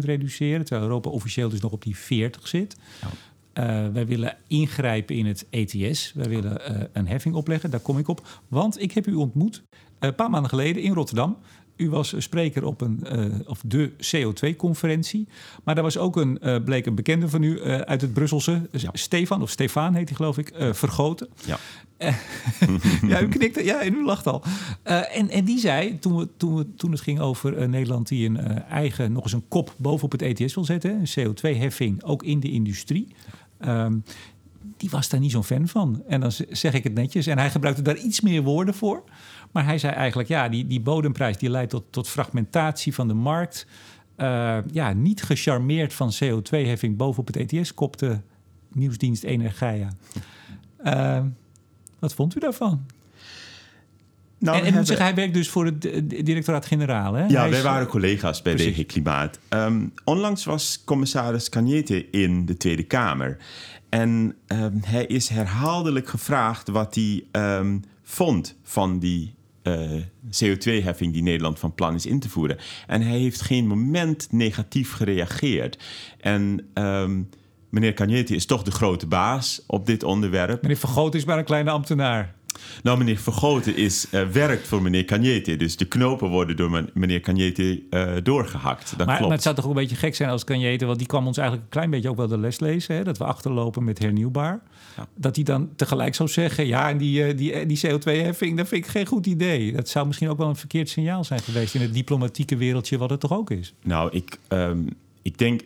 49% 0.00 0.04
reduceren, 0.04 0.64
terwijl 0.64 0.86
Europa 0.86 1.10
officieel 1.10 1.48
dus 1.48 1.60
nog 1.60 1.72
op 1.72 1.82
die 1.82 1.96
40 1.96 2.48
zit. 2.48 2.76
Ja. 3.00 3.08
Uh, 3.58 3.86
wij 3.92 4.06
willen 4.06 4.36
ingrijpen 4.46 5.16
in 5.16 5.26
het 5.26 5.46
ETS. 5.50 6.12
Wij 6.14 6.28
willen 6.28 6.60
uh, 6.70 6.82
een 6.92 7.08
heffing 7.08 7.34
opleggen. 7.34 7.70
Daar 7.70 7.80
kom 7.80 7.98
ik 7.98 8.08
op. 8.08 8.26
Want 8.48 8.80
ik 8.80 8.92
heb 8.92 9.06
u 9.06 9.14
ontmoet 9.14 9.62
uh, 9.72 9.80
een 9.98 10.14
paar 10.14 10.30
maanden 10.30 10.50
geleden 10.50 10.82
in 10.82 10.92
Rotterdam. 10.92 11.36
U 11.76 11.90
was 11.90 12.14
spreker 12.18 12.64
op 12.64 12.80
een, 12.80 13.06
of 13.46 13.62
de 13.66 13.90
CO2-conferentie. 13.90 15.28
Maar 15.64 15.74
daar 15.74 15.84
was 15.84 15.98
ook 15.98 16.16
een, 16.16 16.62
bleek 16.64 16.86
een 16.86 16.94
bekende 16.94 17.28
van 17.28 17.42
u 17.42 17.62
uit 17.62 18.00
het 18.00 18.12
Brusselse. 18.12 18.68
Ja. 18.70 18.90
Stefan, 18.92 19.42
of 19.42 19.50
Stefaan 19.50 19.94
heet 19.94 20.08
hij 20.08 20.16
geloof 20.16 20.38
ik, 20.38 20.52
Vergoten. 20.72 21.28
Ja. 21.46 21.58
ja, 23.08 23.20
u 23.20 23.28
knikte. 23.28 23.64
Ja, 23.64 23.82
en 23.82 23.94
u 23.94 24.04
lacht 24.04 24.26
al. 24.26 24.42
en, 24.82 25.30
en 25.30 25.44
die 25.44 25.58
zei, 25.58 25.98
toen, 25.98 26.16
we, 26.16 26.28
toen, 26.36 26.56
we, 26.56 26.74
toen 26.74 26.90
het 26.90 27.00
ging 27.00 27.20
over 27.20 27.68
Nederland... 27.68 28.08
die 28.08 28.28
een 28.28 28.62
eigen, 28.62 29.12
nog 29.12 29.22
eens 29.22 29.32
een 29.32 29.48
kop 29.48 29.74
bovenop 29.76 30.12
het 30.12 30.22
ETS 30.22 30.54
wil 30.54 30.64
zetten... 30.64 30.90
een 30.90 31.34
CO2-heffing, 31.34 32.02
ook 32.02 32.22
in 32.22 32.40
de 32.40 32.50
industrie... 32.50 33.08
Um, 33.66 34.04
die 34.76 34.90
was 34.90 35.08
daar 35.08 35.20
niet 35.20 35.30
zo'n 35.30 35.44
fan 35.44 35.68
van. 35.68 36.02
En 36.08 36.20
dan 36.20 36.32
zeg 36.50 36.72
ik 36.72 36.84
het 36.84 36.94
netjes. 36.94 37.26
En 37.26 37.38
hij 37.38 37.50
gebruikte 37.50 37.82
daar 37.82 37.96
iets 37.96 38.20
meer 38.20 38.42
woorden 38.42 38.74
voor. 38.74 39.04
Maar 39.52 39.64
hij 39.64 39.78
zei 39.78 39.92
eigenlijk, 39.92 40.28
ja, 40.28 40.48
die, 40.48 40.66
die 40.66 40.80
bodemprijs 40.80 41.38
die 41.38 41.50
leidt 41.50 41.70
tot, 41.70 41.84
tot 41.90 42.08
fragmentatie 42.08 42.94
van 42.94 43.08
de 43.08 43.14
markt. 43.14 43.66
Uh, 44.16 44.58
ja, 44.72 44.92
niet 44.92 45.22
gecharmeerd 45.22 45.92
van 45.92 46.12
CO2-heffing 46.24 46.96
bovenop 46.96 47.26
het 47.26 47.36
ETS, 47.36 47.74
kopte 47.74 48.22
nieuwsdienst 48.72 49.22
Energia. 49.22 49.92
Uh, 50.84 51.20
wat 51.98 52.14
vond 52.14 52.36
u 52.36 52.40
daarvan? 52.40 52.86
Nou, 54.44 54.64
en, 54.64 54.98
hij 54.98 55.14
werkt 55.14 55.34
dus 55.34 55.48
voor 55.48 55.64
het 55.64 55.80
directoraat-generaal. 56.26 57.18
Ja, 57.18 57.48
wij 57.48 57.58
is, 57.58 57.62
waren 57.62 57.86
collega's 57.86 58.42
bij 58.42 58.54
precies. 58.54 58.76
DG 58.76 58.86
Klimaat. 58.86 59.38
Um, 59.48 59.92
onlangs 60.04 60.44
was 60.44 60.82
commissaris 60.84 61.48
Cagnete 61.48 62.10
in 62.10 62.46
de 62.46 62.56
Tweede 62.56 62.82
Kamer. 62.82 63.36
En 63.88 64.34
um, 64.46 64.80
hij 64.84 65.06
is 65.06 65.28
herhaaldelijk 65.28 66.08
gevraagd 66.08 66.68
wat 66.68 66.94
hij 66.94 67.24
um, 67.32 67.84
vond 68.02 68.56
van 68.62 68.98
die 68.98 69.34
uh, 69.62 69.90
CO2-heffing 70.26 71.12
die 71.12 71.22
Nederland 71.22 71.58
van 71.58 71.74
plan 71.74 71.94
is 71.94 72.06
in 72.06 72.20
te 72.20 72.28
voeren. 72.28 72.58
En 72.86 73.02
hij 73.02 73.18
heeft 73.18 73.40
geen 73.40 73.66
moment 73.66 74.28
negatief 74.30 74.92
gereageerd. 74.92 75.78
En 76.20 76.68
meneer 77.68 77.94
Cagnete 77.94 78.34
is 78.34 78.46
toch 78.46 78.62
de 78.62 78.70
grote 78.70 79.06
baas 79.06 79.62
op 79.66 79.86
dit 79.86 80.02
onderwerp. 80.02 80.62
Meneer 80.62 80.76
Vergoot 80.76 81.14
is 81.14 81.24
maar 81.24 81.38
een 81.38 81.44
kleine 81.44 81.70
ambtenaar. 81.70 82.34
Nou, 82.82 82.98
meneer 82.98 83.18
Vergoten 83.18 83.76
is, 83.76 84.06
uh, 84.10 84.28
werkt 84.28 84.68
voor 84.68 84.82
meneer 84.82 85.04
Cagnete. 85.04 85.56
Dus 85.56 85.76
de 85.76 85.84
knopen 85.84 86.28
worden 86.28 86.56
door 86.56 86.90
meneer 86.94 87.20
Cagnete 87.20 87.82
uh, 87.90 88.12
doorgehakt. 88.22 88.94
Dat 88.96 89.06
maar, 89.06 89.06
klopt. 89.06 89.20
maar 89.20 89.30
het 89.30 89.42
zou 89.42 89.54
toch 89.54 89.64
ook 89.64 89.70
een 89.70 89.76
beetje 89.76 89.96
gek 89.96 90.14
zijn 90.14 90.30
als 90.30 90.44
Cagnete... 90.44 90.86
want 90.86 90.98
die 90.98 91.06
kwam 91.06 91.26
ons 91.26 91.36
eigenlijk 91.36 91.66
een 91.66 91.72
klein 91.72 91.90
beetje 91.90 92.08
ook 92.08 92.16
wel 92.16 92.28
de 92.28 92.38
les 92.38 92.60
lezen... 92.60 92.94
Hè, 92.94 93.04
dat 93.04 93.18
we 93.18 93.24
achterlopen 93.24 93.84
met 93.84 93.98
hernieuwbaar. 93.98 94.62
Ja. 94.96 95.06
Dat 95.14 95.34
hij 95.34 95.44
dan 95.44 95.68
tegelijk 95.76 96.14
zou 96.14 96.28
zeggen... 96.28 96.66
ja, 96.66 96.88
en 96.88 96.98
die, 96.98 97.26
uh, 97.26 97.36
die, 97.36 97.66
die 97.66 97.80
CO2-heffing, 97.86 98.56
dat 98.56 98.68
vind 98.68 98.84
ik 98.84 98.86
geen 98.86 99.06
goed 99.06 99.26
idee. 99.26 99.72
Dat 99.72 99.88
zou 99.88 100.06
misschien 100.06 100.28
ook 100.28 100.38
wel 100.38 100.48
een 100.48 100.56
verkeerd 100.56 100.88
signaal 100.88 101.24
zijn 101.24 101.40
geweest... 101.40 101.74
in 101.74 101.80
het 101.80 101.94
diplomatieke 101.94 102.56
wereldje 102.56 102.98
wat 102.98 103.10
het 103.10 103.20
toch 103.20 103.32
ook 103.32 103.50
is. 103.50 103.74
Nou, 103.82 104.10
ik... 104.12 104.38
Um, 104.48 104.88
ik 105.24 105.38
denk 105.38 105.60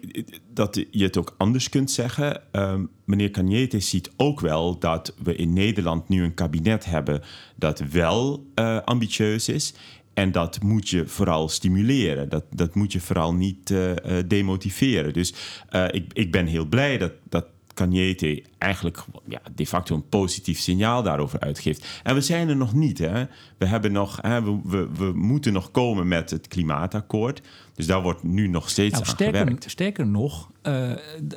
dat 0.53 0.85
je 0.91 1.05
het 1.05 1.17
ook 1.17 1.35
anders 1.39 1.69
kunt 1.69 1.91
zeggen. 1.91 2.43
Um, 2.53 2.91
meneer 3.05 3.31
Cagnete 3.31 3.81
ziet 3.81 4.11
ook 4.17 4.41
wel 4.41 4.79
dat 4.79 5.15
we 5.23 5.35
in 5.35 5.53
Nederland 5.53 6.09
nu 6.09 6.23
een 6.23 6.35
kabinet 6.35 6.85
hebben 6.85 7.23
dat 7.57 7.79
wel 7.79 8.47
uh, 8.55 8.79
ambitieus 8.85 9.49
is. 9.49 9.75
En 10.15 10.33
dat 10.33 10.63
moet 10.63 10.89
je 10.89 11.07
vooral 11.07 11.49
stimuleren. 11.49 12.29
Dat, 12.29 12.45
dat 12.51 12.75
moet 12.75 12.93
je 12.93 13.01
vooral 13.01 13.35
niet 13.35 13.71
uh, 13.71 13.91
uh, 13.91 13.95
demotiveren. 14.27 15.13
Dus 15.13 15.35
ik, 15.91 16.13
ik 16.13 16.33
ben 16.33 16.47
heel 16.47 16.67
blij 16.67 16.99
dat, 16.99 17.13
dat 17.29 17.47
Cagnete 17.79 18.43
eigenlijk 18.59 19.05
ja, 19.27 19.41
de 19.55 19.67
facto 19.67 19.95
een 19.95 20.09
positief 20.09 20.59
signaal 20.59 21.03
daarover 21.03 21.41
uitgeeft. 21.41 22.01
En 22.03 22.15
we 22.15 22.21
zijn 22.21 22.49
er 22.49 22.57
nog 22.57 22.75
niet. 22.75 22.99
Hè? 22.99 23.25
We, 23.59 23.67
hebben 23.67 23.93
nog, 23.93 24.19
hè, 24.23 24.43
we, 24.43 24.59
we, 24.65 24.89
we 24.97 25.13
moeten 25.15 25.53
nog 25.53 25.71
komen 25.71 26.09
met 26.09 26.31
het 26.31 26.49
klimaatakkoord. 26.49 27.43
Dus 27.75 27.87
daar 27.87 28.03
wordt 28.03 28.23
nu 28.23 28.47
nog 28.47 28.71
steeds 28.71 28.93
nou, 28.93 29.05
aan 29.05 29.11
sterker, 29.11 29.39
gewerkt. 29.39 29.71
Sterker 29.71 30.07
nog, 30.07 30.51
uh, 30.63 30.93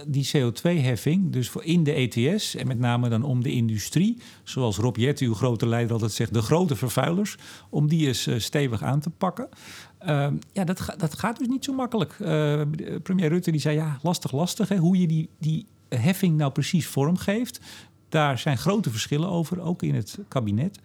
die 0.07 0.29
CO2-heffing, 0.35 1.29
dus 1.29 1.49
voor 1.49 1.63
in 1.63 1.83
de 1.83 1.93
ETS... 1.93 2.55
en 2.55 2.67
met 2.67 2.79
name 2.79 3.09
dan 3.09 3.23
om 3.23 3.43
de 3.43 3.51
industrie... 3.51 4.17
zoals 4.43 4.77
Rob 4.77 4.97
Jett, 4.97 5.19
uw 5.19 5.33
grote 5.33 5.67
leider, 5.67 5.93
altijd 5.93 6.11
zegt... 6.11 6.33
de 6.33 6.41
grote 6.41 6.75
vervuilers, 6.75 7.37
om 7.69 7.87
die 7.87 8.07
eens 8.07 8.27
uh, 8.27 8.39
stevig 8.39 8.83
aan 8.83 8.99
te 8.99 9.09
pakken. 9.09 9.49
Uh, 10.05 10.27
ja, 10.53 10.63
dat, 10.63 10.79
ga, 10.79 10.95
dat 10.95 11.19
gaat 11.19 11.37
dus 11.37 11.47
niet 11.47 11.65
zo 11.65 11.73
makkelijk. 11.73 12.15
Uh, 12.21 12.61
premier 13.03 13.29
Rutte 13.29 13.51
die 13.51 13.61
zei, 13.61 13.75
ja, 13.75 13.99
lastig, 14.01 14.31
lastig. 14.31 14.69
Hè, 14.69 14.77
hoe 14.77 14.97
je 14.97 15.07
die, 15.07 15.29
die 15.39 15.65
heffing 15.95 16.37
nou 16.37 16.51
precies 16.51 16.87
vormgeeft. 16.87 17.59
Daar 18.09 18.39
zijn 18.39 18.57
grote 18.57 18.89
verschillen 18.89 19.29
over, 19.29 19.61
ook 19.61 19.83
in 19.83 19.95
het 19.95 20.19
kabinet. 20.27 20.79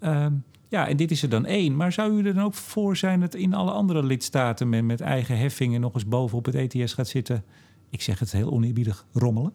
Uh, 0.00 0.26
ja, 0.68 0.88
en 0.88 0.96
dit 0.96 1.10
is 1.10 1.22
er 1.22 1.28
dan 1.28 1.46
één. 1.46 1.76
Maar 1.76 1.92
zou 1.92 2.12
u 2.12 2.26
er 2.26 2.34
dan 2.34 2.44
ook 2.44 2.54
voor 2.54 2.96
zijn 2.96 3.20
dat 3.20 3.34
in 3.34 3.54
alle 3.54 3.70
andere 3.70 4.02
lidstaten 4.02 4.68
met, 4.68 4.84
met 4.84 5.00
eigen 5.00 5.38
heffingen 5.38 5.80
nog 5.80 5.94
eens 5.94 6.06
bovenop 6.06 6.44
het 6.44 6.54
ETS 6.54 6.92
gaat 6.92 7.08
zitten? 7.08 7.44
Ik 7.90 8.02
zeg 8.02 8.18
het 8.18 8.32
heel 8.32 8.50
oneerbiedig, 8.50 9.06
rommelen? 9.12 9.52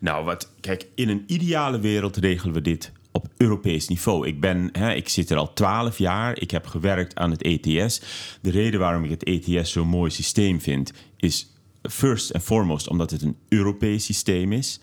Nou, 0.00 0.24
wat, 0.24 0.52
kijk, 0.60 0.86
in 0.94 1.08
een 1.08 1.24
ideale 1.26 1.80
wereld 1.80 2.16
regelen 2.16 2.54
we 2.54 2.60
dit 2.60 2.92
op 3.12 3.28
Europees 3.36 3.88
niveau. 3.88 4.26
Ik, 4.26 4.40
ben, 4.40 4.68
hè, 4.72 4.92
ik 4.94 5.08
zit 5.08 5.30
er 5.30 5.36
al 5.36 5.52
twaalf 5.52 5.98
jaar. 5.98 6.38
Ik 6.38 6.50
heb 6.50 6.66
gewerkt 6.66 7.14
aan 7.14 7.30
het 7.30 7.42
ETS. 7.42 8.02
De 8.40 8.50
reden 8.50 8.80
waarom 8.80 9.04
ik 9.04 9.10
het 9.10 9.24
ETS 9.24 9.72
zo'n 9.72 9.88
mooi 9.88 10.10
systeem 10.10 10.60
vind, 10.60 10.92
is 11.16 11.51
first 11.82 12.32
and 12.32 12.42
foremost 12.42 12.88
omdat 12.88 13.10
het 13.10 13.22
een 13.22 13.36
Europees 13.48 14.04
systeem 14.04 14.52
is. 14.52 14.80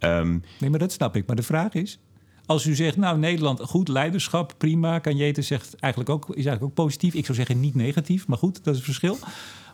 Um, 0.00 0.42
nee, 0.58 0.70
maar 0.70 0.78
dat 0.78 0.92
snap 0.92 1.16
ik. 1.16 1.26
Maar 1.26 1.36
de 1.36 1.42
vraag 1.42 1.74
is, 1.74 1.98
als 2.46 2.66
u 2.66 2.74
zegt, 2.74 2.96
nou 2.96 3.18
Nederland, 3.18 3.60
goed 3.60 3.88
leiderschap, 3.88 4.54
prima. 4.58 4.98
Kanjete 4.98 5.42
zegt 5.42 5.74
eigenlijk 5.74 6.12
ook, 6.12 6.28
is 6.28 6.34
eigenlijk 6.34 6.64
ook 6.64 6.74
positief. 6.74 7.14
Ik 7.14 7.24
zou 7.24 7.36
zeggen 7.38 7.60
niet 7.60 7.74
negatief, 7.74 8.26
maar 8.26 8.38
goed, 8.38 8.54
dat 8.64 8.74
is 8.74 8.76
het 8.76 8.84
verschil. 8.84 9.18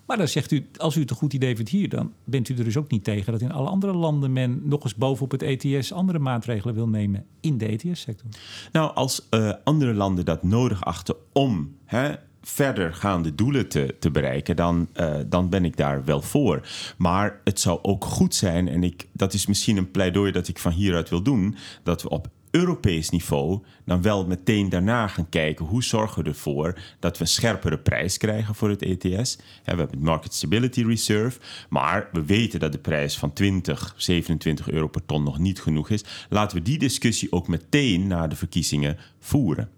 Maar 0.06 0.16
dan 0.16 0.28
zegt 0.28 0.50
u, 0.50 0.66
als 0.76 0.96
u 0.96 1.00
het 1.00 1.10
een 1.10 1.16
goed 1.16 1.32
idee 1.32 1.56
vindt 1.56 1.70
hier, 1.70 1.88
dan 1.88 2.12
bent 2.24 2.48
u 2.48 2.56
er 2.56 2.64
dus 2.64 2.76
ook 2.76 2.90
niet 2.90 3.04
tegen 3.04 3.32
dat 3.32 3.40
in 3.40 3.52
alle 3.52 3.68
andere 3.68 3.92
landen 3.92 4.32
men 4.32 4.60
nog 4.64 4.82
eens 4.82 4.94
bovenop 4.94 5.30
het 5.30 5.42
ETS 5.42 5.92
andere 5.92 6.18
maatregelen 6.18 6.74
wil 6.74 6.88
nemen 6.88 7.24
in 7.40 7.58
de 7.58 7.66
ETS-sector. 7.66 8.28
Nou, 8.72 8.94
als 8.94 9.26
uh, 9.30 9.52
andere 9.64 9.94
landen 9.94 10.24
dat 10.24 10.42
nodig 10.42 10.84
achten 10.84 11.16
om 11.32 11.76
hè, 11.84 12.14
verdergaande 12.46 13.34
doelen 13.34 13.68
te, 13.68 14.10
bereiken, 14.12 14.56
dan, 14.56 14.88
uh, 14.96 15.14
dan 15.26 15.48
ben 15.48 15.64
ik 15.64 15.76
daar 15.76 16.04
wel 16.04 16.22
voor. 16.22 16.68
Maar 16.96 17.40
het 17.44 17.60
zou 17.60 17.78
ook 17.82 18.04
goed 18.04 18.34
zijn, 18.34 18.68
en 18.68 18.84
ik, 18.84 19.06
dat 19.12 19.32
is 19.32 19.46
misschien 19.46 19.76
een 19.76 19.90
pleidooi 19.90 20.32
dat 20.32 20.48
ik 20.48 20.58
van 20.58 20.72
hieruit 20.72 21.08
wil 21.08 21.22
doen, 21.22 21.56
dat 21.82 22.02
we 22.02 22.08
op 22.08 22.28
Europees 22.54 23.10
niveau 23.10 23.60
dan 23.84 24.02
wel 24.02 24.26
meteen 24.26 24.68
daarna 24.68 25.08
gaan 25.08 25.28
kijken 25.28 25.64
hoe 25.64 25.84
zorgen 25.84 26.22
we 26.22 26.28
ervoor 26.28 26.78
dat 26.98 27.16
we 27.16 27.22
een 27.22 27.30
scherpere 27.30 27.78
prijs 27.78 28.16
krijgen 28.16 28.54
voor 28.54 28.68
het 28.68 28.82
ETS. 28.82 29.36
We 29.36 29.42
hebben 29.62 29.86
het 29.86 30.00
Market 30.00 30.34
Stability 30.34 30.82
Reserve, 30.82 31.40
maar 31.68 32.08
we 32.12 32.24
weten 32.24 32.60
dat 32.60 32.72
de 32.72 32.78
prijs 32.78 33.18
van 33.18 33.32
20, 33.32 33.94
27 33.96 34.70
euro 34.70 34.86
per 34.86 35.06
ton 35.06 35.22
nog 35.22 35.38
niet 35.38 35.60
genoeg 35.60 35.90
is. 35.90 36.04
Laten 36.28 36.56
we 36.56 36.62
die 36.62 36.78
discussie 36.78 37.32
ook 37.32 37.48
meteen 37.48 38.06
na 38.06 38.26
de 38.26 38.36
verkiezingen 38.36 38.98
voeren. 39.18 39.68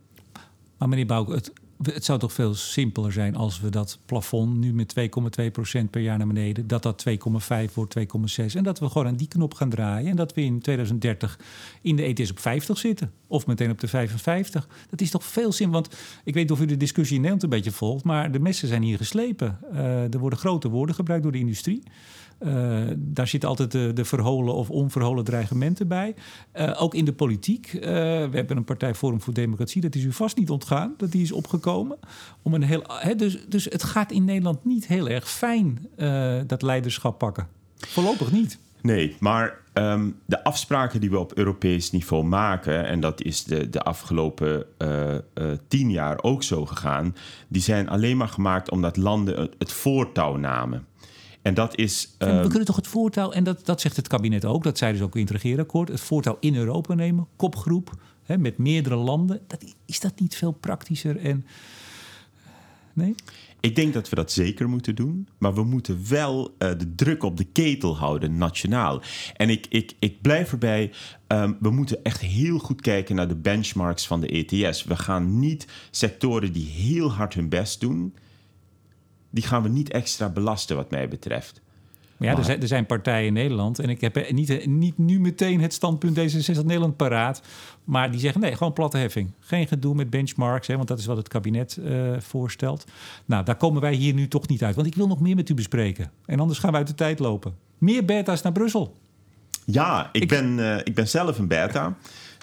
Maar 0.78 0.88
meneer 0.88 1.06
Bouw, 1.06 1.30
het, 1.30 1.52
het 1.82 2.04
zou 2.04 2.18
toch 2.18 2.32
veel 2.32 2.54
simpeler 2.54 3.12
zijn 3.12 3.36
als 3.36 3.60
we 3.60 3.68
dat 3.68 3.98
plafond 4.06 4.56
nu 4.56 4.74
met 4.74 4.94
2,2% 4.98 5.90
per 5.90 6.00
jaar 6.00 6.18
naar 6.18 6.26
beneden, 6.26 6.66
dat 6.66 6.82
dat 6.82 7.04
2,5 7.08 7.74
wordt, 7.74 7.98
2,6 7.98 8.04
en 8.54 8.64
dat 8.64 8.78
we 8.78 8.88
gewoon 8.88 9.06
aan 9.06 9.16
die 9.16 9.28
knop 9.28 9.54
gaan 9.54 9.68
draaien 9.68 10.10
en 10.10 10.16
dat 10.16 10.34
we 10.34 10.40
in 10.40 10.60
2030 10.60 11.38
in 11.82 11.96
de 11.96 12.02
ETS 12.02 12.30
op 12.30 12.38
50 12.38 12.78
zitten 12.78 13.12
of 13.26 13.46
meteen 13.46 13.70
op 13.70 13.80
de 13.80 13.88
55. 13.88 14.68
Dat 14.90 15.00
is 15.00 15.10
toch 15.10 15.24
veel 15.24 15.52
simpeler, 15.52 15.82
want 15.82 16.00
ik 16.24 16.34
weet 16.34 16.50
of 16.50 16.60
u 16.60 16.64
de 16.64 16.76
discussie 16.76 17.16
in 17.16 17.22
Nederland 17.22 17.42
een 17.42 17.58
beetje 17.58 17.76
volgt, 17.76 18.04
maar 18.04 18.32
de 18.32 18.40
messen 18.40 18.68
zijn 18.68 18.82
hier 18.82 18.96
geslepen. 18.96 19.58
Uh, 19.72 20.12
er 20.12 20.18
worden 20.18 20.38
grote 20.38 20.68
woorden 20.68 20.94
gebruikt 20.94 21.22
door 21.22 21.32
de 21.32 21.38
industrie. 21.38 21.82
Uh, 22.40 22.82
daar 22.96 23.28
zitten 23.28 23.48
altijd 23.48 23.70
de, 23.72 24.04
verholen 24.04 24.54
of 24.54 24.70
onverholen 24.70 25.24
dreigementen 25.24 25.88
bij. 25.88 26.14
Uh, 26.54 26.82
ook 26.82 26.94
in 26.94 27.04
de 27.04 27.12
politiek. 27.12 27.72
Uh, 27.72 27.80
we 27.80 28.30
hebben 28.32 28.56
een 28.56 28.64
partij 28.64 28.94
Forum 28.94 29.20
voor 29.20 29.34
Democratie, 29.34 29.80
dat 29.80 29.94
is 29.94 30.04
u 30.04 30.12
vast 30.12 30.36
niet 30.36 30.50
ontgaan, 30.50 30.94
dat 30.96 31.12
die 31.12 31.22
is 31.22 31.32
opgekomen. 31.32 31.98
Om 32.42 32.54
een 32.54 32.62
heel, 32.62 32.82
dus, 33.16 33.46
dus 33.48 33.64
het 33.64 33.82
gaat 33.82 34.10
in 34.12 34.24
Nederland 34.24 34.64
niet 34.64 34.86
heel 34.86 35.08
erg 35.08 35.30
fijn, 35.30 35.88
dat 36.46 36.62
leiderschap 36.62 37.18
pakken. 37.18 37.48
Voorlopig 37.76 38.32
niet. 38.32 38.58
Nee, 38.80 39.16
maar 39.20 39.58
um, 39.74 40.18
de 40.24 40.44
afspraken 40.44 41.00
die 41.00 41.10
we 41.10 41.18
op 41.18 41.32
Europees 41.32 41.90
niveau 41.90 42.24
maken, 42.24 42.86
en 42.86 43.00
dat 43.00 43.22
is 43.22 43.44
de, 43.44 43.70
de 43.70 43.82
afgelopen 43.82 44.66
tien 45.68 45.90
jaar 45.90 46.22
ook 46.22 46.42
zo 46.42 46.66
gegaan, 46.66 47.14
die 47.48 47.62
zijn 47.62 47.88
alleen 47.88 48.16
maar 48.16 48.28
gemaakt 48.28 48.70
omdat 48.70 48.96
landen 48.96 49.50
het 49.58 49.72
voortouw 49.72 50.36
namen. 50.36 50.86
En 51.46 51.54
dat 51.54 51.76
is. 51.76 52.08
Uh, 52.18 52.40
we 52.42 52.48
kunnen 52.48 52.66
toch 52.66 52.76
het 52.76 52.86
voortouw, 52.86 53.30
en 53.30 53.44
dat, 53.44 53.66
dat 53.66 53.80
zegt 53.80 53.96
het 53.96 54.08
kabinet 54.08 54.44
ook, 54.44 54.62
dat 54.62 54.78
zei 54.78 54.92
dus 54.92 55.00
ook 55.00 55.14
in 55.14 55.20
het 55.20 55.30
regeerakkoord, 55.30 55.88
het 55.88 56.00
voortouw 56.00 56.36
in 56.40 56.56
Europa 56.56 56.94
nemen, 56.94 57.26
kopgroep, 57.36 57.94
hè, 58.22 58.38
met 58.38 58.58
meerdere 58.58 58.94
landen. 58.96 59.40
Dat, 59.46 59.64
is 59.84 60.00
dat 60.00 60.20
niet 60.20 60.36
veel 60.36 60.52
praktischer 60.52 61.16
en. 61.16 61.46
Nee? 62.92 63.14
Ik 63.60 63.76
denk 63.76 63.92
dat 63.94 64.08
we 64.08 64.16
dat 64.16 64.32
zeker 64.32 64.68
moeten 64.68 64.94
doen, 64.94 65.28
maar 65.38 65.54
we 65.54 65.64
moeten 65.64 66.00
wel 66.08 66.48
uh, 66.48 66.70
de 66.78 66.94
druk 66.94 67.22
op 67.22 67.36
de 67.36 67.44
ketel 67.44 67.96
houden, 67.96 68.36
nationaal. 68.36 69.02
En 69.36 69.50
ik, 69.50 69.66
ik, 69.68 69.92
ik 69.98 70.20
blijf 70.20 70.52
erbij, 70.52 70.92
um, 71.28 71.56
we 71.60 71.70
moeten 71.70 72.02
echt 72.02 72.20
heel 72.20 72.58
goed 72.58 72.80
kijken 72.80 73.14
naar 73.16 73.28
de 73.28 73.36
benchmarks 73.36 74.06
van 74.06 74.20
de 74.20 74.28
ETS. 74.28 74.84
We 74.84 74.96
gaan 74.96 75.38
niet 75.38 75.66
sectoren 75.90 76.52
die 76.52 76.66
heel 76.66 77.12
hard 77.12 77.34
hun 77.34 77.48
best 77.48 77.80
doen, 77.80 78.14
die 79.30 79.44
gaan 79.44 79.62
we 79.62 79.68
niet 79.68 79.90
extra 79.90 80.28
belasten, 80.28 80.76
wat 80.76 80.90
mij 80.90 81.08
betreft. 81.08 81.60
Maar 82.16 82.28
ja, 82.28 82.34
maar, 82.34 82.42
er, 82.42 82.46
zijn, 82.46 82.60
er 82.60 82.68
zijn 82.68 82.86
partijen 82.86 83.26
in 83.26 83.32
Nederland. 83.32 83.78
En 83.78 83.88
ik 83.88 84.00
heb 84.00 84.30
niet, 84.30 84.66
niet 84.66 84.98
nu 84.98 85.20
meteen 85.20 85.60
het 85.60 85.72
standpunt 85.72 86.18
D66 86.18 86.64
Nederland 86.64 86.96
paraat. 86.96 87.42
Maar 87.84 88.10
die 88.10 88.20
zeggen 88.20 88.40
nee, 88.40 88.56
gewoon 88.56 88.72
platte 88.72 88.98
heffing. 88.98 89.32
Geen 89.40 89.66
gedoe 89.66 89.94
met 89.94 90.10
benchmarks, 90.10 90.66
hè, 90.66 90.76
want 90.76 90.88
dat 90.88 90.98
is 90.98 91.06
wat 91.06 91.16
het 91.16 91.28
kabinet 91.28 91.78
uh, 91.80 92.16
voorstelt. 92.18 92.84
Nou, 93.24 93.44
daar 93.44 93.56
komen 93.56 93.80
wij 93.80 93.94
hier 93.94 94.14
nu 94.14 94.28
toch 94.28 94.48
niet 94.48 94.62
uit. 94.62 94.74
Want 94.74 94.86
ik 94.86 94.94
wil 94.94 95.06
nog 95.06 95.20
meer 95.20 95.36
met 95.36 95.48
u 95.48 95.54
bespreken. 95.54 96.10
En 96.26 96.40
anders 96.40 96.58
gaan 96.58 96.70
we 96.70 96.76
uit 96.76 96.86
de 96.86 96.94
tijd 96.94 97.18
lopen. 97.18 97.54
Meer 97.78 98.04
beta's 98.04 98.42
naar 98.42 98.52
Brussel. 98.52 98.96
Ja, 99.64 100.08
ik, 100.12 100.22
ik... 100.22 100.28
Ben, 100.28 100.58
uh, 100.58 100.78
ik 100.78 100.94
ben 100.94 101.08
zelf 101.08 101.38
een 101.38 101.48
beta. 101.48 101.96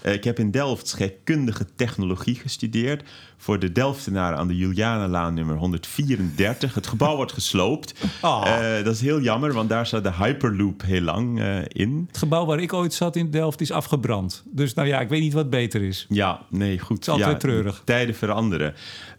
Uh, 0.04 0.14
ik 0.14 0.24
heb 0.24 0.40
in 0.40 0.52
Delft 0.52 0.88
scheikundige 0.88 1.66
technologie 1.76 2.36
gestudeerd. 2.36 3.04
Voor 3.38 3.60
de 3.60 3.72
Delftenaren 3.72 4.38
aan 4.38 4.48
de 4.48 4.58
Julianalaan 4.58 5.34
nummer 5.34 5.56
134. 5.56 6.74
Het 6.74 6.88
gebouw 6.88 7.16
wordt 7.16 7.32
gesloopt. 7.32 7.94
Oh. 8.22 8.44
Uh, 8.46 8.84
dat 8.84 8.94
is 8.94 9.02
heel 9.02 9.22
jammer, 9.22 9.54
want 9.54 9.70
daar 9.70 9.88
zat 9.88 10.04
de 10.04 10.14
Hyperloop 10.14 10.82
heel 10.82 11.02
lang 11.02 11.40
uh, 11.40 11.58
in. 11.68 12.04
Het 12.08 12.18
gebouw 12.18 12.46
waar 12.46 12.60
ik 12.60 12.74
ooit 12.74 12.94
zat 12.94 13.16
in 13.16 13.32
Delft 13.32 13.62
is 13.62 13.72
afgebrand. 13.72 14.44
Dus 14.46 14.74
nou 14.74 14.88
ja, 14.88 15.00
ik 15.00 15.10
weet 15.10 15.22
niet 15.22 15.34
wat 15.34 15.50
beter 15.50 15.82
is. 15.82 16.06
Ja, 16.10 16.42
nee, 16.50 16.80
goed. 16.80 16.98
Het 16.98 17.08
is 17.08 17.14
altijd 17.14 17.32
ja, 17.32 17.38
treurig. 17.38 17.82
Tijden 17.86 18.16
veranderen. 18.16 18.74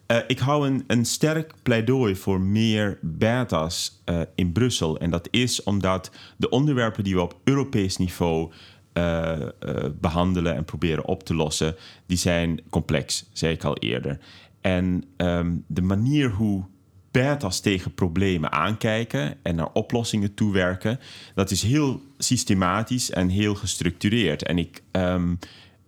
Uh, 0.06 0.16
ik 0.26 0.38
hou 0.38 0.66
een, 0.66 0.84
een 0.86 1.04
sterk 1.04 1.52
pleidooi 1.62 2.16
voor 2.16 2.40
meer 2.40 2.98
beta's 3.00 4.02
in 4.34 4.52
Brussel. 4.52 4.98
En 4.98 5.10
dat 5.10 5.28
is 5.30 5.62
omdat 5.62 6.10
de 6.36 6.48
onderwerpen 6.48 7.04
die 7.04 7.14
we 7.14 7.22
op 7.22 7.36
Europees 7.44 7.96
niveau 7.96 8.52
uh, 8.98 9.32
uh, 9.38 9.84
behandelen 10.00 10.54
en 10.54 10.64
proberen 10.64 11.04
op 11.04 11.22
te 11.22 11.34
lossen, 11.34 11.76
die 12.06 12.18
zijn 12.18 12.60
complex, 12.70 13.28
zei 13.32 13.52
ik 13.52 13.64
al 13.64 13.76
eerder. 13.76 14.18
En 14.60 15.04
um, 15.16 15.64
de 15.66 15.82
manier 15.82 16.30
hoe 16.30 16.64
beta's 17.10 17.60
tegen 17.60 17.94
problemen 17.94 18.52
aankijken 18.52 19.36
en 19.42 19.54
naar 19.54 19.72
oplossingen 19.72 20.34
toewerken, 20.34 21.00
dat 21.34 21.50
is 21.50 21.62
heel 21.62 22.00
systematisch 22.18 23.10
en 23.10 23.28
heel 23.28 23.54
gestructureerd. 23.54 24.42
En 24.42 24.58
ik, 24.58 24.82
um, 24.92 25.38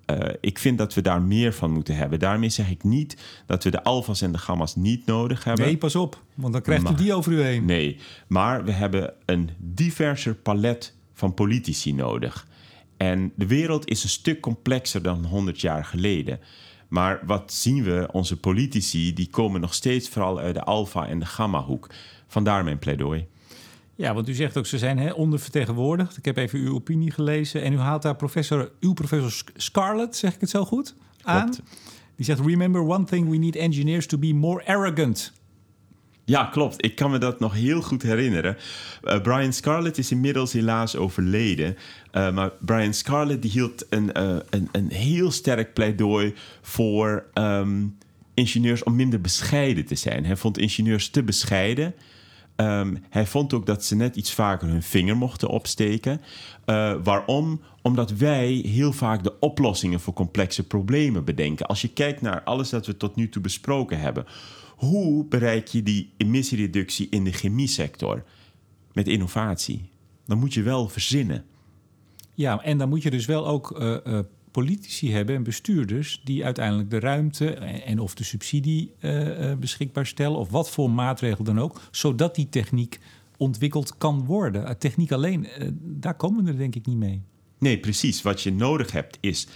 eh, 0.04 0.18
ik 0.40 0.59
vind 0.59 0.78
dat 0.78 0.94
we 0.94 1.00
daar 1.00 1.22
meer 1.22 1.52
van 1.52 1.70
moeten 1.70 1.96
hebben. 1.96 2.18
Daarmee 2.18 2.48
zeg 2.48 2.70
ik 2.70 2.84
niet 2.84 3.16
dat 3.46 3.64
we 3.64 3.70
de 3.70 3.82
alfa's 3.82 4.20
en 4.20 4.32
de 4.32 4.38
gamma's 4.38 4.76
niet 4.76 5.07
nodig 5.07 5.44
hebben. 5.44 5.64
Nee, 5.64 5.76
pas 5.76 5.96
op, 5.96 6.22
want 6.34 6.52
dan 6.52 6.62
krijgt 6.62 6.90
u 6.90 6.94
die 6.94 7.14
over 7.14 7.32
u 7.32 7.42
heen. 7.42 7.64
Nee, 7.64 7.98
maar 8.26 8.64
we 8.64 8.72
hebben 8.72 9.12
een 9.24 9.50
diverser 9.59 10.34
palet 10.34 10.94
van 11.12 11.34
politici 11.34 11.92
nodig. 11.92 12.46
En 12.97 13.32
de 13.36 13.47
wereld 13.47 13.88
is 13.88 14.03
een 14.03 14.09
stuk 14.09 14.40
complexer 14.40 15.03
dan 15.03 15.24
100 15.24 15.61
jaar 15.61 15.84
geleden. 15.84 16.40
Maar 16.88 17.20
wat 17.26 17.53
zien 17.53 17.82
we? 17.82 18.09
Onze 18.12 18.36
politici 18.36 19.12
die 19.12 19.30
komen 19.30 19.61
nog 19.61 19.74
steeds 19.74 20.09
vooral 20.09 20.38
uit 20.38 20.55
de 20.55 20.62
alfa- 20.62 21.07
en 21.07 21.18
de 21.18 21.26
gamma-hoek. 21.26 21.90
Vandaar 22.26 22.64
mijn 22.64 22.78
pleidooi. 22.78 23.26
Ja, 23.94 24.14
want 24.14 24.28
u 24.28 24.32
zegt 24.32 24.57
ook, 24.57 24.66
ze 24.66 24.78
zijn 24.78 24.99
hè, 24.99 25.11
ondervertegenwoordigd. 25.11 26.16
Ik 26.16 26.24
heb 26.24 26.36
even 26.36 26.59
uw 26.59 26.74
opinie 26.74 27.11
gelezen. 27.11 27.62
En 27.62 27.72
u 27.72 27.78
haalt 27.78 28.03
daar 28.03 28.16
professor, 28.16 28.72
uw 28.80 28.92
professor 28.92 29.53
Scarlett, 29.57 30.16
zeg 30.16 30.34
ik 30.34 30.40
het 30.40 30.51
zo 30.51 30.64
goed, 30.64 30.94
aan. 31.22 31.55
Die 32.16 32.24
zegt, 32.24 32.40
remember 32.40 32.80
one 32.80 33.05
thing, 33.05 33.28
we 33.28 33.36
need 33.36 33.57
engineers 33.57 34.07
to 34.07 34.18
be 34.18 34.34
more 34.34 34.66
arrogant. 34.66 35.32
Ja, 36.27 36.45
klopt. 36.45 36.85
Ik 36.85 36.95
kan 36.95 37.11
me 37.11 37.18
dat 37.18 37.41
nog 37.41 37.55
heel 37.55 37.83
goed 37.83 38.03
herinneren. 38.03 38.57
Uh, 39.03 39.20
Brian 39.20 39.53
Scarlett 39.53 39.99
is 39.99 40.11
inmiddels 40.11 40.53
helaas 40.53 40.97
overleden. 40.97 41.77
Uh, 42.12 42.33
maar 42.33 42.51
Brian 42.61 42.95
Scarlett 42.95 43.43
die 43.43 43.51
hield 43.51 43.87
een, 43.91 44.11
uh, 44.16 44.37
een, 44.51 44.68
een 44.72 44.91
heel 44.91 45.31
sterk 45.31 45.74
pleidooi 45.74 46.35
voor 46.62 47.24
um, 47.35 47.99
ingenieurs 48.35 48.83
om 48.83 48.97
minder 48.97 49.20
bescheiden 49.20 49.85
te 49.85 49.95
zijn. 49.95 50.24
Hij 50.24 50.37
vond 50.37 50.59
ingenieurs 50.59 51.11
te 51.11 51.22
bescheiden. 51.22 51.95
Um, 52.57 53.05
hij 53.11 53.27
vond 53.27 53.53
ook 53.53 53.66
dat 53.66 53.85
ze 53.85 53.97
net 53.97 54.16
iets 54.16 54.33
vaker 54.33 54.68
hun 54.68 54.83
vinger 54.83 55.16
mochten 55.16 55.49
opsteken. 55.49 56.20
waarom? 57.03 57.61
Omdat 57.83 58.11
wij 58.11 58.49
heel 58.53 58.93
vaak 58.93 59.24
de 59.24 59.39
oplossingen 59.41 60.01
voor 60.01 60.14
complexe 60.14 60.66
problemen 60.66 61.24
bedenken. 61.24 61.66
Als 61.66 61.81
je 61.81 61.89
kijkt 61.89 62.20
naar 62.20 62.43
alles 62.43 62.70
dat 62.70 62.87
we 62.87 62.97
tot 62.97 63.16
nu 63.16 63.29
toe 63.29 63.43
besproken 63.43 64.01
hebben 64.01 64.27
hoe 64.77 65.24
bereik 65.24 65.68
je 65.68 65.83
die 65.83 66.12
emissiereductie 66.16 67.09
in 67.11 67.24
de 67.24 67.33
chemiesector? 67.33 68.24
Met 68.93 69.09
innovatie. 69.09 69.91
Dan 70.27 70.39
moet 70.39 70.55
je 70.55 70.62
wel 70.62 70.89
verzinnen. 70.89 71.45
Ja, 72.35 72.62
en 72.62 72.79
dan 72.79 72.89
moet 72.89 73.03
je 73.03 73.11
dus 73.11 73.27
wel 73.27 73.47
ook 73.47 73.81
uh, 73.81 73.97
uh, 74.07 74.18
politici 74.51 75.12
hebben 75.12 75.35
en 75.35 75.43
bestuurders 75.43 76.20
die 76.24 76.45
uiteindelijk 76.45 76.91
de 76.91 76.99
ruimte 76.99 77.55
en 77.55 77.99
of 77.99 78.14
de 78.14 78.24
subsidie 78.24 78.93
uh, 79.01 79.55
beschikbaar 79.55 80.07
stellen, 80.07 80.39
of 80.39 80.51
wat 80.51 80.70
voor 80.70 80.91
maatregel 80.91 81.45
dan 81.45 81.61
ook, 81.61 81.81
zodat 81.91 82.35
die 82.35 82.49
techniek 82.49 83.01
ontwikkeld 83.37 83.99
kan 83.99 84.24
worden. 84.24 84.79
Techniek 84.79 85.12
alleen, 85.12 85.47
daar 85.81 86.14
komen 86.14 86.45
we 86.45 86.51
er 86.51 86.57
denk 86.57 86.74
ik 86.74 86.87
niet 86.87 86.97
mee. 86.97 87.22
Nee, 87.59 87.79
precies. 87.79 88.22
Wat 88.22 88.43
je 88.43 88.53
nodig 88.53 88.93
hebt 88.93 89.18
is 89.20 89.47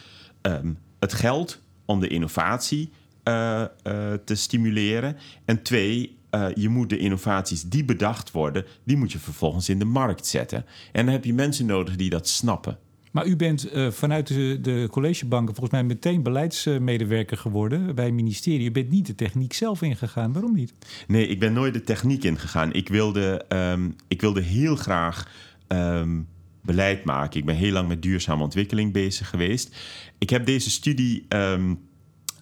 um, 0.42 0.78
het 0.98 1.12
geld 1.12 1.62
om 1.84 2.00
de 2.00 2.08
innovatie 2.08 2.90
uh, 3.24 3.64
uh, 3.86 4.12
te 4.24 4.34
stimuleren. 4.34 5.16
En 5.44 5.62
twee, 5.62 6.18
uh, 6.34 6.46
je 6.54 6.68
moet 6.68 6.88
de 6.88 6.98
innovaties 6.98 7.62
die 7.62 7.84
bedacht 7.84 8.30
worden, 8.30 8.64
die 8.84 8.96
moet 8.96 9.12
je 9.12 9.18
vervolgens 9.18 9.68
in 9.68 9.78
de 9.78 9.84
markt 9.84 10.26
zetten. 10.26 10.64
En 10.92 11.04
dan 11.04 11.14
heb 11.14 11.24
je 11.24 11.34
mensen 11.34 11.66
nodig 11.66 11.96
die 11.96 12.10
dat 12.10 12.28
snappen. 12.28 12.78
Maar 13.12 13.26
u 13.26 13.36
bent 13.36 13.68
vanuit 13.90 14.26
de, 14.26 14.58
de 14.62 14.88
collegebanken 14.90 15.54
volgens 15.54 15.74
mij 15.74 15.84
meteen 15.84 16.22
beleidsmedewerker 16.22 17.36
geworden 17.36 17.94
bij 17.94 18.04
het 18.04 18.14
ministerie. 18.14 18.68
U 18.68 18.70
bent 18.70 18.90
niet 18.90 19.06
de 19.06 19.14
techniek 19.14 19.52
zelf 19.52 19.82
ingegaan. 19.82 20.32
Waarom 20.32 20.54
niet? 20.54 20.72
Nee, 21.06 21.26
ik 21.26 21.38
ben 21.40 21.52
nooit 21.52 21.74
de 21.74 21.80
techniek 21.80 22.24
ingegaan. 22.24 22.72
Ik 22.72 22.88
wilde, 22.88 23.44
um, 23.48 23.96
ik 24.08 24.20
wilde 24.20 24.40
heel 24.40 24.76
graag. 24.76 25.30
Um, 25.68 26.28
beleid 26.62 27.04
maken. 27.04 27.40
Ik 27.40 27.46
ben 27.46 27.54
heel 27.54 27.72
lang 27.72 27.88
met 27.88 28.02
duurzame 28.02 28.42
ontwikkeling 28.42 28.92
bezig 28.92 29.28
geweest. 29.28 29.76
Ik 30.18 30.30
heb 30.30 30.46
deze 30.46 30.70
studie 30.70 31.26
um, 31.28 31.80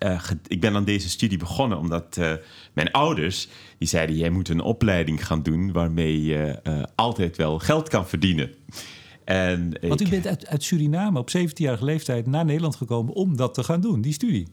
uh, 0.04 0.22
ik 0.46 0.60
ben 0.60 0.74
aan 0.74 0.84
deze 0.84 1.08
studie 1.08 1.38
begonnen 1.38 1.78
omdat 1.78 2.16
uh, 2.18 2.32
mijn 2.72 2.92
ouders 2.92 3.48
die 3.78 3.88
zeiden: 3.88 4.16
jij 4.16 4.30
moet 4.30 4.48
een 4.48 4.60
opleiding 4.60 5.26
gaan 5.26 5.42
doen 5.42 5.72
waarmee 5.72 6.22
je 6.22 6.60
uh, 6.64 6.82
altijd 6.94 7.36
wel 7.36 7.58
geld 7.58 7.88
kan 7.88 8.08
verdienen. 8.08 8.50
En 9.24 9.78
Want 9.80 10.00
u 10.00 10.08
bent 10.08 10.26
uit, 10.26 10.46
uit 10.46 10.62
Suriname 10.62 11.18
op 11.18 11.30
17-jarige 11.36 11.84
leeftijd 11.84 12.26
naar 12.26 12.44
Nederland 12.44 12.76
gekomen 12.76 13.14
om 13.14 13.36
dat 13.36 13.54
te 13.54 13.64
gaan 13.64 13.80
doen, 13.80 14.00
die 14.00 14.12
studie. 14.12 14.46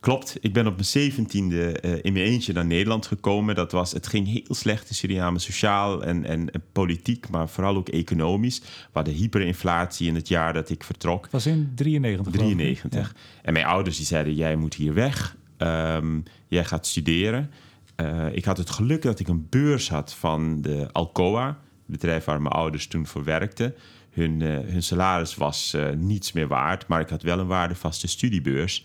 Klopt, 0.00 0.36
ik 0.40 0.52
ben 0.52 0.66
op 0.66 0.72
mijn 0.72 0.84
zeventiende 0.84 1.82
uh, 1.84 1.92
in 2.02 2.12
mijn 2.12 2.24
eentje 2.24 2.52
naar 2.52 2.66
Nederland 2.66 3.06
gekomen. 3.06 3.54
Dat 3.54 3.72
was, 3.72 3.92
het 3.92 4.06
ging 4.06 4.26
heel 4.26 4.54
slecht 4.54 4.88
in 4.88 4.94
Suriname, 4.94 5.38
sociaal 5.38 6.02
en, 6.02 6.24
en, 6.24 6.50
en, 6.50 6.62
politiek, 6.72 7.28
maar 7.28 7.48
vooral 7.48 7.76
ook 7.76 7.88
economisch. 7.88 8.60
We 8.60 8.66
hadden 8.92 9.14
hyperinflatie 9.14 10.08
in 10.08 10.14
het 10.14 10.28
jaar 10.28 10.52
dat 10.52 10.70
ik 10.70 10.84
vertrok. 10.84 11.28
was 11.30 11.46
in 11.46 11.72
93. 11.74 12.32
93. 12.32 13.14
Ja. 13.14 13.20
En 13.42 13.52
mijn 13.52 13.64
ouders 13.64 13.96
die 13.96 14.06
zeiden, 14.06 14.34
jij 14.34 14.56
moet 14.56 14.74
hier 14.74 14.94
weg, 14.94 15.36
um, 15.58 16.22
jij 16.48 16.64
gaat 16.64 16.86
studeren. 16.86 17.50
Uh, 17.96 18.26
ik 18.32 18.44
had 18.44 18.56
het 18.56 18.70
geluk 18.70 19.02
dat 19.02 19.20
ik 19.20 19.28
een 19.28 19.46
beurs 19.50 19.88
had 19.88 20.14
van 20.14 20.62
de 20.62 20.88
Alcoa, 20.92 21.46
het 21.46 21.56
bedrijf 21.86 22.24
waar 22.24 22.42
mijn 22.42 22.54
ouders 22.54 22.86
toen 22.86 23.06
voor 23.06 23.24
werkten. 23.24 23.74
Hun, 24.10 24.40
uh, 24.40 24.58
hun 24.58 24.82
salaris 24.82 25.34
was 25.34 25.72
uh, 25.76 25.90
niets 25.90 26.32
meer 26.32 26.48
waard, 26.48 26.86
maar 26.86 27.00
ik 27.00 27.08
had 27.08 27.22
wel 27.22 27.38
een 27.38 27.46
waardevaste 27.46 28.08
studiebeurs. 28.08 28.84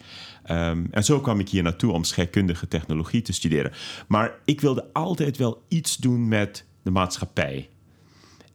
Um, 0.52 0.88
en 0.92 1.04
zo 1.04 1.20
kwam 1.20 1.40
ik 1.40 1.50
hier 1.50 1.64
naartoe 1.64 1.92
om 1.92 2.04
scheikundige 2.04 2.68
technologie 2.68 3.22
te 3.22 3.34
studeren. 3.34 3.72
Maar 4.08 4.40
ik 4.46 4.62
wilde 4.62 4.90
altijd 4.94 5.38
wel 5.38 5.64
iets 5.68 5.98
doen 5.98 6.28
met 6.28 6.66
de 6.84 6.92
maatschappij. 6.92 7.70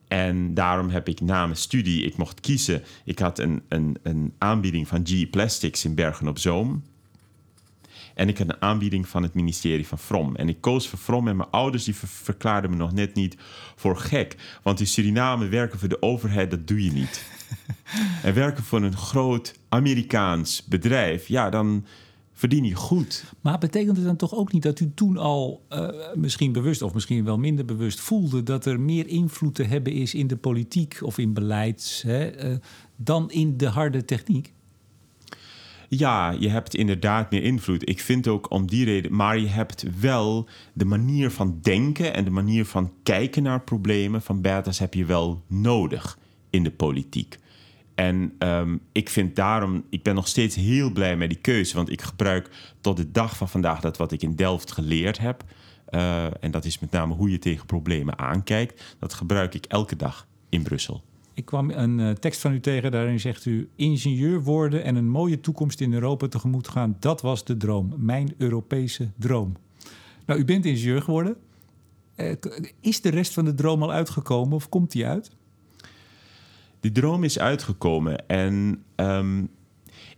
En 0.08 0.54
daarom 0.54 0.88
heb 0.88 1.08
ik 1.08 1.20
na 1.20 1.44
mijn 1.44 1.56
studie, 1.56 2.04
ik 2.04 2.16
mocht 2.16 2.40
kiezen. 2.40 2.82
Ik 3.04 3.18
had 3.18 3.38
een, 3.38 3.62
een, 3.68 3.96
een 4.02 4.34
aanbieding 4.38 4.88
van 4.88 5.06
GE 5.06 5.26
Plastics 5.30 5.84
in 5.84 5.94
Bergen 5.94 6.28
op 6.28 6.38
Zoom. 6.38 6.82
En 8.20 8.28
ik 8.28 8.38
had 8.38 8.48
een 8.48 8.62
aanbieding 8.62 9.08
van 9.08 9.22
het 9.22 9.34
ministerie 9.34 9.86
van 9.86 9.98
From. 9.98 10.36
En 10.36 10.48
ik 10.48 10.60
koos 10.60 10.88
voor 10.88 10.98
From 10.98 11.28
en 11.28 11.36
mijn 11.36 11.50
ouders 11.50 11.84
die 11.84 11.94
ver 11.94 12.08
verklaarden 12.08 12.70
me 12.70 12.76
nog 12.76 12.92
net 12.92 13.14
niet 13.14 13.36
voor 13.76 13.96
gek. 13.96 14.36
Want 14.62 14.80
in 14.80 14.86
Suriname 14.86 15.48
werken 15.48 15.78
voor 15.78 15.88
de 15.88 16.02
overheid, 16.02 16.50
dat 16.50 16.66
doe 16.66 16.84
je 16.84 16.92
niet. 16.92 17.24
en 18.22 18.34
werken 18.34 18.64
voor 18.64 18.82
een 18.82 18.96
groot 18.96 19.54
Amerikaans 19.68 20.64
bedrijf, 20.64 21.28
ja, 21.28 21.50
dan 21.50 21.86
verdien 22.32 22.64
je 22.64 22.74
goed. 22.74 23.24
Maar 23.40 23.58
betekent 23.58 23.96
het 23.96 24.06
dan 24.06 24.16
toch 24.16 24.34
ook 24.34 24.52
niet 24.52 24.62
dat 24.62 24.80
u 24.80 24.92
toen 24.94 25.16
al 25.16 25.66
uh, 25.70 25.88
misschien 26.14 26.52
bewust 26.52 26.82
of 26.82 26.94
misschien 26.94 27.24
wel 27.24 27.38
minder 27.38 27.64
bewust 27.64 28.00
voelde 28.00 28.42
dat 28.42 28.66
er 28.66 28.80
meer 28.80 29.06
invloed 29.06 29.54
te 29.54 29.64
hebben 29.64 29.92
is 29.92 30.14
in 30.14 30.26
de 30.26 30.36
politiek 30.36 30.98
of 31.02 31.18
in 31.18 31.32
beleid 31.32 32.02
hè, 32.06 32.50
uh, 32.50 32.56
dan 32.96 33.30
in 33.30 33.56
de 33.56 33.68
harde 33.68 34.04
techniek? 34.04 34.52
Ja, 35.92 36.30
je 36.30 36.48
hebt 36.48 36.74
inderdaad 36.74 37.30
meer 37.30 37.42
invloed. 37.42 37.88
Ik 37.88 38.00
vind 38.00 38.28
ook 38.28 38.50
om 38.50 38.66
die 38.66 38.84
reden, 38.84 39.14
maar 39.14 39.38
je 39.38 39.46
hebt 39.46 39.84
wel 40.00 40.48
de 40.72 40.84
manier 40.84 41.30
van 41.30 41.58
denken 41.62 42.14
en 42.14 42.24
de 42.24 42.30
manier 42.30 42.64
van 42.64 42.92
kijken 43.02 43.42
naar 43.42 43.60
problemen 43.60 44.22
van 44.22 44.40
Bertels 44.40 44.78
heb 44.78 44.94
je 44.94 45.04
wel 45.04 45.42
nodig 45.46 46.18
in 46.50 46.62
de 46.62 46.70
politiek. 46.70 47.38
En 47.94 48.32
um, 48.38 48.80
ik 48.92 49.08
vind 49.08 49.36
daarom, 49.36 49.84
ik 49.88 50.02
ben 50.02 50.14
nog 50.14 50.28
steeds 50.28 50.56
heel 50.56 50.90
blij 50.90 51.16
met 51.16 51.28
die 51.28 51.38
keuze, 51.38 51.76
want 51.76 51.90
ik 51.90 52.02
gebruik 52.02 52.50
tot 52.80 52.96
de 52.96 53.10
dag 53.10 53.36
van 53.36 53.48
vandaag 53.48 53.80
dat 53.80 53.96
wat 53.96 54.12
ik 54.12 54.22
in 54.22 54.36
Delft 54.36 54.72
geleerd 54.72 55.18
heb. 55.18 55.44
Uh, 55.90 56.24
en 56.24 56.50
dat 56.50 56.64
is 56.64 56.78
met 56.78 56.90
name 56.90 57.14
hoe 57.14 57.30
je 57.30 57.38
tegen 57.38 57.66
problemen 57.66 58.18
aankijkt. 58.18 58.96
Dat 58.98 59.14
gebruik 59.14 59.54
ik 59.54 59.64
elke 59.64 59.96
dag 59.96 60.26
in 60.48 60.62
Brussel. 60.62 61.02
Ik 61.34 61.44
kwam 61.44 61.70
een 61.70 61.98
uh, 61.98 62.10
tekst 62.10 62.40
van 62.40 62.52
u 62.52 62.60
tegen, 62.60 62.90
daarin 62.90 63.20
zegt 63.20 63.44
u: 63.44 63.68
ingenieur 63.76 64.42
worden 64.42 64.84
en 64.84 64.96
een 64.96 65.08
mooie 65.08 65.40
toekomst 65.40 65.80
in 65.80 65.92
Europa 65.92 66.28
tegemoet 66.28 66.68
gaan. 66.68 66.96
Dat 66.98 67.20
was 67.20 67.44
de 67.44 67.56
droom, 67.56 67.94
mijn 67.96 68.34
Europese 68.38 69.10
droom. 69.16 69.56
Nou, 70.26 70.40
u 70.40 70.44
bent 70.44 70.64
ingenieur 70.64 71.02
geworden. 71.02 71.36
Uh, 72.16 72.32
is 72.80 73.00
de 73.00 73.08
rest 73.08 73.32
van 73.32 73.44
de 73.44 73.54
droom 73.54 73.82
al 73.82 73.92
uitgekomen 73.92 74.54
of 74.54 74.68
komt 74.68 74.92
die 74.92 75.06
uit? 75.06 75.30
Die 76.80 76.92
droom 76.92 77.24
is 77.24 77.38
uitgekomen 77.38 78.28
en 78.28 78.82
um, 78.96 79.48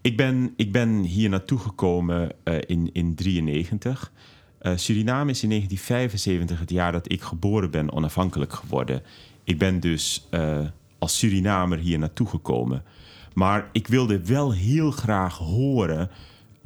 ik, 0.01 0.17
ben, 0.17 0.53
ik 0.57 0.73
ben 0.73 1.03
hier 1.03 1.29
naartoe 1.29 1.59
gekomen 1.59 2.23
uh, 2.23 2.55
in 2.67 2.91
1993. 2.93 4.13
Uh, 4.63 4.73
Suriname 4.77 5.31
is 5.31 5.43
in 5.43 5.49
1975, 5.49 6.61
het 6.61 6.71
jaar 6.71 6.93
dat 6.93 7.13
ik 7.13 7.23
geboren 7.23 7.71
ben, 7.71 7.93
onafhankelijk 7.93 8.53
geworden. 8.53 9.03
Ik 9.45 9.59
ben 9.59 9.81
dus 9.81 10.29
als 11.03 11.19
Surinamer 11.19 11.79
hier 11.79 11.99
naartoe 11.99 12.27
gekomen. 12.27 12.83
Maar 13.35 13.69
ik 13.73 13.87
wilde 13.87 14.25
wel 14.25 14.53
heel 14.53 14.91
graag 14.91 15.39
horen 15.39 16.11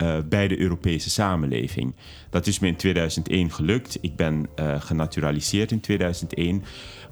uh, 0.02 0.16
bij 0.28 0.48
de 0.48 0.58
Europese 0.58 1.10
samenleving. 1.10 1.94
Dat 2.30 2.46
is 2.46 2.58
me 2.58 2.66
in 2.66 2.76
2001 2.76 3.50
gelukt. 3.50 3.98
Ik 4.00 4.16
ben 4.16 4.46
uh, 4.56 4.80
genaturaliseerd 4.80 5.72
in 5.72 5.80
2001. 5.80 6.62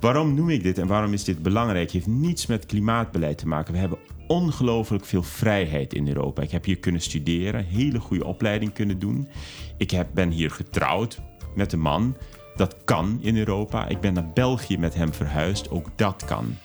Waarom 0.01 0.35
noem 0.35 0.51
ik 0.51 0.63
dit 0.63 0.79
en 0.79 0.87
waarom 0.87 1.13
is 1.13 1.25
dit 1.25 1.43
belangrijk? 1.43 1.83
Het 1.83 1.93
heeft 1.93 2.07
niets 2.07 2.47
met 2.47 2.67
klimaatbeleid 2.67 3.39
te 3.39 3.49
maken. 3.49 3.73
We 3.73 3.79
hebben 3.79 3.99
ongelooflijk 4.27 5.05
veel 5.05 5.23
vrijheid 5.23 5.95
in 5.95 6.09
Europa. 6.09 6.43
Ik 6.43 6.51
heb 6.51 6.65
hier 6.65 6.79
kunnen 6.79 7.01
studeren, 7.01 7.65
hele 7.65 8.01
goede 8.01 8.25
opleiding 8.25 8.73
kunnen 8.73 8.99
doen. 8.99 9.29
Ik 9.77 9.91
heb, 9.91 10.09
ben 10.15 10.31
hier 10.31 10.51
getrouwd 10.51 11.21
met 11.55 11.73
een 11.73 11.81
man. 11.81 12.17
Dat 12.57 12.77
kan 12.85 13.19
in 13.23 13.37
Europa. 13.37 13.89
Ik 13.89 14.01
ben 14.01 14.15
naar 14.15 14.31
België 14.35 14.79
met 14.79 14.95
hem 14.95 15.13
verhuisd. 15.13 15.71
Ook 15.71 15.89
dat 15.97 16.25
kan. 16.25 16.57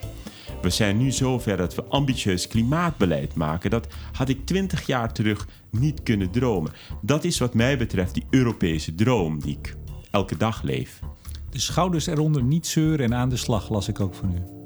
We 0.61 0.69
zijn 0.69 0.97
nu 0.97 1.11
zover 1.11 1.57
dat 1.57 1.75
we 1.75 1.83
ambitieus 1.83 2.47
klimaatbeleid 2.47 3.35
maken. 3.35 3.69
Dat 3.69 3.87
had 4.11 4.29
ik 4.29 4.45
twintig 4.45 4.87
jaar 4.87 5.13
terug 5.13 5.47
niet 5.71 6.03
kunnen 6.03 6.31
dromen. 6.31 6.71
Dat 7.01 7.23
is 7.23 7.39
wat 7.39 7.53
mij 7.53 7.77
betreft 7.77 8.13
die 8.13 8.25
Europese 8.29 8.95
droom 8.95 9.39
die 9.39 9.57
ik 9.57 9.75
elke 10.11 10.37
dag 10.37 10.61
leef. 10.61 10.99
De 11.49 11.59
schouders 11.59 12.07
eronder 12.07 12.43
niet 12.43 12.67
zeuren 12.67 13.05
en 13.05 13.13
aan 13.13 13.29
de 13.29 13.37
slag 13.37 13.69
las 13.69 13.87
ik 13.87 13.99
ook 13.99 14.15
van 14.15 14.33
u. 14.33 14.58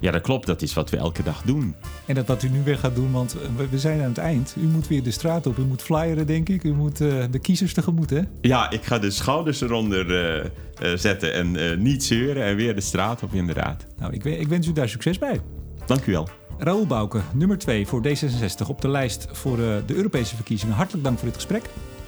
Ja, 0.00 0.10
dat 0.10 0.22
klopt. 0.22 0.46
Dat 0.46 0.62
is 0.62 0.74
wat 0.74 0.90
we 0.90 0.96
elke 0.96 1.22
dag 1.22 1.42
doen. 1.42 1.74
En 2.06 2.14
dat 2.14 2.26
wat 2.26 2.42
u 2.42 2.48
nu 2.48 2.62
weer 2.62 2.78
gaat 2.78 2.94
doen, 2.94 3.12
want 3.12 3.36
we 3.70 3.78
zijn 3.78 4.00
aan 4.00 4.08
het 4.08 4.18
eind. 4.18 4.54
U 4.58 4.66
moet 4.66 4.88
weer 4.88 5.02
de 5.02 5.10
straat 5.10 5.46
op, 5.46 5.58
u 5.58 5.62
moet 5.62 5.82
flyeren, 5.82 6.26
denk 6.26 6.48
ik. 6.48 6.64
U 6.64 6.72
moet 6.72 7.00
uh, 7.00 7.24
de 7.30 7.38
kiezers 7.38 7.74
tegemoet, 7.74 8.10
hè? 8.10 8.20
Ja, 8.40 8.70
ik 8.70 8.84
ga 8.84 8.98
de 8.98 9.10
schouders 9.10 9.60
eronder 9.60 10.10
uh, 10.10 10.44
uh, 10.82 10.98
zetten 10.98 11.32
en 11.34 11.82
niet 11.82 12.04
zeuren 12.04 12.44
en 12.44 12.56
weer 12.56 12.74
de 12.74 12.80
straat 12.80 13.22
op, 13.22 13.32
inderdaad. 13.32 13.86
Nou, 13.98 14.12
ik, 14.12 14.24
ik 14.24 14.48
wens 14.48 14.66
u 14.66 14.72
daar 14.72 14.88
succes 14.88 15.18
bij. 15.18 15.40
Dank 15.86 16.06
u 16.06 16.12
wel. 16.12 16.28
Raoul 16.58 16.86
Bouke, 16.86 17.20
nummer 17.32 17.58
2 17.58 17.86
voor 17.86 18.02
D66 18.08 18.66
op 18.66 18.80
de 18.80 18.88
lijst 18.88 19.28
voor 19.32 19.56
de 19.56 19.94
Europese 19.94 20.34
verkiezingen. 20.34 20.74
Hartelijk 20.74 21.04
dank 21.04 21.18
voor 21.18 21.26
dit 21.26 21.36
gesprek. 21.36 21.62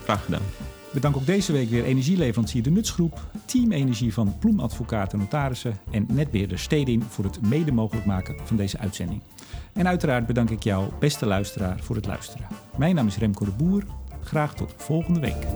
Graag 0.05 0.24
gedaan. 0.24 0.76
Bedank 0.97 1.16
ook 1.16 1.26
deze 1.26 1.53
week 1.53 1.70
weer 1.70 1.84
energieleverancier 1.84 2.62
De 2.62 2.70
Nutsgroep, 2.70 3.20
Team 3.44 3.72
Energie 3.72 4.12
van 4.12 4.38
Ploemadvocaten 4.38 5.18
Notarissen 5.18 5.78
en 5.90 6.07
netbeheerder 6.12 6.59
Stedin 6.59 7.03
voor 7.03 7.24
het 7.24 7.40
mede 7.42 7.72
mogelijk 7.72 8.07
maken 8.07 8.36
van 8.44 8.57
deze 8.57 8.78
uitzending. 8.78 9.22
En 9.72 9.88
uiteraard 9.88 10.26
bedank 10.26 10.51
ik 10.51 10.62
jou, 10.62 10.88
beste 10.99 11.26
luisteraar, 11.26 11.80
voor 11.80 11.97
het 11.97 12.07
luisteren. 12.07 12.47
Mijn 12.78 12.94
naam 12.94 13.07
is 13.07 13.16
Remco 13.16 13.44
de 13.44 13.51
Boer. 13.51 13.84
Graag 14.22 14.55
tot 14.55 14.74
volgende 14.76 15.20
week. 15.20 15.47